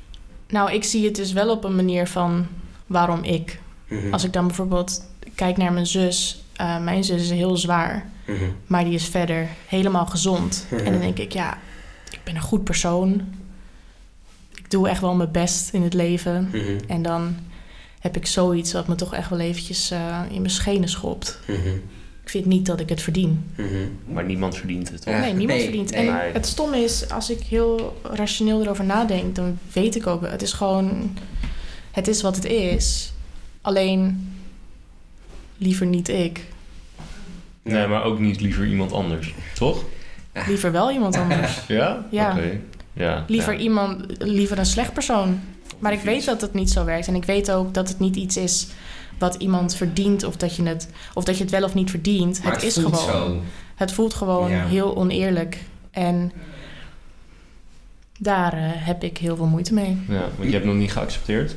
Nou, 0.49 0.73
ik 0.73 0.85
zie 0.85 1.05
het 1.05 1.15
dus 1.15 1.33
wel 1.33 1.51
op 1.51 1.65
een 1.65 1.77
manier 1.77 2.07
van 2.07 2.47
waarom 2.87 3.23
ik. 3.25 3.59
Mhm. 3.89 4.13
Als 4.13 4.25
ik 4.25 4.33
dan 4.33 4.47
bijvoorbeeld 4.47 5.05
kijk 5.35 5.57
naar 5.57 5.73
mijn 5.73 5.87
zus... 5.87 6.45
eh, 6.57 6.79
mijn 6.79 7.05
zus 7.05 7.23
is 7.23 7.31
heel 7.31 7.57
zwaar... 7.57 8.13
Mhm. 8.27 8.45
Maar 8.67 8.85
die 8.85 8.95
is 8.95 9.05
verder 9.05 9.49
helemaal 9.67 10.07
gezond. 10.07 10.67
Mhm. 10.71 10.85
En 10.85 10.93
dan 10.93 11.01
denk 11.01 11.19
ik, 11.19 11.33
ja, 11.33 11.59
ik 12.11 12.21
ben 12.25 12.35
een 12.35 12.41
goed 12.41 12.65
persoon. 12.65 13.23
Ik 14.55 14.71
doe 14.71 14.89
echt 14.89 15.01
wel 15.01 15.15
mijn 15.15 15.31
best 15.31 15.73
in 15.73 15.83
het 15.83 15.95
leven. 15.95 16.49
Mhm. 16.53 16.79
En 16.87 17.03
dan 17.03 17.37
heb 18.01 18.17
ik 18.17 18.27
zoiets 18.27 18.73
wat 18.73 18.89
me 18.89 18.95
toch 18.95 19.15
echt 19.15 19.29
wel 19.29 19.41
eventjes 19.41 19.91
eh, 19.91 20.21
in 20.31 20.41
mijn 20.41 20.51
schenen 20.51 20.89
schopt. 20.89 21.39
Ik 22.25 22.31
vind 22.31 22.47
niet 22.47 22.67
dat 22.67 22.81
ik 22.81 22.89
het 22.89 23.03
verdien. 23.03 23.45
Mhm. 23.57 23.69
Maar 24.15 24.25
niemand 24.25 24.57
verdient 24.57 24.91
het, 24.91 25.03
toch? 25.03 25.15
Nee, 25.15 25.33
niemand 25.33 25.59
nee, 25.59 25.63
verdient. 25.63 25.91
nee. 25.91 26.09
En 26.09 26.15
Nee. 26.15 26.33
het 26.33 26.47
stomme 26.47 26.79
is, 26.79 27.11
als 27.11 27.31
ik 27.31 27.41
heel 27.41 28.01
rationeel 28.03 28.63
erover 28.63 28.85
nadenk... 28.85 29.35
dan 29.35 29.59
weet 29.73 29.97
ik 29.97 30.07
ook, 30.07 30.27
het 30.27 30.43
is 30.43 30.53
gewoon... 30.53 31.17
Het 31.91 32.09
is 32.09 32.23
wat 32.23 32.37
het 32.37 32.45
is. 32.45 33.13
Alleen, 33.61 34.29
liever 35.59 35.87
niet 35.87 36.09
ik. 36.09 36.45
Nee, 37.63 37.87
maar 37.87 38.03
ook 38.05 38.19
niet 38.19 38.41
liever 38.41 38.67
iemand 38.67 38.93
anders, 38.93 39.35
toch? 39.55 39.85
Liever 40.47 40.73
wel 40.73 40.91
iemand 40.91 41.17
anders. 41.17 41.61
Ja? 41.69 42.07
Ja. 42.11 42.31
Oké. 42.33 42.61
Ja. 42.93 43.25
Liever 43.29 43.53
ja. 43.53 43.59
iemand, 43.59 44.05
liever 44.19 44.59
een 44.59 44.67
slecht 44.67 44.93
persoon. 44.93 45.41
Maar 45.79 45.93
ik 45.93 46.01
weet 46.01 46.25
dat 46.25 46.41
het 46.41 46.55
niet 46.55 46.71
zo 46.71 46.85
werkt. 46.85 47.07
En 47.07 47.15
ik 47.15 47.25
weet 47.25 47.51
ook 47.51 47.75
dat 47.75 47.89
het 47.89 47.99
niet 47.99 48.17
iets 48.17 48.37
is 48.37 48.67
wat 49.19 49.35
iemand 49.35 49.75
verdient 49.77 50.25
of 50.25 50.37
dat 50.37 50.57
je 50.57 50.63
het, 50.63 50.89
of 51.15 51.25
dat 51.25 51.37
je 51.37 51.43
het 51.43 51.53
wel 51.53 51.63
of 51.65 51.75
niet 51.75 51.91
verdient. 51.91 52.43
Maar 52.43 52.53
het, 52.53 52.63
het 52.63 52.77
is 52.77 52.83
voelt 52.83 52.97
gewoon. 52.99 53.31
zo. 53.31 53.41
Het 53.75 53.93
voelt 53.93 54.15
gewoon 54.15 54.51
Ja. 54.51 54.67
heel 54.67 54.97
oneerlijk. 54.97 55.59
En 55.91 56.33
daar 58.19 58.53
eh, 58.53 58.61
heb 58.65 59.03
ik 59.03 59.19
heel 59.19 59.37
veel 59.37 59.47
moeite 59.47 59.75
mee. 59.75 59.99
Ja, 60.09 60.21
want 60.37 60.49
je 60.49 60.53
hebt 60.55 60.65
nog 60.65 60.75
niet 60.75 60.93
geaccepteerd. 60.93 61.57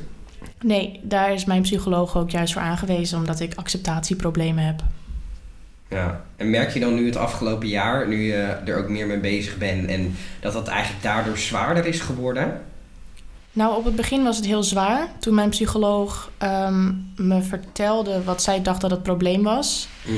Nee, 0.60 1.00
daar 1.02 1.32
is 1.32 1.44
mijn 1.44 1.62
psycholoog 1.62 2.16
ook 2.16 2.30
juist 2.30 2.52
voor 2.52 2.62
aangewezen, 2.62 3.18
omdat 3.18 3.40
ik 3.40 3.54
acceptatieproblemen 3.54 4.64
heb. 4.64 4.82
Ja. 5.90 6.24
En 6.36 6.50
merk 6.50 6.70
je 6.72 6.80
dan 6.80 6.94
nu 6.94 7.06
het 7.06 7.16
afgelopen 7.16 7.68
jaar, 7.68 8.08
nu 8.08 8.22
je 8.22 8.34
er 8.42 8.76
ook 8.78 8.88
meer 8.88 9.06
mee 9.06 9.18
bezig 9.18 9.56
bent 9.58 9.88
en 9.88 10.14
dat 10.40 10.52
dat 10.52 10.68
eigenlijk 10.68 11.02
daardoor 11.02 11.38
zwaarder 11.38 11.86
is 11.86 12.00
geworden? 12.00 12.60
Nou, 13.58 13.76
op 13.76 13.84
het 13.84 13.96
begin 13.96 14.22
was 14.22 14.36
het 14.36 14.46
heel 14.46 14.62
zwaar. 14.62 15.08
Toen 15.18 15.34
mijn 15.34 15.48
psycholoog 15.48 16.30
ehm, 16.38 16.92
me 17.16 17.42
vertelde 17.42 18.22
wat 18.24 18.42
zij 18.42 18.62
dacht 18.62 18.80
dat 18.80 18.90
het 18.90 19.02
probleem 19.02 19.42
was. 19.42 19.88
Mhm. 20.04 20.16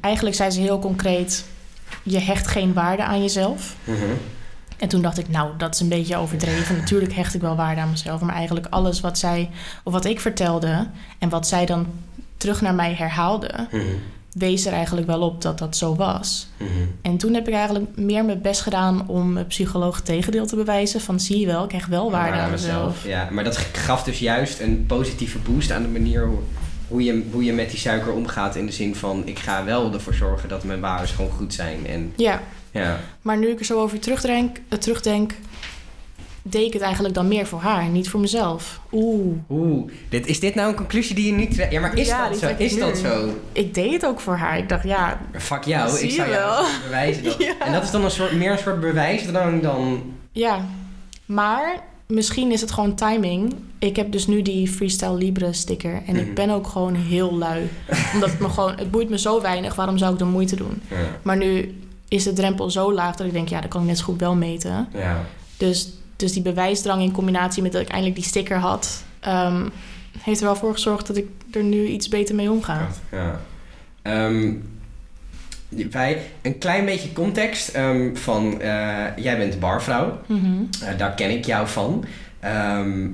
Eigenlijk 0.00 0.36
zei 0.36 0.50
ze 0.50 0.60
heel 0.60 0.78
concreet: 0.78 1.44
je 2.02 2.18
hecht 2.18 2.46
geen 2.46 2.72
waarde 2.72 3.04
aan 3.04 3.20
jezelf. 3.20 3.76
Mhm. 3.84 3.98
En 4.78 4.88
toen 4.88 5.02
dacht 5.02 5.18
ik, 5.18 5.28
nou, 5.28 5.50
dat 5.58 5.74
is 5.74 5.80
een 5.80 5.88
beetje 5.88 6.16
overdreven. 6.16 6.76
Natuurlijk 6.76 7.12
hecht 7.12 7.34
ik 7.34 7.40
wel 7.40 7.56
waarde 7.56 7.80
aan 7.80 7.90
mezelf. 7.90 8.20
Maar 8.20 8.34
eigenlijk 8.34 8.66
alles 8.70 9.00
wat 9.00 9.18
zij, 9.18 9.50
of 9.82 9.92
wat 9.92 10.04
ik 10.04 10.20
vertelde 10.20 10.86
en 11.18 11.28
wat 11.28 11.46
zij 11.46 11.66
dan 11.66 11.86
terug 12.36 12.60
naar 12.60 12.74
mij 12.74 12.94
herhaalde, 12.94 13.68
Mhm. 13.70 13.82
Wees 14.34 14.66
er 14.66 14.72
eigenlijk 14.72 15.06
wel 15.06 15.20
op 15.20 15.42
dat 15.42 15.58
dat 15.58 15.76
zo 15.76 15.94
was. 15.96 16.48
Mhm. 16.56 16.68
En 17.02 17.16
toen 17.16 17.34
heb 17.34 17.48
ik 17.48 17.54
eigenlijk 17.54 17.96
meer 17.96 18.24
mijn 18.24 18.42
best 18.42 18.60
gedaan 18.60 19.08
om 19.08 19.32
mijn 19.32 19.46
psycholoog 19.46 20.00
tegendeel 20.00 20.46
te 20.46 20.56
bewijzen. 20.56 21.00
Van 21.00 21.20
zie 21.20 21.38
je 21.38 21.46
wel, 21.46 21.64
ik 21.64 21.72
hecht 21.72 21.88
wel 21.88 22.10
waarde 22.10 22.38
aan 22.38 22.50
mezelf. 22.50 23.06
Ja, 23.06 23.28
maar 23.30 23.44
dat 23.44 23.56
gaf 23.56 24.02
dus 24.02 24.18
juist 24.18 24.60
een 24.60 24.84
positieve 24.86 25.38
boost 25.38 25.70
aan 25.70 25.82
de 25.82 25.88
manier 25.88 26.26
hoe, 26.26 26.38
hoe, 26.88 27.04
je, 27.04 27.24
hoe 27.32 27.44
je 27.44 27.52
met 27.52 27.70
die 27.70 27.78
suiker 27.78 28.12
omgaat. 28.12 28.56
In 28.56 28.66
de 28.66 28.72
zin 28.72 28.94
van, 28.94 29.22
ik 29.26 29.38
ga 29.38 29.64
wel 29.64 29.92
ervoor 29.92 30.14
zorgen 30.14 30.48
dat 30.48 30.64
mijn 30.64 30.80
waarden 30.80 31.08
gewoon 31.08 31.30
goed 31.30 31.54
zijn. 31.54 31.86
En 31.86 32.12
Ja, 32.16 32.40
ja, 32.70 33.00
maar 33.22 33.38
nu 33.38 33.48
ik 33.48 33.58
er 33.58 33.64
zo 33.64 33.80
over 33.80 33.98
terugdenk, 33.98 34.60
eh, 34.68 34.78
terugdenk 34.78 35.34
deed 36.46 36.66
ik 36.66 36.72
het 36.72 36.82
eigenlijk 36.82 37.14
dan 37.14 37.28
meer 37.28 37.46
voor 37.46 37.60
haar, 37.60 37.88
niet 37.88 38.08
voor 38.08 38.20
mezelf. 38.20 38.80
Oeh, 38.92 39.36
Oeh, 39.50 39.90
dit, 40.08 40.26
is 40.26 40.40
dit 40.40 40.54
nou 40.54 40.68
een 40.68 40.74
conclusie 40.74 41.14
die 41.14 41.26
je 41.26 41.32
niet 41.32 41.54
trekt? 41.54 41.72
Ja, 41.72 41.80
maar 41.80 41.98
is 41.98 42.06
Ja, 42.06 42.28
dat 42.28 42.38
zo? 42.38 42.48
Is 42.58 42.76
dat 42.78 42.92
nu. 42.94 43.00
zo? 43.00 43.28
ik 43.52 43.74
deed 43.74 43.92
het 43.92 44.06
ook 44.06 44.20
voor 44.20 44.36
haar. 44.36 44.58
Ik 44.58 44.68
dacht, 44.68 44.84
ja, 44.84 45.20
Fuck 45.38 45.64
jou, 45.64 45.98
ik 45.98 46.10
zou 46.10 46.30
jou 46.30 46.66
bewijzen. 46.84 47.24
Dat. 47.24 47.36
Ja. 47.44 47.54
En 47.66 47.72
dat 47.72 47.82
is 47.82 47.90
dan 47.90 48.04
een 48.04 48.10
soort, 48.10 48.32
meer 48.32 48.50
een 48.52 48.58
soort 48.58 48.80
bewijsdrang 48.80 49.62
dan... 49.62 50.02
Ja, 50.32 50.64
maar 51.26 51.82
misschien 52.06 52.52
is 52.52 52.60
het 52.60 52.70
gewoon 52.72 52.94
timing. 52.94 53.54
Ik 53.78 53.96
heb 53.96 54.12
dus 54.12 54.26
nu 54.26 54.42
die 54.42 54.68
Freestyle 54.68 55.14
Libre 55.14 55.52
sticker 55.52 56.02
en 56.06 56.14
Mhm. 56.14 56.24
ik 56.24 56.34
ben 56.34 56.50
ook 56.50 56.66
gewoon 56.66 56.94
heel 56.94 57.34
lui. 57.38 57.68
Omdat 58.14 58.30
het 58.30 58.40
me 58.40 58.48
gewoon, 58.48 58.74
het 58.76 58.90
boeit 58.90 59.08
me 59.08 59.18
zo 59.18 59.40
weinig, 59.40 59.74
waarom 59.74 59.98
zou 59.98 60.12
ik 60.12 60.18
de 60.18 60.24
moeite 60.24 60.56
doen? 60.56 60.82
Ja, 60.90 60.96
Maar 61.22 61.36
nu 61.36 61.78
is 62.08 62.22
de 62.24 62.32
drempel 62.32 62.70
zo 62.70 62.92
laag 62.92 63.16
dat 63.16 63.26
ik 63.26 63.32
denk, 63.32 63.48
ja, 63.48 63.60
dat 63.60 63.70
kan 63.70 63.80
ik 63.80 63.86
net 63.86 63.98
zo 63.98 64.04
goed 64.04 64.20
wel 64.20 64.34
meten. 64.34 64.88
ja. 64.92 65.24
Dus, 65.56 65.92
dus 66.24 66.32
die 66.32 66.42
bewijsdrang 66.42 67.02
in 67.02 67.12
combinatie 67.12 67.62
met 67.62 67.72
dat 67.72 67.82
ik 67.82 67.88
eindelijk 67.88 68.16
die 68.16 68.24
sticker 68.28 68.58
had, 68.58 69.04
ehm, 69.20 69.68
heeft 70.18 70.40
er 70.40 70.46
wel 70.46 70.56
voor 70.56 70.72
gezorgd 70.72 71.06
dat 71.06 71.16
ik 71.16 71.26
er 71.52 71.62
nu 71.62 71.86
iets 71.86 72.08
beter 72.08 72.34
mee 72.34 72.50
omga. 72.50 72.88
ja. 73.10 73.40
Ehm, 74.02 74.52
wij, 75.90 76.22
een 76.42 76.58
klein 76.58 76.84
beetje 76.84 77.12
context 77.12 77.68
ehm, 77.68 78.14
van... 78.14 78.60
eh, 78.60 79.16
jij 79.16 79.38
bent 79.38 79.60
barvrouw. 79.60 80.18
Mhm. 80.26 80.62
Eh, 80.82 80.98
daar 80.98 81.14
ken 81.14 81.30
ik 81.30 81.44
jou 81.44 81.68
van. 81.68 82.04
Ehm, 82.40 83.08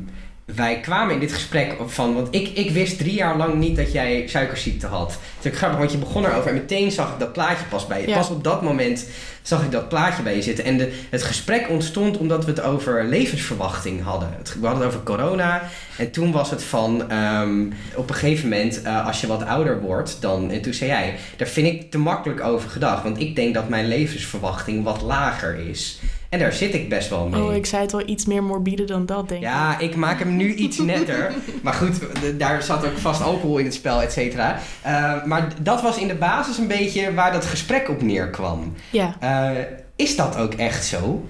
wij 0.55 0.81
kwamen 0.81 1.15
in 1.15 1.21
dit 1.21 1.33
gesprek 1.33 1.77
van, 1.87 2.15
want 2.15 2.29
ik, 2.31 2.49
ik 2.49 2.71
wist 2.71 2.99
drie 2.99 3.15
jaar 3.15 3.37
lang 3.37 3.55
niet 3.55 3.77
dat 3.77 3.93
jij 3.93 4.25
suikerziekte 4.29 4.87
had. 4.87 5.19
Ook 5.47 5.57
grappig, 5.57 5.79
want 5.79 5.93
je 5.93 5.99
begon 5.99 6.25
erover 6.25 6.49
en 6.49 6.55
meteen 6.55 6.91
zag 6.91 7.13
ik 7.13 7.19
dat 7.19 7.33
plaatje 7.33 7.65
pas 7.65 7.87
bij 7.87 8.01
je. 8.01 8.09
Ja. 8.09 8.17
Pas 8.17 8.31
op 8.31 8.45
dat 8.45 8.63
moment 8.63 9.07
zag 9.43 9.65
ik 9.65 9.71
dat 9.71 9.89
plaatje 9.89 10.23
bij 10.23 10.37
je 10.37 10.43
zitten. 10.43 10.65
En 10.65 10.77
de, 10.77 10.93
het 11.11 11.23
gesprek 11.23 11.69
ontstond 11.69 12.19
omdat 12.19 12.45
we 12.45 12.51
het 12.51 12.61
over 12.61 13.05
levensverwachting 13.05 14.03
hadden. 14.03 14.35
Het, 14.37 14.57
we 14.61 14.67
hadden 14.67 14.85
het 14.85 14.95
over 14.95 15.05
corona. 15.05 15.63
En 15.99 16.11
toen 16.11 16.33
was 16.33 16.51
het 16.51 16.63
van, 16.63 17.11
ehm, 17.11 17.67
op 17.95 18.09
een 18.09 18.15
gegeven 18.15 18.49
moment, 18.49 18.83
eh, 18.83 19.07
als 19.07 19.21
je 19.21 19.27
wat 19.27 19.45
ouder 19.45 19.81
wordt, 19.81 20.17
dan, 20.21 20.51
en 20.51 20.63
toen 20.63 20.75
zei 20.75 20.91
jij, 20.91 21.15
daar 21.37 21.49
vind 21.49 21.67
ik 21.67 21.91
te 21.91 21.99
makkelijk 21.99 22.43
over 22.43 22.71
gedacht. 22.71 23.03
Want 23.03 23.21
ik 23.21 23.37
denk 23.37 23.55
dat 23.55 23.69
mijn 23.69 23.89
levensverwachting 23.89 24.85
wat 24.85 25.03
lager 25.03 25.69
is. 25.69 26.01
En 26.31 26.39
daar 26.39 26.53
zit 26.53 26.75
ik 26.75 26.89
best 26.89 27.09
wel 27.09 27.29
mee. 27.29 27.43
Oh, 27.43 27.55
ik 27.55 27.67
zei 27.67 27.83
het 27.83 27.93
wel 27.93 28.09
iets 28.09 28.27
meer 28.27 28.43
morbide 28.45 28.85
dan 28.85 29.07
dat, 29.07 29.29
denk 29.29 29.41
ik. 29.41 29.47
Ja, 29.49 29.79
ik 29.79 29.95
maak 29.97 30.19
hem 30.19 30.37
nu 30.37 30.55
iets 30.65 30.79
netter. 30.79 31.33
maar 31.63 31.73
goed, 31.75 31.99
daar 32.39 32.63
zat 32.63 32.85
ook 32.87 32.99
vast 32.99 33.23
alcohol 33.23 33.59
in 33.59 33.65
het 33.65 33.75
spel, 33.75 34.03
et 34.03 34.13
cetera. 34.13 34.59
Eh, 34.83 35.25
maar 35.25 35.49
dat 35.63 35.83
was 35.83 35.99
in 35.99 36.09
de 36.09 36.15
basis 36.15 36.59
een 36.59 36.67
beetje 36.67 37.15
waar 37.15 37.33
dat 37.33 37.45
gesprek 37.47 37.89
op 37.89 38.03
neerkwam. 38.03 38.75
Ja, 38.91 39.17
Eh, 39.21 39.63
is 39.97 40.17
dat 40.17 40.37
ook 40.37 40.55
echt 40.55 40.85
zo? 40.85 41.29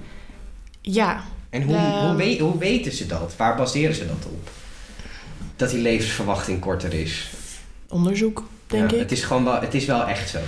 ja. 0.80 1.20
En 1.50 1.62
hoe, 1.62 1.74
Ehm. 1.76 2.06
hoe, 2.06 2.16
we- 2.16 2.38
hoe 2.40 2.58
weten 2.58 2.92
ze 2.92 3.06
dat? 3.06 3.34
Waar 3.36 3.56
baseren 3.56 3.94
ze 3.94 4.06
dat 4.06 4.26
op? 4.26 4.50
Dat 5.56 5.70
die 5.70 5.80
levensverwachting 5.80 6.60
korter 6.60 6.94
is. 6.94 7.30
onderzoek, 7.88 8.44
denk 8.66 8.90
Ja, 8.90 8.96
ik. 8.96 9.02
Het 9.02 9.12
is 9.12 9.22
gewoon 9.22 9.44
wel, 9.44 9.60
het 9.60 9.74
is 9.74 9.84
wel 9.84 10.06
echt 10.08 10.28
zo. 10.28 10.38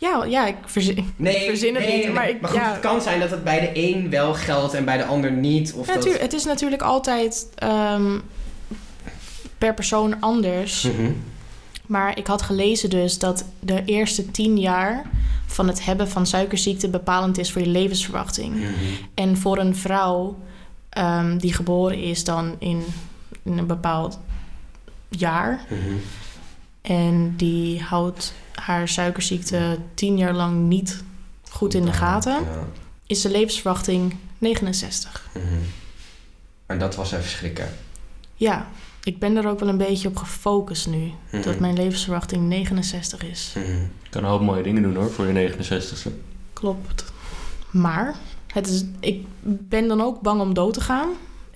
Ja, 0.00 0.24
ja, 0.24 0.46
ik 0.46 0.56
verzin, 0.64 1.12
Nee, 1.16 1.36
ik 1.36 1.48
verzin 1.48 1.74
het 1.74 1.84
nee, 1.84 1.94
niet. 1.96 2.04
nee, 2.04 2.14
Maar, 2.14 2.28
ik, 2.28 2.38
goed, 2.42 2.54
ja, 2.56 2.70
het 2.70 2.80
kan 2.80 3.00
zijn 3.02 3.20
dat 3.20 3.30
het 3.30 3.44
bij 3.44 3.60
de 3.60 3.70
een 3.74 4.10
wel 4.10 4.34
geldt 4.34 4.74
en 4.74 4.84
bij 4.84 4.96
de 4.96 5.04
ander 5.04 5.32
niet. 5.32 5.72
Of 5.72 5.86
Ja, 5.86 5.94
dat... 5.94 6.20
het 6.20 6.32
is 6.32 6.44
natuurlijk 6.44 6.82
altijd 6.82 7.48
ehm, 7.54 8.18
per 9.58 9.74
persoon 9.74 10.20
anders. 10.20 10.82
Mhm. 10.82 11.12
Maar 11.86 12.18
ik 12.18 12.26
had 12.26 12.42
gelezen 12.42 12.90
dus 12.90 13.18
dat 13.18 13.44
de 13.60 13.82
eerste 13.84 14.30
tien 14.30 14.58
jaar 14.58 15.02
van 15.46 15.68
het 15.68 15.84
hebben 15.84 16.08
van 16.08 16.26
suikerziekte 16.26 16.88
bepalend 16.88 17.38
is 17.38 17.52
voor 17.52 17.60
je 17.60 17.68
levensverwachting. 17.68 18.54
Mhm. 18.54 18.68
En 19.14 19.36
voor 19.36 19.58
een 19.58 19.76
vrouw 19.76 20.36
ehm, 20.88 21.38
die 21.38 21.52
geboren 21.52 21.98
is 22.02 22.24
dan 22.24 22.54
in, 22.58 22.84
in 23.42 23.58
een 23.58 23.66
bepaald 23.66 24.18
jaar 25.08 25.60
Mhm. 25.68 25.94
en 26.82 27.34
die 27.36 27.82
houdt 27.82 28.34
haar 28.60 28.88
suikerziekte 28.88 29.78
tien 29.94 30.16
jaar 30.16 30.34
lang 30.34 30.68
niet 30.68 31.02
goed 31.50 31.74
in 31.74 31.84
de 31.84 31.92
gaten, 31.92 32.32
Ja. 32.32 32.66
is 33.06 33.20
de 33.22 33.30
levensverwachting 33.30 34.16
69. 34.38 35.28
Mhm. 35.34 35.44
En 36.66 36.78
dat 36.78 36.94
was 36.96 37.12
even 37.12 37.28
schrikken. 37.30 37.68
Ja, 38.34 38.66
ik 39.04 39.18
ben 39.18 39.36
er 39.36 39.48
ook 39.48 39.60
wel 39.60 39.68
een 39.68 39.76
beetje 39.76 40.08
op 40.08 40.16
gefocust 40.16 40.86
nu. 40.86 41.12
Mhm. 41.30 41.42
Dat 41.42 41.58
mijn 41.58 41.74
levensverwachting 41.76 42.42
69 42.48 43.22
is. 43.22 43.50
Je 43.54 43.86
kan 44.10 44.24
een 44.24 44.30
hoop 44.30 44.40
mooie 44.40 44.62
dingen 44.62 44.82
doen 44.82 44.94
hoor, 44.96 45.10
voor 45.10 45.26
je 45.26 45.32
69ste. 45.32 46.10
Klopt. 46.52 47.04
Maar 47.70 48.14
het 48.46 48.66
is, 48.66 48.84
ik 49.00 49.24
ben 49.42 49.88
dan 49.88 50.00
ook 50.00 50.20
bang 50.20 50.40
om 50.40 50.54
dood 50.54 50.74
te 50.74 50.80
gaan. 50.80 51.08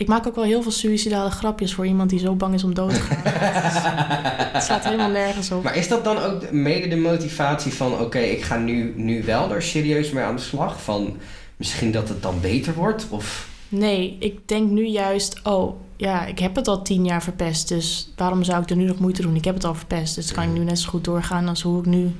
Ik 0.03 0.09
maak 0.09 0.27
ook 0.27 0.35
wel 0.35 0.45
heel 0.45 0.63
veel 0.63 0.71
suïcidale 0.71 1.31
grapjes 1.31 1.75
voor 1.75 1.87
iemand 1.87 2.11
die 2.11 2.19
zo 2.19 2.35
bang 2.35 2.55
is 2.55 2.65
om 2.65 2.75
dood 2.75 2.95
te 2.95 3.01
gaan. 3.01 3.21
het 4.53 4.63
slaat 4.63 4.85
helemaal 4.85 5.11
nergens 5.11 5.51
op. 5.51 5.63
Maar 5.63 5.77
is 5.77 5.89
dat 5.89 6.05
dan 6.05 6.19
ook 6.19 6.41
de- 6.41 6.53
mede 6.55 6.89
de 6.89 6.97
motivatie 6.97 7.73
van... 7.73 8.01
oké, 8.01 8.19
ik 8.19 8.43
ga 8.43 8.57
nu, 8.57 8.93
nu 8.97 9.23
wel 9.25 9.53
er 9.53 9.63
serieus 9.63 10.11
mee 10.11 10.25
aan 10.25 10.37
de 10.37 10.43
slag? 10.43 10.83
Van 10.83 11.17
misschien 11.57 11.91
dat 11.93 12.09
het 12.09 12.23
dan 12.23 12.41
beter 12.41 12.75
wordt? 12.75 13.07
Of... 13.09 13.49
Nee, 13.69 14.17
ik 14.21 14.49
denk 14.49 14.71
nu 14.71 14.87
juist, 14.87 15.41
oh 15.43 15.81
ja, 15.97 16.27
ik 16.27 16.39
heb 16.39 16.57
het 16.57 16.69
al 16.69 16.83
tien 16.83 17.05
jaar 17.05 17.23
verpest. 17.23 17.69
Dus 17.69 18.13
waarom 18.17 18.43
zou 18.45 18.63
ik 18.63 18.71
er 18.71 18.77
nu 18.77 18.85
nog 18.85 18.99
moeite 18.99 19.23
doen? 19.23 19.37
Ik 19.37 19.45
heb 19.45 19.55
het 19.55 19.65
al 19.65 19.75
verpest. 19.75 20.15
Dus 20.15 20.33
kan 20.33 20.45
ik 20.45 20.53
nu 20.53 20.65
net 20.65 20.79
zo 20.79 20.89
goed 20.89 21.05
doorgaan 21.05 21.49
als 21.49 21.63
hoe 21.63 21.79
ik 21.79 21.87
nu 21.87 22.11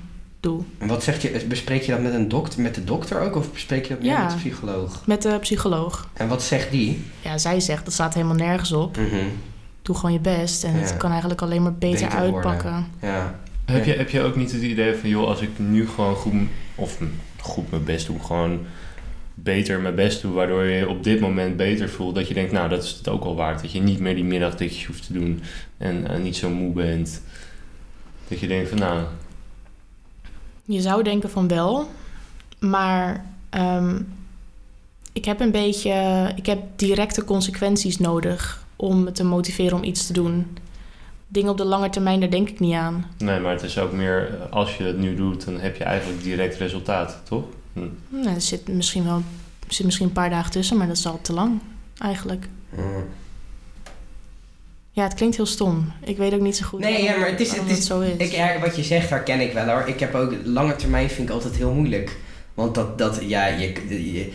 doe. 0.43 0.63
En 0.79 0.89
wat 0.89 1.03
zeg 1.03 1.23
je? 1.23 1.45
Bespreek 1.49 1.83
je 1.83 1.93
dat 1.93 2.01
met, 2.01 2.13
een 2.15 2.29
dokter, 2.29 2.61
met 2.61 2.75
de 2.75 2.85
dokter 2.85 3.21
ook? 3.21 3.37
Of 3.37 3.53
bespreek 3.53 3.83
je 3.83 3.89
dat 3.89 4.03
meer 4.03 4.11
Ja. 4.11 4.23
met 4.23 4.31
de 4.31 4.37
psycholoog? 4.37 5.07
Met 5.07 5.23
de 5.23 5.39
psycholoog. 5.41 6.09
En 6.13 6.29
wat 6.29 6.43
zegt 6.43 6.71
die? 6.71 7.05
Ja, 7.21 7.39
zij 7.39 7.61
zegt, 7.61 7.85
dat 7.85 7.95
staat 7.95 8.15
helemaal 8.15 8.37
nergens 8.37 8.73
op. 8.73 8.97
Mhm. 8.97 9.27
Doe 9.83 9.97
gewoon 9.97 10.13
je 10.13 10.21
best. 10.21 10.65
En 10.65 10.73
Ja. 10.73 10.79
het 10.79 10.97
kan 10.97 11.11
eigenlijk 11.11 11.43
alleen 11.43 11.63
maar 11.63 11.75
beter, 11.75 12.09
uitpakken. 12.09 12.87
Ja. 13.03 13.41
Heb, 13.65 13.85
je, 13.85 13.93
heb 13.93 14.11
je 14.11 14.21
ook 14.21 14.37
niet 14.37 14.53
het 14.53 14.63
idee 14.63 14.95
van, 14.95 15.09
joh, 15.09 15.27
als 15.27 15.41
ik 15.41 15.51
nu 15.57 15.89
gewoon 15.89 16.15
goed, 16.15 16.33
of 16.75 16.99
goed 17.41 17.71
mijn 17.71 17.85
best 17.85 18.07
doe, 18.07 18.19
gewoon 18.21 18.61
beter 19.35 19.81
mijn 19.81 19.95
best 19.95 20.23
doe, 20.23 20.33
waardoor 20.33 20.65
je 20.65 20.77
je 20.79 20.89
op 20.89 21.05
dit 21.05 21.21
moment 21.21 21.57
beter 21.57 21.89
voelt, 21.91 22.15
dat 22.15 22.29
je 22.29 22.35
denkt, 22.35 22.53
nou, 22.53 22.69
dat 22.69 22.83
is 22.83 22.91
het 22.91 23.09
ook 23.09 23.25
wel 23.25 23.35
waard. 23.37 23.61
Dat 23.63 23.73
je 23.73 23.81
niet 23.83 23.99
meer 24.01 24.15
die 24.15 24.25
middagdikjes 24.25 24.87
hoeft 24.87 25.07
te 25.07 25.13
doen 25.13 25.43
en 25.79 26.07
eh, 26.11 26.21
niet 26.21 26.37
zo 26.37 26.51
moe 26.51 26.73
bent. 26.73 27.23
Dat 28.29 28.41
je 28.41 28.47
denkt 28.47 28.69
van, 28.69 28.79
nou, 28.79 29.03
Je 30.65 30.81
zou 30.81 31.03
denken 31.03 31.31
van 31.31 31.49
wel, 31.49 31.91
maar 32.59 33.25
ehm, 33.51 34.01
ik 35.13 35.25
heb 35.25 35.41
een 35.41 35.51
beetje, 35.51 35.93
ik 36.37 36.47
heb 36.47 36.63
directe 36.77 37.25
consequenties 37.25 37.99
nodig 37.99 38.65
om 38.77 39.05
me 39.05 39.13
te 39.13 39.25
motiveren 39.25 39.77
om 39.77 39.85
iets 39.85 40.07
te 40.07 40.13
doen. 40.13 40.59
Dingen 41.29 41.51
op 41.51 41.57
de 41.57 41.65
lange 41.65 41.91
termijn, 41.91 42.21
daar 42.21 42.31
denk 42.31 42.49
ik 42.49 42.61
niet 42.61 42.75
aan. 42.75 43.07
nee, 43.19 43.41
maar 43.41 43.53
het 43.53 43.63
is 43.63 43.79
ook 43.79 43.93
meer, 43.93 44.39
als 44.51 44.77
je 44.77 44.85
het 44.85 44.99
nu 44.99 45.15
doet, 45.15 45.45
dan 45.45 45.61
heb 45.61 45.77
je 45.77 45.85
eigenlijk 45.85 46.23
direct 46.23 46.57
resultaat, 46.57 47.21
toch? 47.25 47.45
Hm. 47.73 47.81
Nou, 48.09 48.35
er 48.35 48.41
zit 48.41 48.69
misschien 48.69 49.05
wel 49.05 49.23
er 49.73 49.75
zit 49.79 49.87
misschien 49.87 50.07
een 50.07 50.13
paar 50.13 50.31
dagen 50.31 50.51
tussen, 50.51 50.77
maar 50.77 50.87
dat 50.87 50.97
is 50.97 51.07
al 51.07 51.19
te 51.23 51.33
lang 51.33 51.61
eigenlijk. 51.99 52.49
Mhm. 52.69 52.83
Ja, 54.95 55.03
het 55.03 55.15
klinkt 55.15 55.37
heel 55.37 55.47
stom. 55.47 55.93
Ik 56.05 56.17
weet 56.17 56.35
ook 56.35 56.41
niet 56.41 56.57
zo 56.57 56.67
goed 56.67 56.81
Nee, 56.81 57.03
ja, 57.03 57.17
maar 57.17 57.29
het 57.29 57.41
is- 57.41 57.57
het 57.57 57.71
is- 57.71 57.87
zo 57.87 58.01
is. 58.01 58.17
Ik, 58.17 58.33
ja, 58.33 58.59
wat 58.61 58.77
je 58.77 58.83
zegt, 58.83 59.11
herken 59.11 59.41
ik 59.41 59.53
wel 59.53 59.67
hoor. 59.69 59.89
Ik 59.89 60.01
heb 60.01 60.15
ook 60.15 60.35
lange 60.45 60.77
termijn 60.77 61.09
vind 61.11 61.29
ik 61.29 61.35
altijd 61.35 61.57
heel 61.57 61.73
moeilijk. 61.73 62.17
Want 62.55 62.75
dat, 62.75 62.99
dat 62.99 63.19
ja, 63.27 63.47
je, 63.47 63.73
je, 64.13 64.33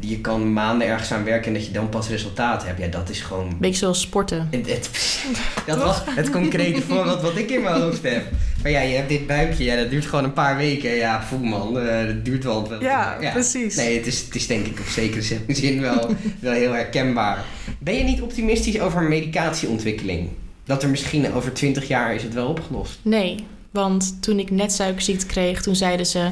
je 0.00 0.20
kan 0.20 0.52
maanden 0.52 0.88
ergens 0.88 1.12
aan 1.12 1.24
werken 1.24 1.46
en 1.46 1.52
dat 1.54 1.66
je 1.66 1.72
dan 1.72 1.88
pas 1.88 2.08
resultaat 2.08 2.64
hebt. 2.66 2.78
Ja, 2.80 2.86
dat 2.86 3.08
is 3.10 3.20
gewoon. 3.20 3.56
Beetje 3.60 3.78
zoals 3.78 4.00
sporten. 4.00 4.48
Het, 4.50 4.70
het- 4.70 4.90
dat 5.66 5.76
was 5.78 5.96
het 6.04 6.30
concrete 6.30 6.80
voorbeeld 6.82 7.20
wat 7.22 7.36
ik 7.36 7.50
in 7.50 7.62
mijn 7.62 7.80
hoofd 7.80 8.02
heb. 8.02 8.24
Maar 8.62 8.70
ja, 8.70 8.80
je 8.80 8.96
hebt 8.96 9.08
dit 9.08 9.26
buikje, 9.26 9.64
ja, 9.64 9.76
dat 9.76 9.90
duurt 9.90 10.06
gewoon 10.06 10.24
een 10.24 10.32
paar 10.32 10.56
weken. 10.56 10.94
Ja, 10.94 11.22
voel 11.22 11.38
man, 11.38 11.78
eh, 11.80 12.06
dat 12.06 12.24
duurt 12.24 12.44
wel. 12.44 12.68
wel 12.68 12.82
Ja, 12.82 13.18
precies. 13.32 13.76
Nee, 13.76 13.96
het 13.96 14.06
is, 14.06 14.20
het 14.20 14.34
is 14.34 14.46
denk 14.46 14.66
ik 14.66 14.80
op 14.80 14.86
zekere 14.86 15.22
zin 15.54 15.80
wel, 15.80 16.14
wel 16.40 16.52
heel 16.52 16.72
herkenbaar. 16.72 17.44
Ben 17.78 17.94
je 17.94 18.04
niet 18.04 18.20
optimistisch 18.22 18.80
over 18.80 19.02
medicatieontwikkeling? 19.02 20.28
Dat 20.64 20.82
er 20.82 20.88
misschien 20.88 21.32
over 21.32 21.52
20 21.52 21.88
jaar 21.88 22.14
is 22.14 22.22
het 22.22 22.34
wel 22.34 22.48
opgelost. 22.48 22.98
Nee, 23.02 23.44
want 23.70 24.16
toen 24.22 24.38
ik 24.38 24.50
net 24.50 24.72
suikerziekte 24.72 25.26
kreeg, 25.26 25.62
toen 25.62 25.76
zeiden 25.76 26.06
ze... 26.06 26.30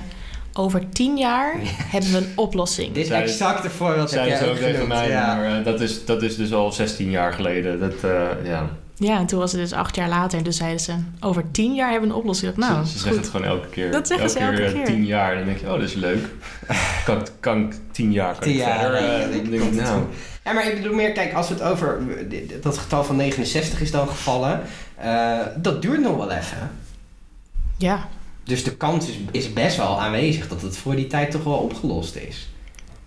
over 0.56 0.88
tien 0.88 1.16
jaar 1.16 1.54
hebben 1.86 2.10
we 2.12 2.16
een 2.18 2.32
oplossing. 2.34 2.92
Dit 2.94 3.06
Zij- 3.06 3.22
exacte 3.22 3.70
voorbeeld 3.70 3.98
heb 4.10 4.24
Zeiden 4.24 4.38
jij 4.38 4.46
ze 4.46 4.50
ook 4.52 4.58
tegen 4.72 4.88
mij, 4.88 5.08
ja. 5.08 5.34
maar 5.36 5.58
eh, 5.58 5.64
dat, 5.64 5.80
is, 5.80 6.04
dat 6.04 6.22
is 6.22 6.36
dus 6.36 6.52
al 6.52 6.72
16 6.72 7.10
jaar 7.10 7.32
geleden. 7.32 7.80
Dat, 7.80 7.94
eh, 8.04 8.20
ja. 8.44 8.66
Ja, 8.98 9.18
en 9.18 9.26
toen 9.26 9.38
was 9.38 9.52
het 9.52 9.60
dus 9.60 9.72
acht 9.72 9.96
jaar 9.96 10.08
later. 10.08 10.38
En 10.38 10.44
toen 10.44 10.52
zeiden 10.52 10.80
ze, 10.80 10.92
over 11.20 11.50
tien 11.50 11.74
jaar 11.74 11.90
hebben 11.90 12.08
we 12.08 12.14
een 12.14 12.20
oplossing. 12.20 12.54
Dacht, 12.54 12.72
Nou, 12.72 12.84
ze, 12.86 12.92
ze 12.92 12.98
zeggen 12.98 13.20
het 13.20 13.30
gewoon 13.30 13.46
elke 13.46 13.68
keer. 13.68 13.90
Dat 13.90 14.06
zeggen 14.06 14.30
ze 14.30 14.38
elke 14.38 14.62
eh, 14.64 14.72
keer. 14.72 14.84
tien 14.84 15.04
jaar. 15.06 15.34
Dan 15.36 15.44
denk 15.44 15.58
je, 15.58 15.66
oh, 15.66 15.72
dat 15.72 15.82
is 15.82 15.94
leuk. 15.94 16.24
kan, 17.06 17.18
ik- 17.20 17.32
kan 17.40 17.60
ik 17.64 17.74
tien 17.90 18.12
jaar 18.12 18.32
kan 18.32 18.42
Tien 18.42 18.52
ik 18.52 18.58
jaar, 18.58 18.78
verder? 18.80 19.02
ja, 19.02 19.18
eh, 19.18 19.30
denk 19.30 19.46
ik, 19.62 19.72
nou. 19.72 20.02
Ja, 20.44 20.52
maar 20.52 20.66
ik 20.68 20.76
bedoel 20.76 20.94
meer, 20.94 21.12
kijk, 21.12 21.32
als 21.34 21.48
we 21.48 21.54
het 21.54 21.62
over... 21.62 22.00
Dat 22.62 22.78
getal 22.78 23.04
van 23.04 23.16
69 23.16 23.80
is 23.80 23.90
dan 23.90 24.08
gevallen. 24.08 24.60
eh, 24.94 25.38
dat 25.56 25.82
duurt 25.82 26.00
nog 26.00 26.16
wel 26.16 26.30
even. 26.30 26.70
Ja, 27.76 28.08
Dus 28.46 28.64
de 28.64 28.76
kans 28.76 29.08
is, 29.08 29.16
is 29.30 29.52
best 29.52 29.76
wel 29.76 30.00
aanwezig 30.00 30.48
dat 30.48 30.62
het 30.62 30.76
voor 30.76 30.96
die 30.96 31.06
tijd 31.06 31.30
toch 31.30 31.44
wel 31.44 31.58
opgelost 31.58 32.16
is. 32.16 32.48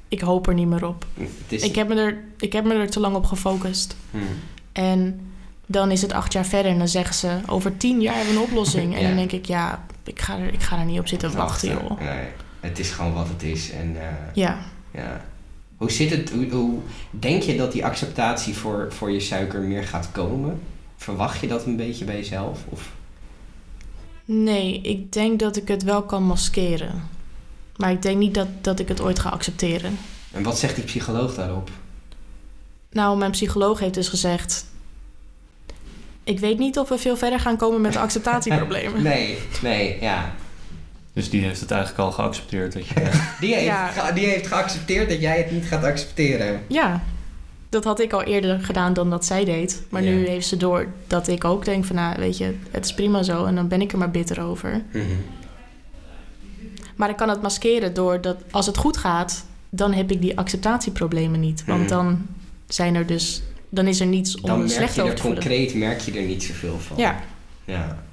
ik 0.08 0.22
hoop 0.22 0.48
er 0.48 0.54
niet 0.54 0.68
meer 0.68 0.88
op. 0.88 1.06
Is... 1.48 1.64
Ik 1.64 1.76
heb, 1.76 1.88
me 1.88 1.96
er, 1.96 2.18
ik 2.40 2.54
heb 2.54 2.66
me 2.66 2.74
er 2.74 2.90
te 2.90 3.00
lang 3.00 3.16
op 3.16 3.26
gefocust. 3.26 3.96
Hmm. 4.12 4.28
En 4.72 5.20
dan 5.66 5.92
is 5.92 6.02
het 6.02 6.12
acht 6.12 6.34
jaar 6.34 6.46
verder 6.46 6.72
en 6.72 6.78
dan 6.78 6.88
zeggen 6.88 7.16
ze... 7.16 7.38
over 7.48 7.78
tien 7.78 8.02
jaar 8.02 8.16
hebben 8.16 8.34
we 8.34 8.40
een 8.40 8.46
oplossing. 8.46 8.96
En 8.98 9.04
dan 9.04 9.16
denk 9.16 9.32
ik, 9.32 9.46
ja, 9.46 9.86
ik 10.04 10.22
ga 10.22 10.38
er, 10.38 10.54
ik 10.54 10.62
ga 10.62 10.80
er 10.80 10.86
niet 10.86 11.00
op 11.00 11.08
zitten 11.08 11.36
wachten, 11.36 11.70
joh. 11.70 12.00
Nee, 12.00 12.28
het 12.60 12.80
is 12.80 12.90
gewoon 12.92 13.14
wat 13.14 13.28
het 13.28 13.44
is. 13.44 13.72
En 13.72 13.96
eh, 14.02 14.08
Ja, 14.34 14.60
ja. 14.92 15.26
Hoe 15.78 15.92
zit 15.92 16.10
het? 16.10 16.30
Hoe, 16.30 16.50
hoe 16.50 16.80
denk 17.10 17.44
je 17.44 17.58
dat 17.58 17.72
die 17.72 17.86
acceptatie 17.86 18.56
voor, 18.56 18.88
voor 18.90 19.12
je 19.12 19.20
suiker 19.20 19.62
meer 19.62 19.84
gaat 19.84 20.12
komen? 20.12 20.60
Verwacht 20.98 21.40
je 21.40 21.48
dat 21.48 21.66
een 21.66 21.76
beetje 21.76 22.06
bij 22.06 22.16
jezelf? 22.16 22.60
Of? 22.70 22.92
Nee, 24.32 24.82
ik 24.82 25.12
denk 25.14 25.40
dat 25.40 25.56
ik 25.56 25.68
het 25.68 25.84
wel 25.84 26.04
kan 26.04 26.24
maskeren. 26.24 27.04
Maar 27.76 27.92
ik 27.92 28.02
denk 28.02 28.18
niet 28.18 28.34
dat, 28.34 28.48
dat 28.62 28.80
ik 28.80 28.88
het 28.88 29.02
ooit 29.02 29.20
ga 29.20 29.30
accepteren. 29.30 29.98
En 30.32 30.44
wat 30.44 30.60
zegt 30.60 30.76
die 30.76 30.84
psycholoog 30.84 31.36
daarop? 31.36 31.70
Nou, 32.92 33.18
mijn 33.18 33.32
psycholoog 33.32 33.80
heeft 33.80 33.94
dus 33.94 34.08
gezegd... 34.08 34.66
Ik 36.24 36.40
weet 36.40 36.58
niet 36.58 36.78
of 36.80 36.90
we 36.90 36.98
veel 36.98 37.18
verder 37.18 37.40
gaan 37.40 37.58
komen 37.58 37.82
met 37.82 37.94
de 37.94 38.00
acceptatieproblemen. 38.10 39.04
Nee, 39.04 39.38
nee, 39.62 39.98
ja. 40.02 40.34
Dus 41.14 41.30
die 41.30 41.42
heeft 41.44 41.60
het 41.60 41.72
eigenlijk 41.72 42.02
al 42.02 42.12
geaccepteerd. 42.12 42.74
Dat 42.74 42.88
je, 42.88 42.94
Die 43.40 43.54
heeft, 43.54 43.66
Ja. 43.66 43.88
ge- 43.88 44.14
die 44.14 44.26
heeft 44.26 44.48
geaccepteerd 44.48 45.10
dat 45.10 45.20
jij 45.22 45.38
het 45.38 45.52
niet 45.52 45.66
gaat 45.66 45.84
accepteren. 45.84 46.64
Ja, 46.68 47.04
dat 47.70 47.84
had 47.84 48.00
ik 48.00 48.14
al 48.14 48.24
eerder 48.24 48.60
gedaan 48.60 48.94
dan 48.94 49.10
dat 49.10 49.26
zij 49.26 49.46
deed. 49.46 49.84
Maar 49.90 50.02
nu 50.02 50.28
heeft 50.28 50.48
ze 50.48 50.58
door 50.58 50.88
dat 51.08 51.28
ik 51.28 51.44
ook 51.46 51.66
denk 51.66 51.86
van... 51.86 51.96
Nou, 51.96 52.16
weet 52.20 52.38
je, 52.38 52.56
het 52.72 52.86
is 52.86 52.94
prima 52.94 53.24
zo. 53.24 53.46
En 53.46 53.56
dan 53.56 53.68
ben 53.68 53.82
ik 53.82 53.92
er 53.92 53.98
maar 53.98 54.12
bitter 54.12 54.42
over. 54.42 54.82
Maar 56.96 57.10
ik 57.10 57.16
kan 57.18 57.30
het 57.30 57.42
maskeren 57.42 57.94
door 57.94 58.22
dat 58.22 58.38
als 58.52 58.66
het 58.66 58.78
goed 58.78 58.98
gaat... 58.98 59.46
dan 59.70 59.94
heb 59.94 60.12
ik 60.12 60.22
die 60.22 60.38
acceptatieproblemen 60.38 61.40
niet. 61.40 61.64
Want 61.66 61.80
Mhm. 61.80 61.90
dan 61.90 62.26
zijn 62.68 62.96
er 62.96 63.06
dus... 63.06 63.42
Dan 63.70 63.88
is 63.88 64.00
er 64.00 64.06
niets 64.08 64.36
om 64.36 64.42
Dan 64.48 64.58
me 64.58 64.64
merk 64.64 64.76
slecht 64.76 64.96
je 64.96 65.02
over 65.02 65.14
er 65.14 65.20
te 65.20 65.26
voelen. 65.26 65.44
concreet 65.44 65.74
merk 65.74 66.00
je 66.00 66.12
er 66.20 66.26
niet 66.26 66.44
zoveel 66.44 66.80
van. 66.80 66.98
Ja, 66.98 67.20
ja. 67.66 68.04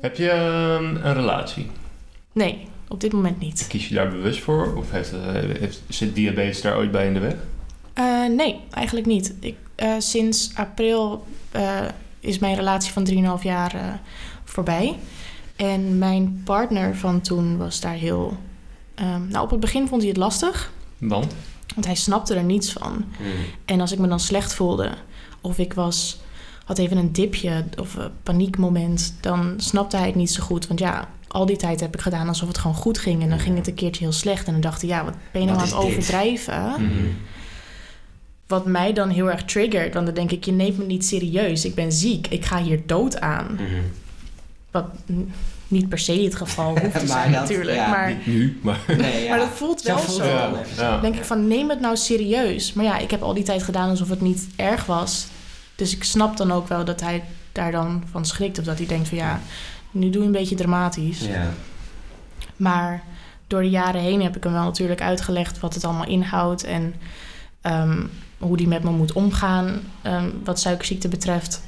heb 0.00 0.16
je 0.16 0.30
ehm, 0.30 0.84
een 1.06 1.14
relatie? 1.14 1.70
nee, 2.32 2.68
op 2.88 3.00
dit 3.00 3.12
moment 3.12 3.40
niet. 3.40 3.66
Kies 3.68 3.88
je 3.88 3.94
daar 3.94 4.08
bewust 4.10 4.40
voor? 4.42 4.74
Of 4.76 4.90
heeft, 4.90 5.12
eh, 5.12 5.18
heeft, 5.32 5.82
zit 5.88 6.14
diabetes 6.14 6.60
daar 6.60 6.76
ooit 6.76 6.90
bij 6.90 7.06
in 7.06 7.14
de 7.14 7.20
weg? 7.20 7.34
Eh, 7.94 8.26
nee, 8.26 8.60
eigenlijk 8.70 9.06
niet. 9.06 9.34
Ik, 9.40 9.56
eh, 9.74 9.94
sinds 9.98 10.50
april 10.54 11.26
eh, 11.50 11.80
is 12.20 12.38
mijn 12.38 12.54
relatie 12.54 12.92
van 12.92 13.04
3,5 13.38 13.42
jaar 13.42 14.00
voorbij. 14.44 14.98
En 15.56 15.98
mijn 15.98 16.42
partner 16.44 16.96
van 16.96 17.20
toen 17.20 17.56
was 17.56 17.80
daar 17.80 17.94
heel... 17.94 18.36
ehm, 18.94 19.28
nou, 19.28 19.44
op 19.44 19.50
het 19.50 19.60
begin 19.60 19.88
vond 19.88 20.00
hij 20.00 20.10
het 20.10 20.18
lastig. 20.18 20.72
Want? 20.98 21.34
Want 21.74 21.86
hij 21.86 21.94
snapte 21.94 22.34
er 22.34 22.44
niets 22.44 22.72
van. 22.72 23.04
Hmm. 23.16 23.32
En 23.64 23.80
als 23.80 23.92
ik 23.92 23.98
me 23.98 24.08
dan 24.08 24.20
slecht 24.20 24.54
voelde... 24.54 24.90
of 25.40 25.58
ik 25.58 25.74
was, 25.74 26.20
had 26.64 26.78
even 26.78 26.96
een 26.96 27.12
dipje 27.12 27.64
of 27.80 27.94
een 27.94 28.10
paniekmoment... 28.22 29.14
dan 29.20 29.54
snapte 29.56 29.96
hij 29.96 30.06
het 30.06 30.14
niet 30.14 30.30
zo 30.30 30.42
goed. 30.42 30.66
Want 30.66 30.80
ja, 30.80 31.08
al 31.28 31.46
die 31.46 31.56
tijd 31.56 31.80
heb 31.80 31.94
ik 31.94 32.00
gedaan 32.00 32.28
alsof 32.28 32.48
het 32.48 32.58
gewoon 32.58 32.76
goed 32.76 32.98
ging. 32.98 33.22
En 33.22 33.28
dan 33.28 33.40
ging 33.40 33.56
het 33.56 33.66
een 33.66 33.74
keertje 33.74 34.04
heel 34.04 34.12
slecht. 34.12 34.46
En 34.46 34.52
dan 34.52 34.60
dacht 34.60 34.80
hij, 34.80 34.90
ja, 34.90 35.04
wat 35.04 35.14
ben 35.32 35.40
je 35.40 35.46
nou 35.46 35.58
aan 35.58 35.66
het 35.66 35.74
overdrijven? 35.74 36.74
Wat 38.46 38.66
mij 38.66 38.92
dan 38.92 39.08
heel 39.08 39.30
erg 39.30 39.44
triggert, 39.44 39.94
want 39.94 40.06
dan 40.06 40.14
denk 40.14 40.30
ik, 40.30 40.44
je 40.44 40.52
neemt 40.52 40.78
me 40.78 40.84
niet 40.84 41.04
serieus. 41.04 41.64
Ik 41.64 41.74
ben 41.74 41.92
ziek, 41.92 42.26
ik 42.26 42.44
ga 42.44 42.62
hier 42.62 42.82
dood 42.86 43.20
aan. 43.20 43.46
Mhm. 43.54 43.80
Wat 44.70 44.86
niet 45.68 45.88
per 45.88 45.98
se 45.98 46.12
het 46.22 46.34
geval 46.34 46.70
hoeft 46.80 46.98
te 46.98 47.06
zijn 47.06 47.32
dat- 47.32 47.40
natuurlijk. 47.40 47.76
ja, 47.76 47.88
maar, 47.88 48.08
Niet 48.08 48.26
nu, 48.26 48.58
maar... 48.62 48.78
Nee, 48.96 49.22
ja. 49.22 49.28
maar 49.28 49.38
dat 49.38 49.48
voelt 49.48 49.82
wel 49.82 49.98
zo. 49.98 50.24
Ja, 50.24 50.50
dan 50.76 51.00
denk 51.00 51.14
ik 51.16 51.24
van, 51.24 51.48
neem 51.48 51.68
het 51.70 51.80
nou 51.80 51.96
serieus. 51.96 52.72
Maar 52.72 52.84
ja, 52.84 52.98
ik 52.98 53.10
heb 53.10 53.22
al 53.22 53.34
die 53.34 53.44
tijd 53.44 53.62
gedaan 53.62 53.88
alsof 53.90 54.08
het 54.08 54.20
niet 54.20 54.46
erg 54.56 54.86
was. 54.86 55.26
Dus 55.74 55.94
ik 55.96 56.04
snap 56.04 56.36
dan 56.36 56.52
ook 56.52 56.68
wel 56.68 56.84
dat 56.84 57.00
hij 57.00 57.22
daar 57.52 57.72
dan 57.72 58.02
van 58.10 58.24
schrikt. 58.24 58.58
Of 58.58 58.64
dat 58.64 58.78
hij 58.78 58.86
denkt 58.86 59.08
van, 59.08 59.18
ja, 59.18 59.40
nu 59.90 60.10
doe 60.10 60.20
je 60.20 60.26
een 60.26 60.32
beetje 60.32 60.54
dramatisch. 60.56 61.20
Ja. 61.20 61.48
Maar 62.56 63.02
door 63.46 63.62
de 63.62 63.70
jaren 63.70 64.00
heen 64.00 64.22
heb 64.22 64.36
ik 64.36 64.44
hem 64.44 64.52
wel 64.52 64.64
natuurlijk 64.64 65.00
uitgelegd 65.00 65.60
wat 65.60 65.74
het 65.74 65.84
allemaal 65.84 66.06
inhoudt 66.06 66.64
en 66.64 66.94
ehm, 67.60 68.02
hoe 68.46 68.56
die 68.56 68.68
met 68.68 68.82
me 68.82 68.90
moet 68.90 69.12
omgaan 69.12 69.80
ehm, 70.02 70.30
wat 70.44 70.60
suikerziekte 70.60 71.08
betreft. 71.08 71.62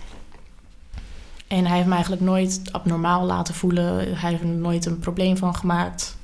En 1.46 1.64
hij 1.66 1.74
heeft 1.76 1.86
me 1.86 1.92
eigenlijk 1.92 2.22
nooit 2.22 2.60
abnormaal 2.72 3.24
laten 3.26 3.54
voelen. 3.54 3.94
Hij 4.18 4.30
heeft 4.30 4.42
er 4.42 4.48
nooit 4.48 4.86
een 4.86 4.98
probleem 4.98 5.36
van 5.36 5.56
gemaakt. 5.56 6.16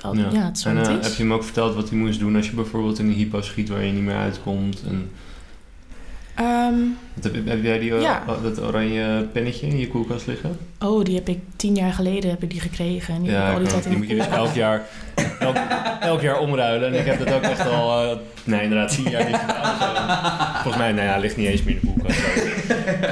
Al- 0.00 0.16
Ja, 0.16 0.30
het 0.44 0.56
is 0.56 0.62
zo 0.62 0.68
en 0.68 0.76
het 0.76 0.86
eh, 0.86 0.92
heb 0.92 1.12
je 1.14 1.22
hem 1.22 1.32
ook 1.32 1.44
verteld 1.44 1.74
wat 1.74 1.88
hij 1.88 1.98
moest 1.98 2.18
doen 2.18 2.36
als 2.36 2.46
je 2.48 2.54
bijvoorbeeld 2.54 2.98
in 2.98 3.06
een 3.06 3.12
hypo 3.12 3.40
schiet 3.40 3.68
waar 3.68 3.84
je 3.84 3.92
niet 3.92 4.02
meer 4.02 4.16
uitkomt? 4.16 4.82
En, 4.86 5.10
Wat 7.14 7.24
heb, 7.32 7.46
heb 7.46 7.62
jij 7.62 7.78
die, 7.78 7.94
Ja. 7.94 8.22
o- 8.28 8.42
dat 8.42 8.62
oranje 8.62 9.26
pennetje 9.32 9.66
in 9.66 9.78
je 9.78 9.88
koelkast 9.88 10.26
liggen? 10.26 10.58
oh, 10.80 11.04
die 11.04 11.14
heb 11.14 11.28
ik 11.28 11.38
tien 11.56 11.74
jaar 11.74 11.92
geleden 11.92 12.30
heb 12.30 12.42
ik 12.42 12.50
die 12.50 12.60
gekregen. 12.60 13.14
En 13.14 13.22
die 13.22 13.36
al 13.36 13.58
die 13.88 13.96
moet 13.96 14.08
je 14.08 14.14
dus 14.14 14.28
elk 14.28 14.54
jaar, 14.54 14.82
elk, 15.38 15.56
elk 16.00 16.20
jaar 16.20 16.38
omruilen. 16.38 16.88
En 16.94 17.00
ik 17.00 17.06
heb 17.06 17.18
dat 17.18 17.32
ook 17.34 17.42
echt 17.42 17.68
al, 17.68 18.02
eh, 18.10 18.16
nee 18.44 18.62
inderdaad, 18.62 18.90
tien 18.94 19.10
jaar 19.10 19.26
niet 19.26 19.36
gedaan. 19.36 20.52
Volgens 20.62 20.76
mij, 20.76 20.92
nou 20.92 21.06
ja, 21.06 21.16
ligt 21.18 21.36
niet 21.36 21.46
eens 21.46 21.62
meer 21.62 21.74
in 21.74 21.80
de 21.82 21.86
koelkast. 21.86 22.18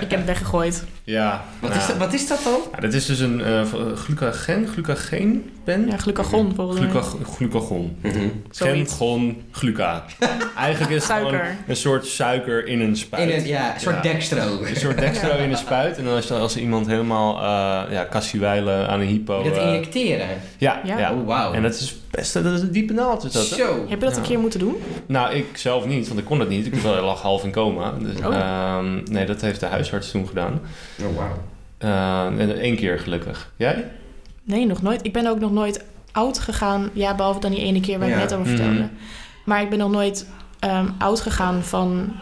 Ik 0.00 0.10
heb 0.10 0.10
het 0.10 0.24
weggegooid. 0.24 0.84
Ja, 1.04 1.44
Wat, 1.60 1.70
nou, 1.70 1.82
is 1.82 1.86
dat, 1.88 1.96
wat 1.96 2.12
is 2.12 2.28
dat 2.28 2.40
dan? 2.44 2.58
ja, 2.74 2.80
dat 2.80 2.92
is 2.92 3.06
dus 3.06 3.18
een 3.20 3.44
eh 3.44 3.62
glucagen, 3.94 4.66
glucageenpen. 4.68 5.86
Ja, 5.90 5.96
glucagon 5.96 6.52
volgens 6.56 6.80
mij. 6.80 6.88
Glucag- 6.88 7.16
glucagon. 7.34 7.96
Zoiets. 8.50 8.92
Gengon, 8.96 9.42
gluca. 9.50 10.04
Eigenlijk 10.58 10.92
is 10.94 11.02
het 11.08 11.12
gewoon 11.16 11.30
Suiker. 11.32 11.56
een 11.66 11.76
soort 11.76 12.06
suiker 12.06 12.66
in 12.66 12.80
een 12.80 12.96
spuit. 12.96 13.30
In 13.30 13.36
een, 13.38 13.46
ja, 13.46 13.74
een 13.74 13.80
soort 13.80 13.94
Ja. 13.96 14.02
dextro. 14.02 14.62
Een 14.64 14.76
soort 14.76 14.98
dextro 14.98 15.36
in 15.36 15.50
een 15.50 15.56
spuit. 15.56 15.98
En 15.98 16.04
dan 16.04 16.14
als, 16.14 16.30
als 16.30 16.56
iemand 16.56 16.86
helemaal 16.86 17.36
uh, 17.36 17.92
ja, 17.92 18.06
cassiewijlen 18.10 18.88
aan 18.88 19.00
een 19.00 19.06
hypo... 19.06 19.42
Dat 19.42 19.56
eh, 19.56 19.66
injecteren. 19.66 20.26
ja, 20.58 20.80
Ja. 20.84 20.98
ja. 20.98 21.12
Oh, 21.12 21.26
wauw. 21.26 21.52
En 21.52 21.62
dat 21.62 21.74
is 21.74 21.96
best 22.10 22.32
dat 22.32 22.44
is 22.44 22.60
een 22.60 22.72
diepe 22.72 22.92
naald. 22.92 23.24
Is 23.24 23.32
dat, 23.32 23.48
hè? 23.48 23.64
Heb 23.88 23.88
je 23.88 23.96
dat 24.04 24.10
Ja. 24.14 24.16
een 24.20 24.22
keer 24.26 24.38
moeten 24.38 24.60
doen? 24.60 24.76
Nou, 25.06 25.34
ik 25.34 25.56
zelf 25.56 25.86
niet, 25.86 26.08
want 26.08 26.20
ik 26.20 26.26
kon 26.26 26.40
het 26.40 26.48
niet. 26.48 26.66
Ik 26.66 26.82
lag 26.82 27.22
half 27.22 27.44
in 27.44 27.52
coma. 27.52 27.92
Dus, 28.00 28.18
Oh. 28.26 28.34
ehm, 28.34 29.02
nee, 29.04 29.26
dat 29.26 29.40
heeft 29.40 29.60
de 29.60 29.66
huisarts 29.76 30.10
toen 30.10 30.28
gedaan. 30.28 30.60
Oh, 31.02 31.16
wauw. 31.16 31.42
Uh, 32.32 32.40
en 32.40 32.58
één 32.60 32.76
keer 32.76 32.98
gelukkig. 32.98 33.52
Jij? 33.56 33.84
Nee, 34.44 34.66
nog 34.66 34.82
nooit. 34.82 35.04
Ik 35.06 35.12
ben 35.12 35.26
ook 35.26 35.40
nog 35.40 35.52
nooit 35.52 35.84
oud 36.12 36.38
gegaan. 36.38 36.90
Ja, 36.92 37.14
behalve 37.14 37.40
dan 37.40 37.50
die 37.50 37.60
ene 37.64 37.80
keer 37.80 37.98
waar 37.98 38.08
Ja. 38.08 38.14
ik 38.14 38.20
net 38.20 38.34
over 38.34 38.46
Mhm. 38.52 38.56
vertelde. 38.56 38.88
Maar 39.44 39.62
ik 39.62 39.70
ben 39.70 39.78
nog 39.78 39.90
nooit 39.90 40.26
ehm, 40.58 40.86
oud 40.98 41.20
gegaan 41.20 41.62
van 41.62 42.12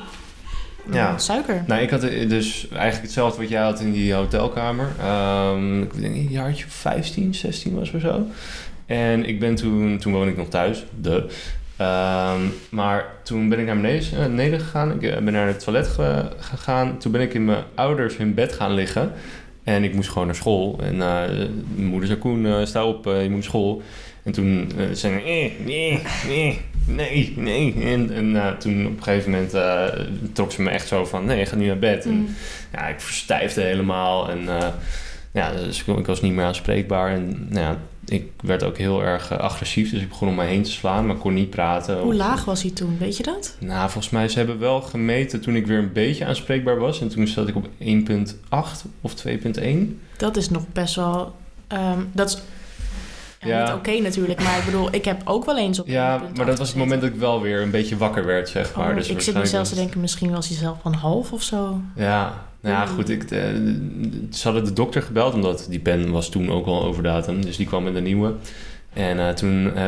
mm, 0.84 0.92
Ja. 0.94 1.18
suiker. 1.18 1.64
Nou, 1.66 1.82
ik 1.82 1.90
had 1.90 2.02
eh, 2.02 2.28
dus 2.28 2.68
eigenlijk 2.68 3.02
hetzelfde 3.02 3.40
wat 3.40 3.48
jij 3.50 3.62
had 3.62 3.80
in 3.80 3.92
die 3.92 4.12
hotelkamer. 4.14 4.88
Ehm, 5.00 5.82
ik 5.82 6.00
denk 6.00 6.14
een 6.14 6.28
jaartje 6.30 6.64
of 6.64 6.72
15, 6.72 7.34
16 7.34 7.74
was 7.74 7.92
of 7.92 8.00
zo. 8.00 8.26
En 8.86 9.24
ik 9.28 9.40
ben 9.40 9.54
toen, 9.54 9.98
toen 9.98 10.12
woonde 10.12 10.30
ik 10.30 10.36
nog 10.36 10.48
thuis, 10.48 10.84
de. 11.00 11.26
Ehm, 11.76 12.40
maar 12.70 13.04
toen 13.22 13.48
ben 13.48 13.58
ik 13.58 13.66
naar 13.66 13.80
beneden, 13.80 14.52
eh, 14.52 14.58
gegaan. 14.58 14.92
Ik 14.92 15.02
eh, 15.02 15.18
ben 15.22 15.32
naar 15.32 15.46
het 15.46 15.60
toilet 15.64 15.86
ge- 15.88 16.28
gegaan. 16.38 16.98
Toen 16.98 17.12
ben 17.12 17.20
ik 17.20 17.34
in 17.34 17.44
mijn 17.44 17.62
ouders 17.74 18.16
hun 18.16 18.34
bed 18.34 18.52
gaan 18.52 18.72
liggen. 18.74 19.12
En 19.64 19.84
ik 19.84 19.94
moest 19.94 20.08
gewoon 20.08 20.26
naar 20.26 20.36
school. 20.36 20.78
En 20.82 20.92
eh, 21.02 21.20
mijn 21.74 21.88
moeder 21.88 22.06
zei, 22.06 22.18
Koen, 22.18 22.66
sta 22.66 22.84
op, 22.84 23.04
je 23.04 23.10
moet 23.22 23.30
naar 23.30 23.42
school. 23.42 23.82
En 24.22 24.32
toen 24.32 24.70
zei 24.92 25.14
ik, 25.14 25.24
eh, 25.24 25.66
nee, 25.66 26.02
nee, 26.26 26.60
nee, 26.86 27.32
nee. 27.36 27.74
En, 27.84 28.10
en 28.34 28.56
toen 28.58 28.86
op 28.86 28.96
een 28.96 29.02
gegeven 29.02 29.30
moment 29.30 29.52
trok 30.32 30.52
ze 30.52 30.62
me 30.62 30.70
echt 30.70 30.88
zo 30.88 31.04
van, 31.04 31.24
nee, 31.24 31.38
je 31.38 31.46
gaat 31.46 31.58
nu 31.58 31.66
naar 31.66 31.78
bed. 31.78 32.04
En 32.04 32.10
Mm. 32.14 32.28
ja, 32.72 32.86
ik 32.88 33.00
verstijfde 33.00 33.60
helemaal. 33.62 34.30
En 34.30 34.48
ja, 35.32 35.52
dus 35.52 35.84
ik, 35.84 35.96
ik 35.98 36.06
was 36.06 36.20
niet 36.20 36.32
meer 36.32 36.44
aanspreekbaar. 36.44 37.12
En 37.12 37.46
nou 37.48 37.60
ja, 37.66 37.78
ik 38.06 38.30
werd 38.42 38.62
ook 38.62 38.76
heel 38.78 39.02
erg 39.02 39.30
eh, 39.30 39.38
agressief. 39.38 39.90
Dus 39.90 40.00
ik 40.02 40.08
begon 40.08 40.28
om 40.28 40.34
mij 40.34 40.46
heen 40.46 40.62
te 40.62 40.70
slaan, 40.70 41.06
maar 41.06 41.16
kon 41.16 41.34
niet 41.34 41.50
praten. 41.50 41.98
Hoe 41.98 42.10
Of- 42.12 42.14
laag 42.18 42.44
was 42.44 42.62
hij 42.62 42.70
toen? 42.70 42.96
Weet 42.98 43.16
je 43.16 43.22
dat? 43.22 43.56
Nou, 43.60 43.90
volgens 43.90 44.12
mij, 44.12 44.28
ze 44.28 44.38
hebben 44.38 44.58
wel 44.58 44.80
gemeten 44.80 45.40
toen 45.40 45.56
ik 45.56 45.66
weer 45.66 45.78
een 45.78 45.92
beetje 45.92 46.24
aanspreekbaar 46.26 46.78
was. 46.78 47.00
En 47.00 47.08
toen 47.08 47.26
zat 47.26 47.48
ik 47.48 47.56
op 47.56 47.68
1.8 47.78 48.84
of 49.00 49.14
2.1. 49.14 49.98
Dat 50.16 50.36
is 50.36 50.50
nog 50.50 50.62
best 50.72 50.94
wel... 50.94 51.34
ehm, 51.66 51.98
dat 52.12 52.28
is 52.28 52.38
ja, 53.44 53.58
Ja. 53.58 53.64
niet 53.64 53.74
oké 53.74 53.98
natuurlijk, 54.02 54.42
maar 54.42 54.58
ik 54.58 54.64
bedoel, 54.64 54.88
ik 54.94 55.04
heb 55.04 55.20
ook 55.24 55.44
wel 55.44 55.58
eens 55.58 55.80
op 55.80 55.86
Ja, 55.86 56.20
1,8 56.20 56.36
maar 56.36 56.46
dat 56.46 56.58
was 56.58 56.68
het 56.68 56.76
moment 56.76 57.00
dat 57.00 57.10
ik 57.10 57.16
wel 57.16 57.40
weer 57.40 57.62
een 57.62 57.70
beetje 57.70 57.96
wakker 57.96 58.26
werd, 58.26 58.48
zeg 58.48 58.74
maar. 58.76 58.88
Oh, 58.90 58.96
dus 58.96 59.08
ik 59.08 59.20
zit 59.20 59.48
zelfs 59.48 59.68
te 59.68 59.74
denken, 59.74 60.00
misschien 60.00 60.30
was 60.30 60.48
hij 60.48 60.56
zelf 60.56 60.84
een 60.84 60.94
half 60.94 61.32
of 61.32 61.42
zo. 61.42 61.80
Ja, 61.96 62.44
nou 62.60 62.74
ja, 62.76 62.86
goed. 62.86 63.08
Ik, 63.08 63.22
eh, 63.22 63.38
ze 64.30 64.40
hadden 64.42 64.64
de 64.64 64.72
dokter 64.72 65.02
gebeld, 65.02 65.34
omdat 65.34 65.66
die 65.70 65.78
pen 65.80 66.10
was 66.10 66.28
toen 66.28 66.50
ook 66.50 66.66
al 66.66 66.82
over 66.84 67.02
datum. 67.02 67.44
Dus 67.44 67.56
die 67.56 67.66
kwam 67.66 67.82
met 67.84 67.94
een 67.94 68.02
nieuwe. 68.02 68.34
En 68.92 69.18
eh, 69.18 69.28
toen 69.28 69.74
eh, 69.74 69.82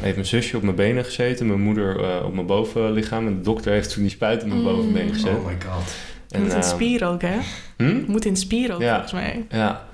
heeft 0.00 0.14
mijn 0.14 0.26
zusje 0.26 0.56
op 0.56 0.62
mijn 0.62 0.76
benen 0.76 1.04
gezeten, 1.04 1.46
mijn 1.46 1.60
moeder 1.60 2.00
eh, 2.04 2.24
op 2.24 2.34
mijn 2.34 2.46
bovenlichaam. 2.46 3.26
En 3.26 3.34
de 3.34 3.40
dokter 3.40 3.72
heeft 3.72 3.92
toen 3.92 4.02
die 4.02 4.10
spuit 4.10 4.42
op 4.42 4.48
mijn 4.48 4.60
Mm. 4.60 4.66
bovenbeen 4.66 5.12
gezet. 5.12 5.36
Oh 5.36 5.46
my 5.46 5.56
god. 5.68 5.94
En, 6.30 6.42
Moet 6.42 6.54
in 6.54 6.62
spier 6.62 7.06
ook, 7.06 7.22
hè? 7.22 7.36
hm? 7.76 8.00
Moet 8.06 8.24
in 8.24 8.36
spier 8.36 8.74
ook, 8.74 8.80
Ja. 8.80 8.90
volgens 8.92 9.12
mij. 9.12 9.46
Ja. 9.50 9.86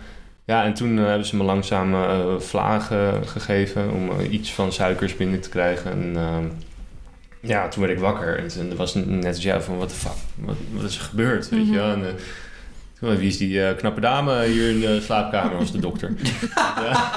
Ja, 0.44 0.64
en 0.64 0.74
toen 0.74 0.98
eh, 0.98 1.04
hebben 1.06 1.26
ze 1.26 1.36
me 1.36 1.44
langzaam 1.44 1.94
eh, 1.94 2.38
vlagen 2.38 3.28
gegeven 3.28 3.90
om 3.90 4.10
eh, 4.10 4.32
iets 4.32 4.52
van 4.52 4.72
suikers 4.72 5.16
binnen 5.16 5.40
te 5.40 5.48
krijgen. 5.48 5.90
En 5.90 6.16
ehm, 6.16 6.44
ja, 7.40 7.68
toen 7.68 7.82
werd 7.82 7.94
ik 7.94 8.02
wakker. 8.02 8.38
En 8.38 8.48
toen 8.48 8.76
was 8.76 8.94
net 8.94 9.26
als 9.26 9.42
ja, 9.42 9.60
van 9.60 9.78
wat 9.78 9.88
de 9.88 9.94
fuck, 9.94 10.12
wat, 10.34 10.56
wat 10.72 10.84
is 10.84 10.96
er 10.96 11.02
gebeurd, 11.02 11.48
weet 11.48 11.66
je 11.66 11.72
Mhm. 11.72 12.04
En, 12.04 12.16
toen, 13.00 13.16
wie 13.16 13.28
is 13.28 13.36
die 13.36 13.74
knappe 13.74 14.00
dame 14.00 14.44
hier 14.44 14.70
in 14.70 14.80
de 14.80 15.00
slaapkamer, 15.00 15.58
was 15.58 15.72
de 15.72 15.78
dokter. 15.78 16.12
ja. 16.56 17.10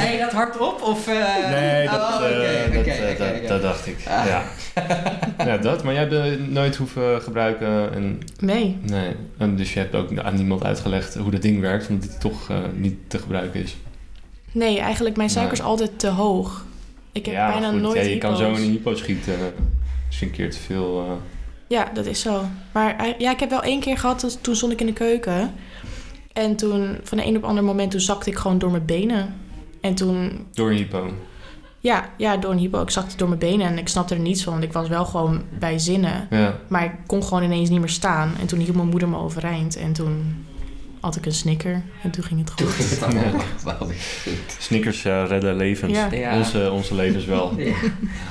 Zei 0.00 0.12
je 0.12 0.18
dat 0.18 0.32
hardop? 0.32 0.82
Of, 0.82 1.06
eh? 1.08 1.50
Nee, 1.50 1.86
dat, 1.88 2.00
Oh, 2.00 2.14
eh, 2.14 2.74
dat, 2.74 2.86
eh, 2.86 3.18
dat- 3.18 3.48
dat 3.48 3.62
dacht 3.62 3.86
ik. 3.86 3.96
Ah. 4.08 4.26
Ja. 4.26 4.42
ja, 5.46 5.56
dat. 5.56 5.84
Maar 5.84 5.92
jij 5.92 6.02
hebt 6.02 6.14
het 6.30 6.50
nooit 6.50 6.76
hoeven 6.76 7.22
gebruiken. 7.22 7.94
En, 7.94 8.18
Nee. 8.40 8.78
nee. 8.82 9.16
En 9.38 9.56
dus 9.56 9.72
je 9.72 9.78
hebt 9.78 9.94
ook 9.94 10.18
aan 10.18 10.34
niemand 10.34 10.64
uitgelegd 10.64 11.14
hoe 11.14 11.30
dat 11.30 11.42
ding 11.42 11.60
werkt, 11.60 11.88
omdat 11.88 12.08
het 12.08 12.20
toch 12.20 12.50
eh, 12.50 12.56
niet 12.74 12.96
te 13.06 13.18
gebruiken 13.18 13.62
is. 13.62 13.76
Nee, 14.52 14.78
eigenlijk 14.80 15.16
mijn 15.16 15.30
suiker 15.30 15.52
is 15.52 15.58
Nee. 15.58 15.68
altijd 15.68 15.98
te 15.98 16.08
hoog. 16.08 16.64
Ik 17.12 17.24
heb 17.26 17.34
ja, 17.34 17.50
bijna 17.50 17.70
goed, 17.70 17.80
nooit 17.80 17.96
ja, 18.04 18.10
je 18.10 18.18
kan 18.18 18.36
zo 18.36 18.48
in 18.48 18.54
een 18.54 18.70
hypo 18.70 18.94
schieten. 18.94 19.34
Dus 20.08 20.20
een 20.20 20.30
keer 20.30 20.50
te 20.50 20.58
veel. 20.58 21.04
eh, 21.06 21.12
Ja, 21.68 21.88
dat 21.94 22.06
is 22.06 22.20
zo. 22.20 22.42
Maar 22.72 22.96
eh, 22.98 23.06
ja, 23.18 23.30
ik 23.30 23.40
heb 23.40 23.50
wel 23.50 23.62
één 23.62 23.80
keer 23.80 23.98
gehad, 23.98 24.20
dat- 24.20 24.38
toen 24.42 24.56
stond 24.56 24.72
ik 24.72 24.80
in 24.80 24.86
de 24.86 24.92
keuken. 24.92 25.52
En 26.32 26.56
toen, 26.56 26.98
van 27.02 27.18
de 27.18 27.26
een 27.26 27.36
op 27.36 27.44
ander 27.44 27.64
moment, 27.64 27.90
toen 27.90 28.00
zakte 28.00 28.30
ik 28.30 28.36
gewoon 28.36 28.58
door 28.58 28.70
mijn 28.70 28.84
benen. 28.84 29.34
En 29.80 29.94
toen, 29.94 30.46
door 30.52 30.70
een 30.70 30.76
hypo. 30.76 31.12
ja, 31.80 32.10
ja, 32.16 32.36
door 32.36 32.50
een 32.50 32.58
hypo. 32.58 32.82
Ik 32.82 32.90
zakte 32.90 33.16
door 33.16 33.28
mijn 33.28 33.40
benen 33.40 33.66
en 33.66 33.78
ik 33.78 33.88
snapte 33.88 34.14
er 34.14 34.20
niets 34.20 34.42
van. 34.42 34.52
Want 34.52 34.64
ik 34.64 34.72
was 34.72 34.88
wel 34.88 35.04
gewoon 35.04 35.42
bij 35.58 35.78
zinnen. 35.78 36.26
Ja. 36.30 36.58
Maar 36.68 36.84
ik 36.84 36.92
kon 37.06 37.22
gewoon 37.24 37.42
ineens 37.42 37.68
niet 37.68 37.78
meer 37.78 37.88
staan. 37.88 38.32
En 38.40 38.46
toen 38.46 38.58
hield 38.58 38.76
mijn 38.76 38.88
moeder 38.88 39.08
me 39.08 39.16
overeind. 39.16 39.76
En 39.76 39.92
toen 39.92 40.44
had 41.00 41.16
ik 41.16 41.26
een 41.26 41.32
snicker. 41.32 41.82
En 42.02 42.10
toen 42.10 42.24
ging 42.24 42.40
het 42.44 42.56
Toen 42.56 42.66
goed. 42.66 42.76
ging 42.76 42.90
het 42.90 43.02
allemaal 43.02 43.22
Ja. 43.24 43.44
geweldig 43.58 43.96
goed. 44.22 44.56
Snickers 44.58 45.04
eh, 45.04 45.24
redden 45.28 45.56
levens. 45.56 45.92
Ja. 45.92 46.08
Ja. 46.12 46.36
Onze, 46.36 46.70
onze 46.70 46.94
levens 46.94 47.24
wel. 47.24 47.54
Ja. 47.58 47.74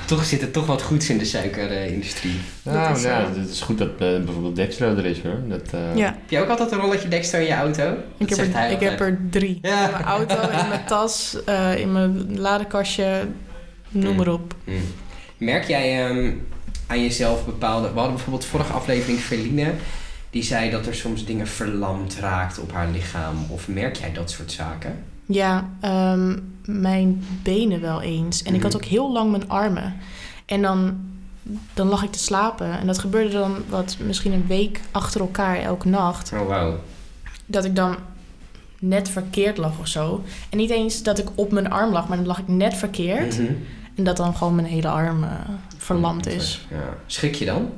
Toch 0.06 0.24
zit 0.24 0.42
er 0.42 0.50
toch 0.50 0.66
wat 0.66 0.82
goeds 0.82 1.10
in 1.10 1.18
de 1.18 1.24
suikerindustrie. 1.24 2.40
Nou, 2.62 2.96
is, 2.96 3.02
ja, 3.02 3.20
eh, 3.20 3.26
het 3.36 3.48
is 3.50 3.60
goed 3.60 3.78
dat 3.78 3.88
eh, 3.88 3.96
bijvoorbeeld 3.98 4.56
Dextra 4.56 4.86
er 4.86 5.06
is 5.06 5.22
hoor. 5.22 5.38
Dat, 5.48 5.62
eh, 5.72 5.96
Ja, 5.96 6.04
Heb 6.06 6.30
jij 6.30 6.42
ook 6.42 6.48
altijd 6.48 6.72
een 6.72 6.78
rolletje 6.78 7.08
Dexter 7.08 7.40
in 7.40 7.46
je 7.46 7.52
auto? 7.54 7.84
Dat 7.84 8.28
ik 8.28 8.36
heb, 8.36 8.54
er, 8.54 8.70
ik 8.70 8.80
heb 8.80 9.00
er 9.00 9.18
drie. 9.30 9.58
Ja. 9.62 9.84
In 9.86 9.90
mijn 9.92 10.04
auto, 10.04 10.40
in 10.40 10.68
mijn 10.68 10.84
tas, 10.94 11.36
eh, 11.44 11.78
in 11.78 11.92
mijn 11.92 12.40
ladekastje. 12.40 13.28
Noem 13.88 14.16
maar 14.16 14.28
op. 14.28 14.54
Hmm. 14.64 14.74
Merk 15.36 15.64
jij 15.68 16.06
ehm, 16.06 16.30
aan 16.86 17.02
jezelf 17.02 17.44
bepaalde... 17.44 17.88
We 17.88 17.94
hadden 17.94 18.14
bijvoorbeeld 18.14 18.44
vorige 18.44 18.72
aflevering 18.72 19.18
Feline. 19.18 19.72
Die 20.30 20.42
zei 20.42 20.70
dat 20.70 20.86
er 20.86 20.94
soms 20.94 21.24
dingen 21.24 21.46
verlamd 21.46 22.16
raakt 22.20 22.58
op 22.58 22.72
haar 22.72 22.88
lichaam. 22.88 23.36
Of 23.48 23.68
merk 23.68 23.96
jij 23.96 24.12
dat 24.12 24.30
soort 24.30 24.52
zaken? 24.52 25.04
Ja, 25.26 25.68
ehm, 25.80 26.38
mijn 26.64 27.24
benen 27.42 27.80
wel 27.80 28.02
eens. 28.02 28.42
En 28.42 28.54
ik 28.54 28.62
had 28.62 28.72
Mhm. 28.72 28.82
ook 28.82 28.88
heel 28.88 29.12
lang 29.12 29.30
mijn 29.30 29.48
armen. 29.48 29.94
En 30.46 30.62
dan, 30.62 30.96
dan 31.74 31.86
lag 31.88 32.02
ik 32.02 32.10
te 32.12 32.18
slapen. 32.18 32.78
En 32.78 32.86
dat 32.86 32.98
gebeurde 32.98 33.30
dan 33.32 33.56
wat 33.68 33.96
misschien 34.06 34.32
een 34.32 34.46
week 34.46 34.80
achter 34.90 35.20
elkaar 35.20 35.56
elke 35.56 35.88
nacht. 35.88 36.32
Oh, 36.32 36.46
wauw. 36.46 36.80
Dat 37.46 37.64
ik 37.64 37.76
dan 37.76 37.96
net 38.78 39.08
verkeerd 39.08 39.56
lag 39.56 39.78
of 39.78 39.86
zo. 39.86 40.22
En 40.50 40.58
niet 40.58 40.70
eens 40.70 41.02
dat 41.02 41.18
ik 41.18 41.28
op 41.34 41.52
mijn 41.52 41.70
arm 41.70 41.92
lag, 41.92 42.08
maar 42.08 42.16
dan 42.16 42.26
lag 42.26 42.38
ik 42.38 42.48
net 42.48 42.74
verkeerd. 42.74 43.38
Mhm. 43.38 43.52
En 43.94 44.04
dat 44.04 44.16
dan 44.16 44.36
gewoon 44.36 44.54
mijn 44.54 44.66
hele 44.66 44.88
arm 44.88 45.24
eh, 45.24 45.30
verlamd 45.76 46.26
is. 46.26 46.66
Ja. 46.70 46.96
Schrik 47.06 47.34
je 47.34 47.44
dan? 47.44 47.70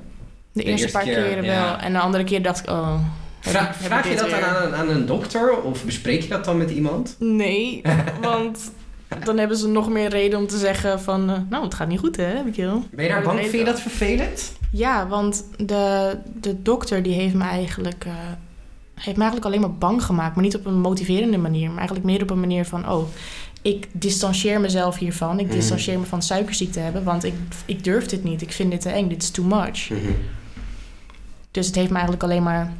De, 0.52 0.62
De 0.62 0.64
eerste, 0.64 0.82
eerste 0.82 0.98
paar 0.98 1.06
keer, 1.06 1.22
keren 1.22 1.44
ja. 1.44 1.64
wel. 1.64 1.76
En 1.76 1.92
de 1.92 1.98
andere 1.98 2.24
keer 2.24 2.42
dacht 2.42 2.58
ik, 2.58 2.70
oh... 2.70 2.98
heb 3.40 3.52
heb 3.54 3.74
vraag 3.74 4.04
ik 4.04 4.10
je 4.10 4.16
dat 4.16 4.30
dan 4.30 4.40
aan, 4.42 4.74
aan 4.74 4.88
een 4.88 5.06
dokter? 5.06 5.62
Of 5.62 5.84
bespreek 5.84 6.22
je 6.22 6.28
dat 6.28 6.44
dan 6.44 6.56
met 6.56 6.70
iemand? 6.70 7.16
Nee, 7.18 7.82
want 8.20 8.70
dan 9.24 9.38
hebben 9.38 9.56
ze 9.56 9.68
nog 9.68 9.88
meer 9.88 10.08
reden 10.08 10.38
om 10.38 10.46
te 10.46 10.58
zeggen 10.58 11.00
van... 11.00 11.30
eh, 11.30 11.36
nou, 11.50 11.64
het 11.64 11.74
gaat 11.74 11.88
niet 11.88 11.98
goed 11.98 12.16
hè, 12.16 12.42
Michiel. 12.44 12.84
Ben 12.90 13.04
je 13.04 13.10
daar 13.10 13.22
bang? 13.22 13.38
Vind 13.40 13.52
je 13.52 13.64
dat 13.64 13.80
vervelend? 13.80 14.52
Ja, 14.70 15.06
want 15.08 15.44
de, 15.56 16.16
de 16.40 16.62
dokter 16.62 17.02
die 17.02 17.12
heeft 17.12 17.34
me 17.34 17.44
eigenlijk... 17.44 18.04
eh, 18.04 18.12
heeft 18.94 19.16
me 19.16 19.22
eigenlijk 19.22 19.44
alleen 19.44 19.60
maar 19.60 19.74
bang 19.78 20.04
gemaakt. 20.04 20.34
Maar 20.34 20.44
niet 20.44 20.56
op 20.56 20.66
een 20.66 20.80
motiverende 20.80 21.38
manier. 21.38 21.68
Maar 21.68 21.76
eigenlijk 21.78 22.06
meer 22.06 22.22
op 22.22 22.30
een 22.30 22.40
manier 22.40 22.64
van... 22.64 22.90
Oh, 22.90 23.08
ik 23.62 23.88
distancieer 23.92 24.60
mezelf 24.60 24.98
hiervan. 24.98 25.38
Ik 25.38 25.46
Mhm. 25.46 25.54
distancieer 25.54 25.98
me 25.98 26.04
van 26.06 26.22
suikerziekte 26.22 26.78
hebben. 26.80 27.04
Want 27.04 27.24
ik, 27.24 27.34
ik 27.66 27.84
durf 27.84 28.06
dit 28.06 28.24
niet. 28.24 28.42
Ik 28.42 28.52
vind 28.52 28.70
dit 28.70 28.80
te 28.80 28.88
eng. 28.90 29.08
Dit 29.08 29.22
is 29.22 29.30
too 29.30 29.44
much. 29.44 29.90
Dus 31.52 31.66
het 31.66 31.74
heeft 31.74 31.88
me 31.88 31.94
eigenlijk 31.94 32.22
alleen 32.24 32.42
maar... 32.42 32.72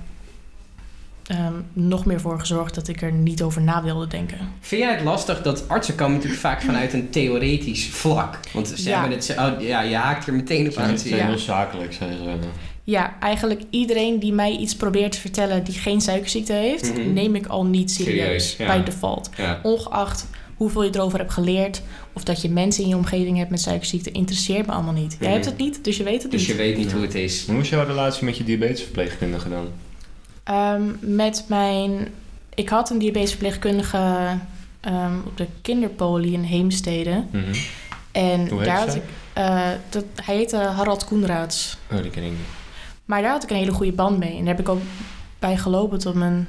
ehm, 1.26 1.52
nog 1.72 2.04
meer 2.04 2.20
voor 2.20 2.40
gezorgd 2.40 2.74
dat 2.74 2.88
ik 2.88 3.02
er 3.02 3.12
niet 3.12 3.42
over 3.42 3.62
na 3.62 3.82
wilde 3.82 4.06
denken. 4.06 4.38
Vind 4.60 4.82
jij 4.82 4.92
het 4.94 5.02
lastig 5.04 5.42
dat 5.42 5.68
artsen 5.68 5.94
komen 5.94 6.12
natuurlijk 6.14 6.40
vaak 6.40 6.62
vanuit 6.62 6.92
een 6.92 7.10
theoretisch 7.10 7.88
vlak? 7.88 8.38
Want 8.52 8.68
ze 8.68 8.88
Ja. 8.88 8.92
hebben 9.00 9.10
het... 9.16 9.24
zo- 9.24 9.32
Oh, 9.46 9.60
ja, 9.60 9.80
je 9.82 9.94
haakt 9.96 10.26
er 10.26 10.34
meteen 10.34 10.68
op 10.70 10.76
aan. 10.76 10.98
zie 10.98 11.08
zijn 11.14 11.26
heel 11.28 11.38
zakelijk, 11.38 11.92
zijn 11.92 12.12
ze. 12.16 12.36
Ja, 12.84 13.14
eigenlijk 13.20 13.62
iedereen 13.70 14.18
die 14.18 14.32
mij 14.32 14.56
iets 14.56 14.76
probeert 14.76 15.12
te 15.12 15.18
vertellen 15.20 15.64
die 15.64 15.74
geen 15.74 16.00
suikerziekte 16.00 16.52
heeft, 16.52 16.94
Mhm. 16.98 17.12
neem 17.12 17.34
ik 17.34 17.46
al 17.46 17.64
niet 17.64 17.90
serieus, 17.90 18.16
Serieus, 18.24 18.56
ja. 18.56 18.66
bij 18.66 18.84
default. 18.84 19.30
Ja. 19.36 19.60
Ongeacht 19.62 20.26
hoeveel 20.62 20.82
je 20.82 20.94
erover 20.94 21.18
hebt 21.18 21.32
geleerd 21.32 21.82
of 22.12 22.24
dat 22.24 22.42
je 22.42 22.50
mensen 22.50 22.82
in 22.82 22.88
je 22.88 22.96
omgeving 22.96 23.36
hebt 23.38 23.50
met 23.50 23.60
suikerziekte, 23.60 24.10
interesseert 24.10 24.66
me 24.66 24.72
allemaal 24.72 24.92
niet. 24.92 25.16
Jij 25.20 25.32
hebt 25.32 25.44
het 25.44 25.58
niet, 25.58 25.84
dus 25.84 25.96
je 25.96 26.02
weet 26.02 26.22
het 26.22 26.30
Dus 26.30 26.40
niet. 26.40 26.50
je 26.50 26.56
weet 26.56 26.76
niet 26.76 26.92
hoe 26.92 27.02
het 27.02 27.14
is. 27.14 27.46
Hoe 27.46 27.60
is 27.60 27.68
jouw 27.68 27.86
relatie 27.86 28.24
met 28.24 28.36
je 28.36 28.44
diabetesverpleegkundige 28.44 29.48
dan? 29.48 29.66
Ehm, 30.44 30.82
met 31.00 31.44
mijn, 31.48 32.08
ik 32.54 32.68
had 32.68 32.90
een 32.90 32.98
diabetesverpleegkundige 32.98 34.36
ehm, 34.80 35.14
op 35.26 35.36
de 35.36 35.46
kinderpolie 35.62 36.32
in 36.32 36.42
Heemstede. 36.42 37.24
Mhm. 37.30 37.44
En 38.12 38.48
Hoe 38.48 38.58
heet 38.58 38.66
daar 38.68 38.78
had 38.78 38.94
ik, 38.94 39.02
eh, 39.32 39.68
dat, 39.90 40.04
hij 40.24 40.36
heette 40.36 40.56
Harald 40.56 41.04
Koenraads. 41.04 41.76
Oh, 41.92 42.02
die 42.02 42.10
ken 42.10 42.22
ik 42.22 42.30
niet. 42.30 42.38
Maar 43.04 43.22
daar 43.22 43.30
had 43.30 43.42
ik 43.42 43.50
een 43.50 43.56
hele 43.56 43.72
goede 43.72 43.92
band 43.92 44.18
mee. 44.18 44.30
En 44.32 44.38
daar 44.38 44.54
heb 44.54 44.60
ik 44.60 44.68
ook 44.68 44.80
bij 45.38 45.56
gelopen 45.56 45.98
tot 45.98 46.14
mijn 46.14 46.48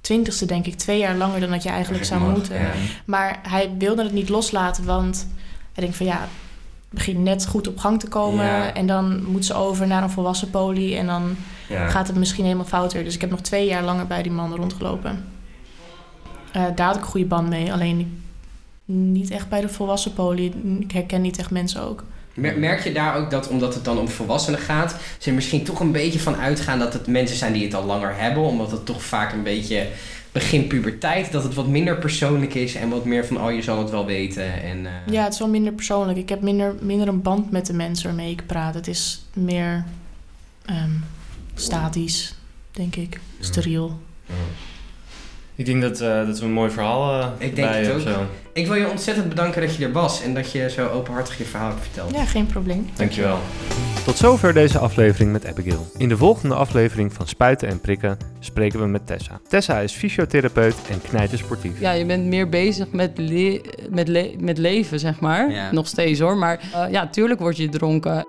twintigste, 0.00 0.46
denk 0.46 0.66
ik. 0.66 0.74
Twee 0.74 0.98
jaar 0.98 1.16
langer 1.16 1.40
dan 1.40 1.50
dat 1.50 1.62
je 1.62 1.68
eigenlijk 1.68 2.04
zou 2.04 2.20
Mag, 2.20 2.30
moeten. 2.30 2.60
ja. 2.60 2.70
Maar 3.04 3.38
hij 3.48 3.70
wilde 3.78 4.02
het 4.02 4.12
niet 4.12 4.28
loslaten, 4.28 4.84
want 4.84 5.26
hij 5.72 5.82
denkt 5.82 5.96
van 5.96 6.06
ja, 6.06 6.20
het 6.20 6.28
begint 6.98 7.18
net 7.18 7.46
goed 7.46 7.68
op 7.68 7.78
gang 7.78 8.00
te 8.00 8.08
komen. 8.08 8.44
Ja. 8.44 8.74
En 8.74 8.86
dan 8.86 9.24
moet 9.24 9.44
ze 9.44 9.54
over 9.54 9.86
naar 9.86 10.02
een 10.02 10.10
volwassen 10.10 10.50
poli 10.50 10.96
en 10.96 11.06
dan 11.06 11.36
Ja. 11.68 11.88
gaat 11.88 12.06
het 12.06 12.16
misschien 12.16 12.44
helemaal 12.44 12.64
fout 12.64 12.92
weer. 12.92 13.04
Dus 13.04 13.14
ik 13.14 13.20
heb 13.20 13.30
nog 13.30 13.40
twee 13.40 13.66
jaar 13.66 13.82
langer 13.84 14.06
bij 14.06 14.22
die 14.22 14.32
man 14.32 14.54
rondgelopen. 14.54 15.24
Eh, 16.52 16.62
daar 16.74 16.86
had 16.86 16.96
ik 16.96 17.02
een 17.02 17.08
goede 17.08 17.26
band 17.26 17.48
mee, 17.48 17.72
alleen 17.72 18.22
niet 18.84 19.30
echt 19.30 19.48
bij 19.48 19.60
de 19.60 19.68
volwassen 19.68 20.12
poli. 20.12 20.52
Ik 20.80 20.90
herken 20.92 21.20
niet 21.20 21.38
echt 21.38 21.50
mensen 21.50 21.82
ook. 21.82 22.04
Mer- 22.40 22.58
Merk 22.58 22.84
je 22.84 22.92
daar 22.92 23.16
ook 23.16 23.30
dat, 23.30 23.48
omdat 23.48 23.74
het 23.74 23.84
dan 23.84 23.98
om 23.98 24.08
volwassenen 24.08 24.60
gaat, 24.60 24.96
ze 25.18 25.28
er 25.28 25.34
misschien 25.34 25.64
toch 25.64 25.80
een 25.80 25.92
beetje 25.92 26.18
van 26.20 26.36
uitgaan 26.36 26.78
dat 26.78 26.92
het 26.92 27.06
mensen 27.06 27.36
zijn 27.36 27.52
die 27.52 27.64
het 27.64 27.74
al 27.74 27.84
langer 27.84 28.14
hebben, 28.16 28.42
omdat 28.42 28.70
het 28.70 28.86
toch 28.86 29.02
vaak 29.02 29.32
een 29.32 29.42
beetje 29.42 29.86
begin 30.32 30.66
puberteit, 30.66 31.32
dat 31.32 31.42
het 31.42 31.54
wat 31.54 31.66
minder 31.66 31.98
persoonlijk 31.98 32.54
is 32.54 32.74
en 32.74 32.88
wat 32.88 33.04
meer 33.04 33.26
van, 33.26 33.42
oh, 33.44 33.54
je 33.54 33.62
zal 33.62 33.78
het 33.78 33.90
wel 33.90 34.06
weten. 34.06 34.62
En, 34.62 34.86
eh, 34.86 34.92
Ja, 35.12 35.24
het 35.24 35.32
is 35.32 35.38
wel 35.38 35.48
minder 35.48 35.72
persoonlijk. 35.72 36.18
Ik 36.18 36.28
heb 36.28 36.40
minder, 36.40 36.74
minder 36.80 37.08
een 37.08 37.22
band 37.22 37.50
met 37.50 37.66
de 37.66 37.72
mensen 37.72 38.06
waarmee 38.06 38.30
ik 38.30 38.46
praat. 38.46 38.74
Het 38.74 38.88
is 38.88 39.24
meer 39.34 39.84
ehm, 40.64 40.90
statisch, 41.54 42.34
denk 42.70 42.96
ik. 42.96 43.20
Steriel. 43.40 44.00
Ja. 44.26 44.34
Ik 45.60 45.66
denk 45.66 45.82
dat, 45.82 46.00
eh, 46.00 46.26
dat 46.26 46.38
we 46.38 46.44
een 46.44 46.52
mooi 46.52 46.70
verhaal 46.70 47.20
eh 47.20 47.26
Ik 47.38 47.56
denk 47.56 47.68
bij 47.68 47.80
het 47.82 47.92
ook. 47.94 48.00
zo. 48.00 48.26
Ik 48.52 48.66
wil 48.66 48.74
je 48.76 48.90
ontzettend 48.90 49.28
bedanken 49.28 49.60
dat 49.60 49.74
je 49.76 49.84
er 49.84 49.92
was 49.92 50.22
en 50.22 50.34
dat 50.34 50.52
je 50.52 50.70
zo 50.70 50.88
openhartig 50.88 51.38
je 51.38 51.44
verhaal 51.44 51.68
hebt 51.68 51.80
verteld. 51.82 52.14
Ja, 52.14 52.24
geen 52.24 52.46
probleem. 52.46 52.86
Dankjewel. 52.96 53.38
Tot 54.04 54.16
zover 54.16 54.52
deze 54.52 54.78
aflevering 54.78 55.32
met 55.32 55.46
Abigail. 55.46 55.86
In 55.96 56.08
de 56.08 56.16
volgende 56.16 56.54
aflevering 56.54 57.12
van 57.12 57.26
Spuiten 57.28 57.68
en 57.68 57.80
Prikken 57.80 58.16
spreken 58.38 58.80
we 58.80 58.86
met 58.86 59.06
Tessa. 59.06 59.40
Tessa 59.48 59.78
is 59.78 59.92
fysiotherapeut 59.92 60.74
en 60.90 61.00
knijtersportief. 61.08 61.80
Ja, 61.80 61.92
je 61.92 62.04
bent 62.06 62.24
meer 62.26 62.48
bezig 62.48 62.90
met, 62.92 63.10
le- 63.14 63.60
met, 63.90 64.08
le- 64.08 64.30
met 64.38 64.58
leven, 64.58 64.98
zeg 64.98 65.20
maar. 65.20 65.50
Ja. 65.50 65.72
Nog 65.72 65.86
steeds 65.86 66.20
hoor. 66.20 66.36
Maar 66.36 66.60
eh, 66.74 66.84
ja, 66.90 67.06
tuurlijk 67.08 67.40
word 67.40 67.56
je 67.56 67.68
dronken. 67.68 68.26